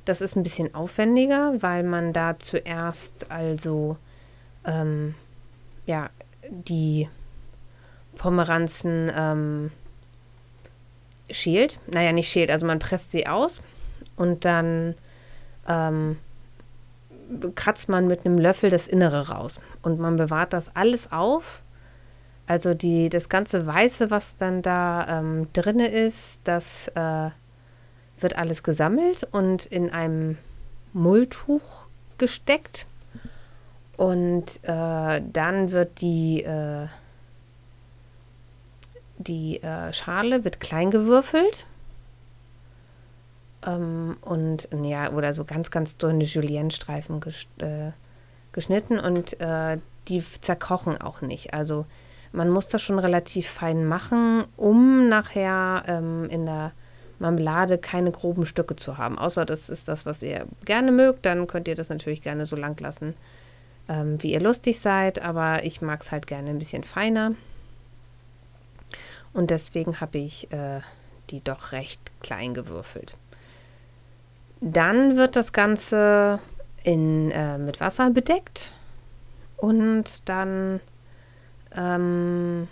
Das 0.05 0.21
ist 0.21 0.37
ein 0.37 0.43
bisschen 0.43 0.75
aufwendiger, 0.75 1.55
weil 1.61 1.83
man 1.83 2.13
da 2.13 2.39
zuerst 2.39 3.31
also 3.31 3.97
ähm, 4.65 5.15
ja, 5.87 6.11
die 6.51 7.09
Pomeranzen 8.17 9.13
ähm, 9.15 9.71
schält. 11.31 11.79
Naja, 11.87 12.13
nicht 12.13 12.31
schält, 12.31 12.51
also 12.51 12.67
man 12.67 12.79
presst 12.79 13.13
sie 13.13 13.27
aus 13.27 13.63
und 14.17 14.45
dann 14.45 14.95
ähm, 15.69 16.19
kratzt 17.55 17.89
man 17.89 18.07
mit 18.07 18.25
einem 18.25 18.39
Löffel 18.39 18.71
das 18.71 18.87
Innere 18.87 19.29
raus. 19.29 19.61
Und 19.83 19.99
man 19.99 20.17
bewahrt 20.17 20.53
das 20.53 20.75
alles 20.75 21.13
auf. 21.13 21.63
Also 22.49 22.73
die, 22.73 23.11
das 23.11 23.29
ganze 23.29 23.67
Weiße, 23.67 24.11
was 24.11 24.39
dann 24.39 24.63
da 24.63 25.21
ähm, 25.21 25.49
drin 25.53 25.81
ist, 25.81 26.41
das 26.45 26.89
äh, 26.95 27.29
wird 28.19 28.39
alles 28.39 28.63
gesammelt 28.63 29.29
und 29.31 29.67
in 29.67 29.91
einem 29.91 30.39
Mulltuch 30.95 31.87
gesteckt. 32.17 32.87
Und 33.99 34.61
äh, 34.63 35.21
dann 35.31 35.73
wird 35.73 36.01
die, 36.01 36.43
äh, 36.43 36.87
die 39.19 39.63
äh, 39.63 39.93
Schale 39.93 40.43
wird 40.43 40.59
klein 40.59 40.91
gewürfelt. 40.91 41.67
Ähm, 43.67 44.17
und 44.23 44.69
ja, 44.85 45.11
oder 45.13 45.35
so 45.35 45.45
ganz, 45.45 45.71
ganz 45.71 45.99
dünne 45.99 46.25
Julienne-Streifen 46.25 47.21
ges 47.21 47.47
äh, 47.59 47.91
geschnitten 48.53 48.99
und 48.99 49.39
äh, 49.39 49.77
die 50.09 50.25
zerkochen 50.41 50.99
auch 50.99 51.21
nicht. 51.21 51.53
Also 51.53 51.85
man 52.33 52.51
muss 52.51 52.69
das 52.69 52.83
schon 52.83 52.99
relativ 52.99 53.49
fein 53.49 53.85
machen, 53.85 54.45
um 54.57 55.09
nachher 55.09 55.83
ähm, 55.87 56.29
in 56.31 56.47
der 56.47 56.73
Marmelade 57.19 57.79
keine 57.79 58.13
groben 58.13 58.47
Stücke 58.47 58.77
zu 58.77 58.99
haben. 58.99 59.19
Außer 59.19 59.45
das 59.45 59.69
ist 59.69 59.89
das, 59.89 60.07
was 60.07 60.23
ihr 60.23 60.47
gerne 60.65 60.93
mögt, 60.93 61.27
dann 61.27 61.47
könnt 61.47 61.69
ihr 61.69 61.75
das 61.75 61.89
natürlich 61.89 62.23
gerne 62.23 62.47
so 62.47 62.57
lang 62.57 62.79
lassen, 62.81 63.15
ähm, 63.89 64.23
wie 64.23 64.33
ihr 64.33 64.41
lustig 64.41 64.79
seid. 64.79 65.21
Aber 65.21 65.65
ich 65.65 65.83
mag 65.83 66.03
es 66.03 66.13
halt 66.13 66.27
gerne 66.27 66.51
ein 66.51 66.59
bisschen 66.59 66.85
feiner. 66.85 67.33
Und 69.33 69.51
deswegen 69.51 70.01
habe 70.01 70.19
ich 70.19 70.51
äh, 70.53 70.81
die 71.31 71.43
doch 71.43 71.73
recht 71.73 72.01
klein 72.21 72.55
gewürfelt. 72.55 73.17
Dann 74.61 75.17
wird 75.17 75.37
das 75.37 75.53
Ganze 75.53 76.41
in, 76.85 77.31
äh, 77.31 77.59
mit 77.59 77.81
Wasser 77.81 78.11
bedeckt 78.11 78.73
und 79.57 80.29
dann 80.29 80.81
ähm, 81.77 82.69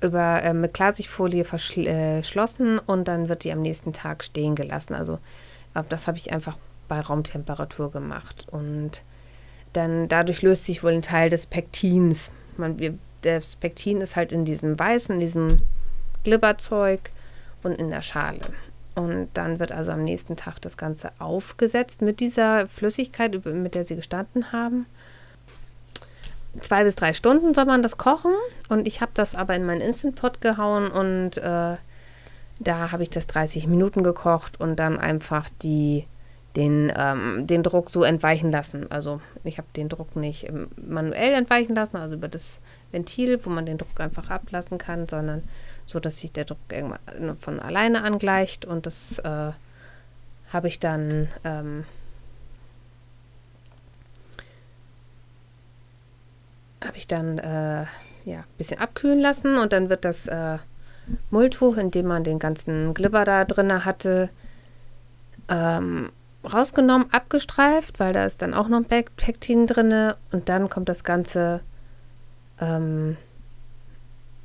über, 0.00 0.42
äh, 0.42 0.52
mit 0.52 0.74
Klarsichtfolie 0.74 1.44
verschlossen 1.44 2.78
äh, 2.78 2.82
und 2.86 3.08
dann 3.08 3.28
wird 3.28 3.44
die 3.44 3.52
am 3.52 3.62
nächsten 3.62 3.92
Tag 3.92 4.22
stehen 4.22 4.54
gelassen. 4.54 4.94
Also 4.94 5.18
das 5.88 6.06
habe 6.06 6.18
ich 6.18 6.32
einfach 6.32 6.56
bei 6.88 7.00
Raumtemperatur 7.00 7.90
gemacht. 7.90 8.46
Und 8.50 9.02
dann 9.72 10.08
dadurch 10.08 10.42
löst 10.42 10.66
sich 10.66 10.82
wohl 10.84 10.92
ein 10.92 11.02
Teil 11.02 11.30
des 11.30 11.46
Pektins. 11.46 12.30
Man, 12.56 12.78
wir, 12.78 12.94
das 13.22 13.56
Pektin 13.56 14.00
ist 14.00 14.16
halt 14.16 14.32
in 14.32 14.44
diesem 14.44 14.78
weißen, 14.78 15.14
in 15.14 15.20
diesem 15.20 15.62
Glibberzeug 16.22 17.10
und 17.62 17.72
in 17.72 17.90
der 17.90 18.02
Schale. 18.02 18.40
Und 18.94 19.28
dann 19.34 19.58
wird 19.58 19.72
also 19.72 19.92
am 19.92 20.02
nächsten 20.02 20.36
Tag 20.36 20.60
das 20.60 20.76
Ganze 20.76 21.10
aufgesetzt 21.18 22.00
mit 22.00 22.20
dieser 22.20 22.68
Flüssigkeit, 22.68 23.44
mit 23.44 23.74
der 23.74 23.84
sie 23.84 23.96
gestanden 23.96 24.52
haben. 24.52 24.86
Zwei 26.60 26.84
bis 26.84 26.94
drei 26.94 27.12
Stunden 27.12 27.54
soll 27.54 27.64
man 27.64 27.82
das 27.82 27.98
kochen. 27.98 28.32
Und 28.68 28.86
ich 28.86 29.00
habe 29.00 29.10
das 29.14 29.34
aber 29.34 29.56
in 29.56 29.66
meinen 29.66 29.80
Instant 29.80 30.14
Pot 30.14 30.40
gehauen 30.40 30.88
und 30.88 31.36
äh, 31.38 31.76
da 32.60 32.92
habe 32.92 33.02
ich 33.02 33.10
das 33.10 33.26
30 33.26 33.66
Minuten 33.66 34.04
gekocht 34.04 34.60
und 34.60 34.76
dann 34.76 34.98
einfach 34.98 35.50
die 35.62 36.06
den, 36.56 36.92
ähm, 36.96 37.46
den 37.46 37.62
Druck 37.62 37.90
so 37.90 38.04
entweichen 38.04 38.52
lassen. 38.52 38.90
Also 38.90 39.20
ich 39.42 39.58
habe 39.58 39.66
den 39.74 39.88
Druck 39.88 40.14
nicht 40.14 40.48
manuell 40.76 41.34
entweichen 41.34 41.74
lassen, 41.74 41.96
also 41.96 42.14
über 42.14 42.28
das 42.28 42.60
Ventil, 42.92 43.40
wo 43.44 43.50
man 43.50 43.66
den 43.66 43.78
Druck 43.78 43.98
einfach 43.98 44.30
ablassen 44.30 44.78
kann, 44.78 45.08
sondern 45.08 45.42
so, 45.86 46.00
dass 46.00 46.18
sich 46.18 46.32
der 46.32 46.44
Druck 46.44 46.58
irgendwann 46.70 47.36
von 47.38 47.60
alleine 47.60 48.02
angleicht. 48.02 48.64
Und 48.64 48.86
das 48.86 49.18
äh, 49.20 49.52
habe 50.52 50.68
ich 50.68 50.80
dann 50.80 51.28
ähm, 51.44 51.84
habe 56.84 56.96
ich 56.96 57.06
dann 57.06 57.38
äh, 57.38 57.84
ja, 58.24 58.38
ein 58.38 58.44
bisschen 58.58 58.80
abkühlen 58.80 59.18
lassen 59.18 59.56
und 59.58 59.72
dann 59.72 59.88
wird 59.90 60.04
das 60.04 60.28
äh, 60.28 60.58
Mulltuch, 61.30 61.76
in 61.76 61.90
dem 61.90 62.06
man 62.06 62.24
den 62.24 62.38
ganzen 62.38 62.94
Glibber 62.94 63.24
da 63.24 63.44
drin 63.44 63.84
hatte, 63.84 64.30
ähm, 65.48 66.10
rausgenommen, 66.44 67.12
abgestreift, 67.12 68.00
weil 68.00 68.12
da 68.12 68.24
ist 68.24 68.42
dann 68.42 68.54
auch 68.54 68.68
noch 68.68 68.78
ein 68.78 69.04
Pektin 69.16 69.66
drin 69.66 70.12
und 70.32 70.48
dann 70.48 70.70
kommt 70.70 70.88
das 70.88 71.04
Ganze, 71.04 71.60
ähm, 72.60 73.16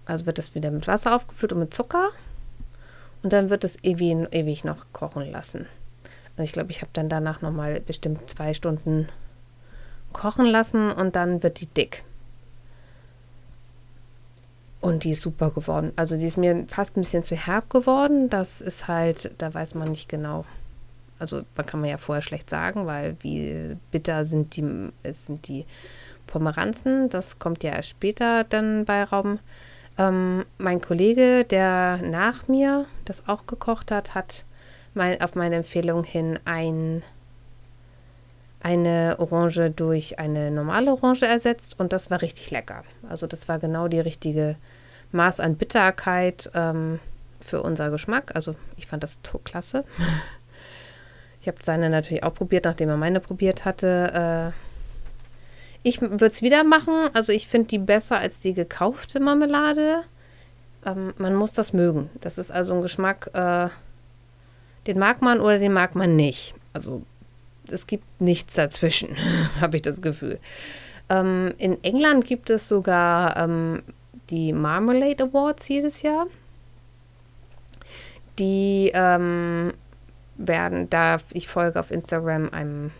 also 0.09 0.25
wird 0.25 0.39
das 0.39 0.55
wieder 0.55 0.71
mit 0.71 0.87
Wasser 0.87 1.15
aufgefüllt 1.15 1.53
und 1.53 1.59
mit 1.59 1.73
Zucker 1.73 2.09
und 3.21 3.31
dann 3.31 3.49
wird 3.49 3.63
es 3.63 3.77
ewig, 3.83 4.27
ewig 4.31 4.63
noch 4.63 4.87
kochen 4.91 5.31
lassen. 5.31 5.67
Also 6.31 6.43
ich 6.43 6.51
glaube, 6.51 6.71
ich 6.71 6.81
habe 6.81 6.89
dann 6.93 7.09
danach 7.09 7.41
nochmal 7.41 7.79
bestimmt 7.79 8.27
zwei 8.29 8.53
Stunden 8.53 9.07
kochen 10.11 10.45
lassen 10.45 10.91
und 10.91 11.15
dann 11.15 11.43
wird 11.43 11.61
die 11.61 11.67
dick. 11.67 12.03
Und 14.81 15.03
die 15.03 15.11
ist 15.11 15.21
super 15.21 15.51
geworden. 15.51 15.91
Also 15.95 16.15
die 16.15 16.25
ist 16.25 16.37
mir 16.37 16.65
fast 16.67 16.97
ein 16.97 17.01
bisschen 17.01 17.23
zu 17.23 17.35
herb 17.35 17.69
geworden. 17.69 18.29
Das 18.29 18.61
ist 18.61 18.87
halt, 18.87 19.31
da 19.37 19.53
weiß 19.53 19.75
man 19.75 19.91
nicht 19.91 20.09
genau, 20.09 20.45
also 21.19 21.41
man 21.55 21.65
kann 21.65 21.81
man 21.81 21.89
ja 21.89 21.97
vorher 21.97 22.21
schlecht 22.21 22.49
sagen, 22.49 22.87
weil 22.87 23.15
wie 23.19 23.75
bitter 23.91 24.25
sind 24.25 24.55
die, 24.55 24.89
sind 25.11 25.47
die 25.47 25.65
Pomeranzen. 26.25 27.09
Das 27.09 27.37
kommt 27.37 27.63
ja 27.63 27.73
erst 27.73 27.89
später 27.89 28.43
dann 28.45 28.85
bei 28.85 29.03
Rauben. 29.03 29.39
Ähm, 29.99 30.45
mein 30.57 30.79
Kollege, 30.79 31.43
der 31.43 31.99
nach 32.01 32.47
mir 32.47 32.85
das 33.03 33.27
auch 33.27 33.45
gekocht 33.45 33.91
hat, 33.91 34.15
hat 34.15 34.45
mein, 34.93 35.21
auf 35.21 35.35
meine 35.35 35.57
Empfehlung 35.57 36.05
hin 36.05 36.39
ein, 36.45 37.03
eine 38.61 39.17
Orange 39.19 39.69
durch 39.71 40.17
eine 40.17 40.51
normale 40.51 40.91
Orange 40.91 41.23
ersetzt 41.23 41.77
und 41.79 41.91
das 41.91 42.09
war 42.09 42.21
richtig 42.21 42.49
lecker. 42.49 42.83
Also 43.09 43.27
das 43.27 43.49
war 43.49 43.59
genau 43.59 43.89
die 43.89 43.99
richtige 43.99 44.55
Maß 45.11 45.41
an 45.41 45.57
Bitterkeit 45.57 46.49
ähm, 46.53 46.99
für 47.41 47.61
unser 47.61 47.89
Geschmack. 47.89 48.31
Also 48.35 48.55
ich 48.77 48.87
fand 48.87 49.03
das 49.03 49.19
klasse. 49.43 49.83
Ich 51.41 51.47
habe 51.47 51.59
seine 51.61 51.89
natürlich 51.89 52.23
auch 52.23 52.33
probiert, 52.33 52.65
nachdem 52.65 52.89
er 52.89 52.97
meine 52.97 53.21
probiert 53.21 53.63
hatte. 53.63 54.51
Äh, 54.53 54.68
ich 55.83 56.01
würde 56.01 56.25
es 56.25 56.41
wieder 56.41 56.63
machen. 56.63 56.93
Also 57.13 57.31
ich 57.31 57.47
finde 57.47 57.67
die 57.67 57.77
besser 57.77 58.19
als 58.19 58.39
die 58.39 58.53
gekaufte 58.53 59.19
Marmelade. 59.19 60.03
Ähm, 60.85 61.13
man 61.17 61.35
muss 61.35 61.53
das 61.53 61.73
mögen. 61.73 62.09
Das 62.21 62.37
ist 62.37 62.51
also 62.51 62.73
ein 62.73 62.81
Geschmack, 62.81 63.29
äh, 63.33 63.69
den 64.87 64.99
mag 64.99 65.21
man 65.21 65.39
oder 65.39 65.59
den 65.59 65.73
mag 65.73 65.95
man 65.95 66.15
nicht. 66.15 66.55
Also 66.73 67.03
es 67.69 67.87
gibt 67.87 68.05
nichts 68.19 68.55
dazwischen, 68.55 69.15
habe 69.61 69.77
ich 69.77 69.81
das 69.81 70.01
Gefühl. 70.01 70.39
Ähm, 71.09 71.53
in 71.57 71.83
England 71.83 72.25
gibt 72.25 72.49
es 72.49 72.67
sogar 72.67 73.37
ähm, 73.37 73.81
die 74.29 74.53
Marmalade 74.53 75.23
Awards 75.23 75.67
jedes 75.67 76.01
Jahr. 76.01 76.27
Die 78.37 78.91
ähm, 78.93 79.73
werden, 80.37 80.89
da 80.89 81.17
ich 81.33 81.47
folge 81.47 81.79
auf 81.79 81.91
Instagram 81.91 82.49
einem 82.49 82.91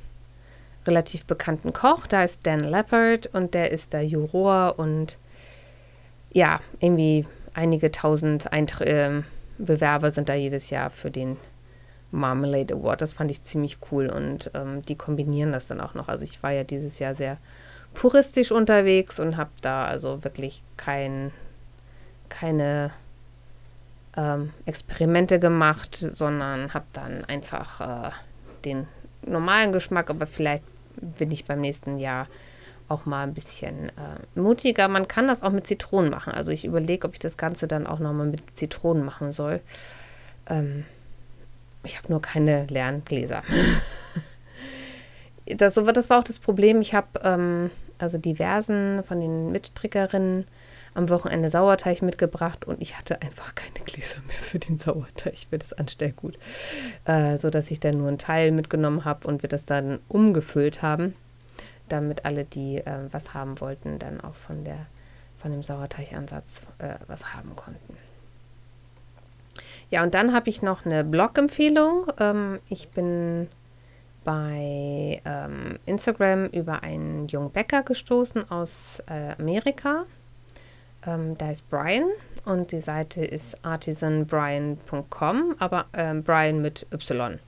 relativ 0.86 1.26
bekannten 1.26 1.74
Koch, 1.74 2.08
da 2.08 2.24
ist 2.24 2.46
Dan 2.46 2.60
Leopard 2.60 3.28
und 3.28 3.54
der 3.54 3.72
ist 3.72 3.94
der 3.94 4.06
Juror 4.06 4.76
und 4.78 5.18
ja, 6.32 6.62
irgendwie 6.80 7.26
einige 7.54 7.92
tausend 7.92 8.52
Eintr 8.52 8.82
äh, 8.82 9.22
Bewerber 9.58 10.12
sind 10.12 10.30
da 10.30 10.36
jedes 10.36 10.70
Jahr 10.70 10.90
für 10.90 11.12
den 11.12 11.38
Marmalade 12.12 12.74
Award. 12.74 13.02
Das 13.02 13.14
fand 13.14 13.30
ich 13.30 13.44
ziemlich 13.44 13.78
cool 13.92 14.08
und 14.08 14.52
ähm, 14.54 14.84
die 14.86 14.96
kombinieren 14.96 15.52
das 15.52 15.68
dann 15.68 15.82
auch 15.82 15.94
noch. 15.94 16.08
Also 16.08 16.24
ich 16.24 16.42
war 16.42 16.52
ja 16.52 16.64
dieses 16.64 17.00
Jahr 17.00 17.14
sehr 17.14 17.38
puristisch 17.94 18.52
unterwegs 18.52 19.20
und 19.20 19.38
habe 19.38 19.52
da 19.62 19.86
also 19.86 20.24
wirklich 20.24 20.64
kein, 20.78 21.32
keine 22.30 22.92
ähm, 24.16 24.54
Experimente 24.66 25.40
gemacht, 25.40 25.96
sondern 25.96 26.74
habe 26.74 26.86
dann 26.94 27.26
einfach 27.26 27.82
äh, 27.82 28.12
den 28.66 28.88
normalen 29.26 29.72
Geschmack, 29.72 30.10
aber 30.10 30.28
vielleicht 30.28 30.64
bin 30.96 31.32
ich 31.32 31.46
beim 31.46 31.62
nächsten 31.62 31.98
Jahr 31.98 32.28
auch 32.88 33.06
mal 33.06 33.24
ein 33.24 33.34
bisschen 33.34 33.90
äh, 33.90 34.40
mutiger. 34.40 34.88
Man 34.88 35.08
kann 35.08 35.28
das 35.28 35.44
auch 35.44 35.52
mit 35.52 35.68
Zitronen 35.68 36.10
machen. 36.10 36.34
Also 36.34 36.52
ich 36.52 36.66
überlege, 36.66 37.08
ob 37.08 37.14
ich 37.14 37.20
das 37.20 37.38
Ganze 37.38 37.68
dann 37.68 37.86
auch 37.86 38.00
nochmal 38.00 38.28
mit 38.28 38.42
Zitronen 38.54 39.06
machen 39.06 39.32
soll. 39.32 39.62
Ähm, 40.48 40.86
ich 41.84 41.98
habe 41.98 42.10
nur 42.10 42.22
keine 42.22 42.66
leeren 42.66 43.06
Gläser. 43.06 43.44
das, 45.46 45.76
das 45.76 46.10
war 46.10 46.20
auch 46.20 46.24
das 46.24 46.40
Problem. 46.40 46.82
Ich 46.82 46.94
habe 46.96 47.08
ähm, 47.24 47.70
also 48.00 48.18
diversen 48.18 49.04
von 49.04 49.22
den 49.22 49.52
Mitstrickerinnen 49.52 50.46
am 51.00 51.10
Wochenende 51.10 51.50
Sauerteig 51.50 52.02
mitgebracht 52.02 52.66
und 52.66 52.82
ich 52.82 52.98
hatte 52.98 53.22
einfach 53.22 53.56
keine 53.56 53.86
Gläser 53.86 54.18
mehr 54.28 54.38
für 54.38 54.60
den 54.60 54.78
Sauerteig 54.78 55.48
für 55.50 55.58
das 55.58 55.74
Anstellgut, 55.74 56.38
äh, 57.06 57.38
so 57.38 57.50
dass 57.50 57.72
ich 57.72 57.80
dann 57.80 57.98
nur 57.98 58.10
einen 58.10 58.18
Teil 58.18 58.52
mitgenommen 58.52 59.06
habe 59.06 59.28
und 59.28 59.42
wir 59.42 59.50
das 59.50 59.66
dann 59.66 60.00
umgefüllt 60.08 60.82
haben, 60.82 61.14
damit 61.88 62.26
alle, 62.26 62.46
die 62.46 62.78
äh, 62.78 63.08
was 63.12 63.34
haben 63.34 63.60
wollten, 63.60 63.98
dann 63.98 64.22
auch 64.22 64.36
von 64.36 64.64
der 64.64 64.86
von 65.38 65.52
dem 65.52 65.64
Sauerteigansatz 65.64 66.64
äh, 66.80 66.96
was 67.08 67.34
haben 67.34 67.56
konnten. 67.56 67.98
Ja, 69.90 70.04
und 70.04 70.14
dann 70.14 70.34
habe 70.34 70.50
ich 70.50 70.62
noch 70.62 70.86
eine 70.86 71.04
Blog-Empfehlung. 71.04 72.08
Ähm, 72.20 72.60
ich 72.68 72.90
bin 72.90 73.48
bei 74.24 75.22
ähm, 75.26 75.80
Instagram 75.86 76.46
über 76.48 76.84
einen 76.84 77.28
jungen 77.28 77.52
Bäcker 77.52 77.84
gestoßen 77.84 78.52
aus 78.52 79.02
äh, 79.08 79.42
Amerika. 79.42 80.06
Ähm, 81.06 81.38
da 81.38 81.52
ist 81.52 81.70
Brian 81.70 82.10
und 82.46 82.72
die 82.72 82.82
Seite 82.82 83.24
ist 83.24 83.64
artisanbrian.com, 83.66 85.56
aber 85.60 85.86
ähm, 85.94 86.24
Brian 86.24 86.62
mit 86.62 86.88
Y. 86.92 87.40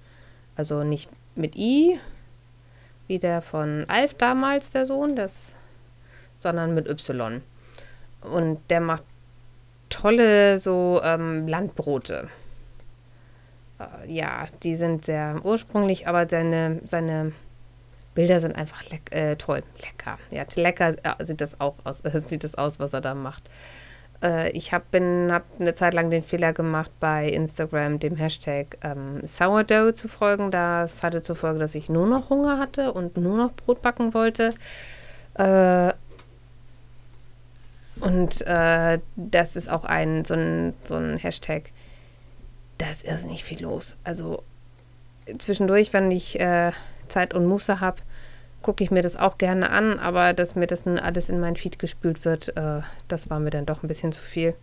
Also 0.55 0.83
nicht 0.83 1.09
mit 1.35 1.55
I, 1.55 1.99
wie 3.07 3.19
der 3.19 3.41
von 3.41 3.85
Alf 3.87 4.13
damals, 4.13 4.71
der 4.71 4.85
Sohn, 4.85 5.15
das, 5.15 5.55
sondern 6.37 6.73
mit 6.73 6.87
Y. 6.87 7.41
Und 8.21 8.59
der 8.69 8.81
macht 8.81 9.03
tolle 9.89 10.57
so 10.57 11.01
ähm, 11.03 11.47
Landbrote. 11.47 12.29
Äh, 13.79 14.11
ja, 14.11 14.47
die 14.63 14.75
sind 14.75 15.05
sehr 15.05 15.41
ursprünglich, 15.43 16.07
aber 16.07 16.27
seine, 16.29 16.79
seine 16.85 17.33
Bilder 18.13 18.39
sind 18.39 18.55
einfach 18.55 18.89
leck, 18.89 19.11
äh, 19.11 19.35
toll, 19.35 19.63
lecker. 19.81 20.17
Ja, 20.31 20.43
lecker 20.55 20.95
sieht 21.19 21.41
das 21.41 21.59
auch 21.59 21.75
aus, 21.83 22.01
äh, 22.01 22.19
sieht 22.19 22.43
das 22.43 22.55
aus, 22.55 22.79
was 22.79 22.93
er 22.93 23.01
da 23.01 23.15
macht. 23.15 23.49
Äh, 24.21 24.51
ich 24.51 24.73
habe 24.73 25.29
hab 25.31 25.43
eine 25.59 25.73
Zeit 25.73 25.93
lang 25.93 26.09
den 26.09 26.23
Fehler 26.23 26.53
gemacht, 26.53 26.91
bei 26.99 27.27
Instagram 27.27 27.99
dem 27.99 28.15
Hashtag 28.15 28.77
ähm, 28.83 29.25
Sourdough 29.25 29.93
zu 29.93 30.07
folgen. 30.07 30.51
Das 30.51 31.03
hatte 31.03 31.21
zur 31.21 31.35
Folge, 31.35 31.59
dass 31.59 31.75
ich 31.75 31.89
nur 31.89 32.07
noch 32.07 32.29
Hunger 32.29 32.59
hatte 32.59 32.93
und 32.93 33.17
nur 33.17 33.37
noch 33.37 33.53
Brot 33.53 33.81
backen 33.81 34.13
wollte. 34.13 34.53
Äh, 35.35 35.93
und 38.01 38.41
äh, 38.47 38.99
das 39.15 39.55
ist 39.55 39.69
auch 39.69 39.85
ein 39.85 40.25
so, 40.25 40.33
ein 40.33 40.73
so 40.83 40.95
ein 40.95 41.17
Hashtag. 41.17 41.71
Da 42.77 42.89
ist 42.89 43.05
irrsinnig 43.05 43.43
viel 43.43 43.61
los. 43.61 43.95
Also 44.03 44.43
zwischendurch, 45.37 45.93
wenn 45.93 46.09
ich 46.09 46.39
äh, 46.39 46.71
Zeit 47.11 47.33
und 47.33 47.45
Muße 47.45 47.79
habe, 47.79 48.01
gucke 48.61 48.83
ich 48.83 48.91
mir 48.91 49.01
das 49.01 49.15
auch 49.15 49.37
gerne 49.37 49.69
an, 49.69 49.99
aber 49.99 50.33
dass 50.33 50.55
mir 50.55 50.67
das 50.67 50.85
nun 50.85 50.99
alles 50.99 51.29
in 51.29 51.39
mein 51.39 51.55
Feed 51.55 51.79
gespült 51.79 52.25
wird, 52.25 52.55
äh, 52.57 52.81
das 53.07 53.29
war 53.29 53.39
mir 53.39 53.49
dann 53.49 53.65
doch 53.65 53.83
ein 53.83 53.87
bisschen 53.87 54.11
zu 54.11 54.21
viel. 54.21 54.53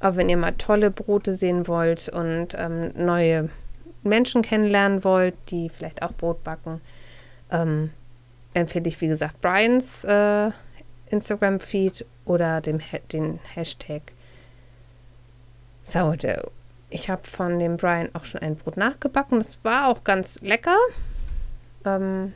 Aber 0.00 0.16
wenn 0.16 0.28
ihr 0.28 0.36
mal 0.36 0.52
tolle 0.52 0.90
Brote 0.90 1.32
sehen 1.32 1.66
wollt 1.66 2.08
und 2.08 2.48
ähm, 2.56 2.92
neue 2.94 3.48
Menschen 4.02 4.42
kennenlernen 4.42 5.04
wollt, 5.04 5.34
die 5.48 5.68
vielleicht 5.68 6.02
auch 6.02 6.12
Brot 6.12 6.44
backen, 6.44 6.80
ähm, 7.50 7.90
empfehle 8.52 8.88
ich, 8.88 9.00
wie 9.00 9.08
gesagt, 9.08 9.40
Brians 9.40 10.04
äh, 10.04 10.50
Instagram-Feed 11.10 12.04
oder 12.24 12.60
dem, 12.60 12.80
den 13.12 13.40
Hashtag 13.54 14.02
Sourdough. 15.84 16.50
Ich 16.90 17.10
habe 17.10 17.22
von 17.24 17.58
dem 17.58 17.76
Brian 17.76 18.10
auch 18.14 18.24
schon 18.24 18.40
ein 18.42 18.56
Brot 18.56 18.76
nachgebacken. 18.76 19.38
Das 19.38 19.58
war 19.62 19.88
auch 19.88 20.04
ganz 20.04 20.40
lecker. 20.40 20.76
Ähm, 21.84 22.32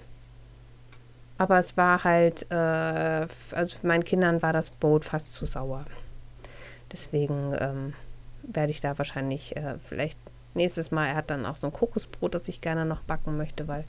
aber 1.39 1.59
es 1.59 1.77
war 1.77 2.03
halt, 2.03 2.51
äh, 2.51 2.55
also 3.53 3.79
meinen 3.83 4.05
Kindern 4.05 4.43
war 4.43 4.53
das 4.53 4.71
Brot 4.71 5.05
fast 5.05 5.35
zu 5.35 5.47
sauer. 5.47 5.85
Deswegen 6.93 7.55
ähm, 7.59 7.95
werde 8.43 8.71
ich 8.71 8.81
da 8.81 8.99
wahrscheinlich 8.99 9.57
äh, 9.57 9.77
vielleicht 9.85 10.19
nächstes 10.55 10.91
Mal, 10.91 11.07
er 11.07 11.17
hat 11.17 11.31
dann 11.31 11.47
auch 11.47 11.57
so 11.57 11.69
ein 11.69 11.73
Kokosbrot, 11.73 12.35
das 12.35 12.49
ich 12.49 12.61
gerne 12.61 12.85
noch 12.85 13.03
backen 13.03 13.37
möchte, 13.37 13.69
weil 13.69 13.85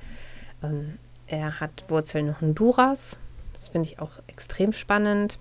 ähm, 0.62 1.00
er 1.28 1.60
hat 1.60 1.86
Wurzeln 1.88 2.40
Honduras. 2.40 3.18
Das 3.54 3.70
finde 3.70 3.88
ich 3.88 4.00
auch 4.00 4.12
extrem 4.28 4.72
spannend. 4.72 5.40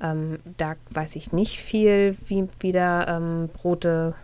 Ähm, 0.00 0.38
da 0.58 0.76
weiß 0.90 1.16
ich 1.16 1.32
nicht 1.32 1.60
viel, 1.60 2.16
wie 2.26 2.48
wieder 2.60 3.08
ähm, 3.08 3.48
Brote 3.52 4.14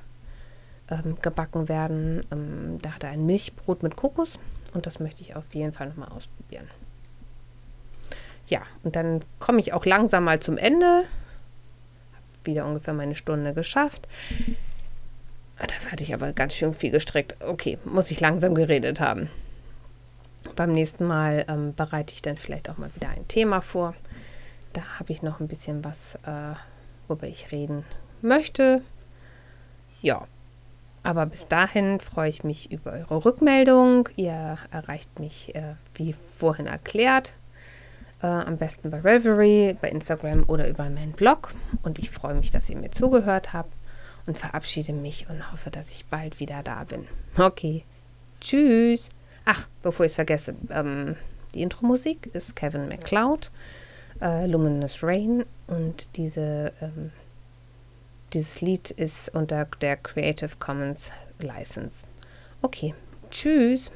ähm, 0.88 1.16
gebacken 1.20 1.68
werden. 1.68 2.24
Ähm, 2.30 2.78
da 2.80 2.94
hat 2.94 3.02
er 3.02 3.10
ein 3.10 3.26
Milchbrot 3.26 3.82
mit 3.82 3.96
Kokos 3.96 4.38
und 4.78 4.86
das 4.86 5.00
möchte 5.00 5.22
ich 5.22 5.34
auf 5.34 5.52
jeden 5.54 5.72
Fall 5.72 5.88
nochmal 5.88 6.10
ausprobieren. 6.10 6.68
Ja, 8.46 8.62
und 8.84 8.94
dann 8.94 9.22
komme 9.40 9.58
ich 9.58 9.72
auch 9.72 9.84
langsam 9.84 10.22
mal 10.22 10.38
zum 10.38 10.56
Ende. 10.56 10.86
Habe 10.86 12.44
wieder 12.44 12.64
ungefähr 12.64 12.94
meine 12.94 13.16
Stunde 13.16 13.54
geschafft. 13.54 14.06
Ah, 15.58 15.66
dafür 15.66 15.90
hatte 15.90 16.04
ich 16.04 16.14
aber 16.14 16.32
ganz 16.32 16.54
schön 16.54 16.74
viel 16.74 16.92
gestrickt. 16.92 17.34
Okay, 17.40 17.76
muss 17.84 18.12
ich 18.12 18.20
langsam 18.20 18.54
geredet 18.54 19.00
haben. 19.00 19.28
Beim 20.54 20.70
nächsten 20.70 21.04
Mal 21.04 21.44
ähm, 21.48 21.74
bereite 21.74 22.14
ich 22.14 22.22
dann 22.22 22.36
vielleicht 22.36 22.70
auch 22.70 22.78
mal 22.78 22.94
wieder 22.94 23.08
ein 23.08 23.26
Thema 23.26 23.60
vor. 23.60 23.96
Da 24.74 24.82
habe 25.00 25.12
ich 25.12 25.22
noch 25.22 25.40
ein 25.40 25.48
bisschen 25.48 25.84
was, 25.84 26.14
äh, 26.24 26.54
worüber 27.08 27.26
ich 27.26 27.50
reden 27.50 27.84
möchte. 28.22 28.82
Ja, 30.02 30.28
aber 31.08 31.24
bis 31.24 31.48
dahin 31.48 32.00
freue 32.00 32.28
ich 32.28 32.44
mich 32.44 32.70
über 32.70 32.92
eure 32.92 33.24
Rückmeldung. 33.24 34.10
Ihr 34.16 34.58
erreicht 34.70 35.18
mich, 35.18 35.54
äh, 35.54 35.76
wie 35.94 36.14
vorhin 36.36 36.66
erklärt, 36.66 37.32
äh, 38.22 38.26
am 38.26 38.58
besten 38.58 38.90
bei 38.90 39.00
Reverie, 39.00 39.74
bei 39.80 39.88
Instagram 39.88 40.44
oder 40.46 40.68
über 40.68 40.84
meinen 40.90 41.12
Blog. 41.12 41.54
Und 41.82 41.98
ich 41.98 42.10
freue 42.10 42.34
mich, 42.34 42.50
dass 42.50 42.68
ihr 42.68 42.76
mir 42.76 42.90
zugehört 42.90 43.54
habt 43.54 43.72
und 44.26 44.36
verabschiede 44.36 44.92
mich 44.92 45.30
und 45.30 45.50
hoffe, 45.50 45.70
dass 45.70 45.92
ich 45.92 46.04
bald 46.04 46.40
wieder 46.40 46.62
da 46.62 46.84
bin. 46.84 47.06
Okay, 47.38 47.84
tschüss. 48.42 49.08
Ach, 49.46 49.66
bevor 49.82 50.04
ich 50.04 50.12
es 50.12 50.16
vergesse, 50.16 50.56
ähm, 50.68 51.16
die 51.54 51.62
Intro-Musik 51.62 52.28
ist 52.34 52.54
Kevin 52.54 52.86
MacLeod, 52.86 53.50
äh, 54.20 54.46
Luminous 54.46 55.02
Rain 55.02 55.46
und 55.68 56.18
diese, 56.18 56.70
ähm, 56.82 57.12
dieses 58.32 58.60
Lied 58.60 58.90
ist 58.90 59.30
unter 59.34 59.66
der 59.80 59.96
Creative 59.96 60.50
Commons 60.58 61.12
License. 61.40 62.06
Okay, 62.62 62.94
tschüss. 63.30 63.90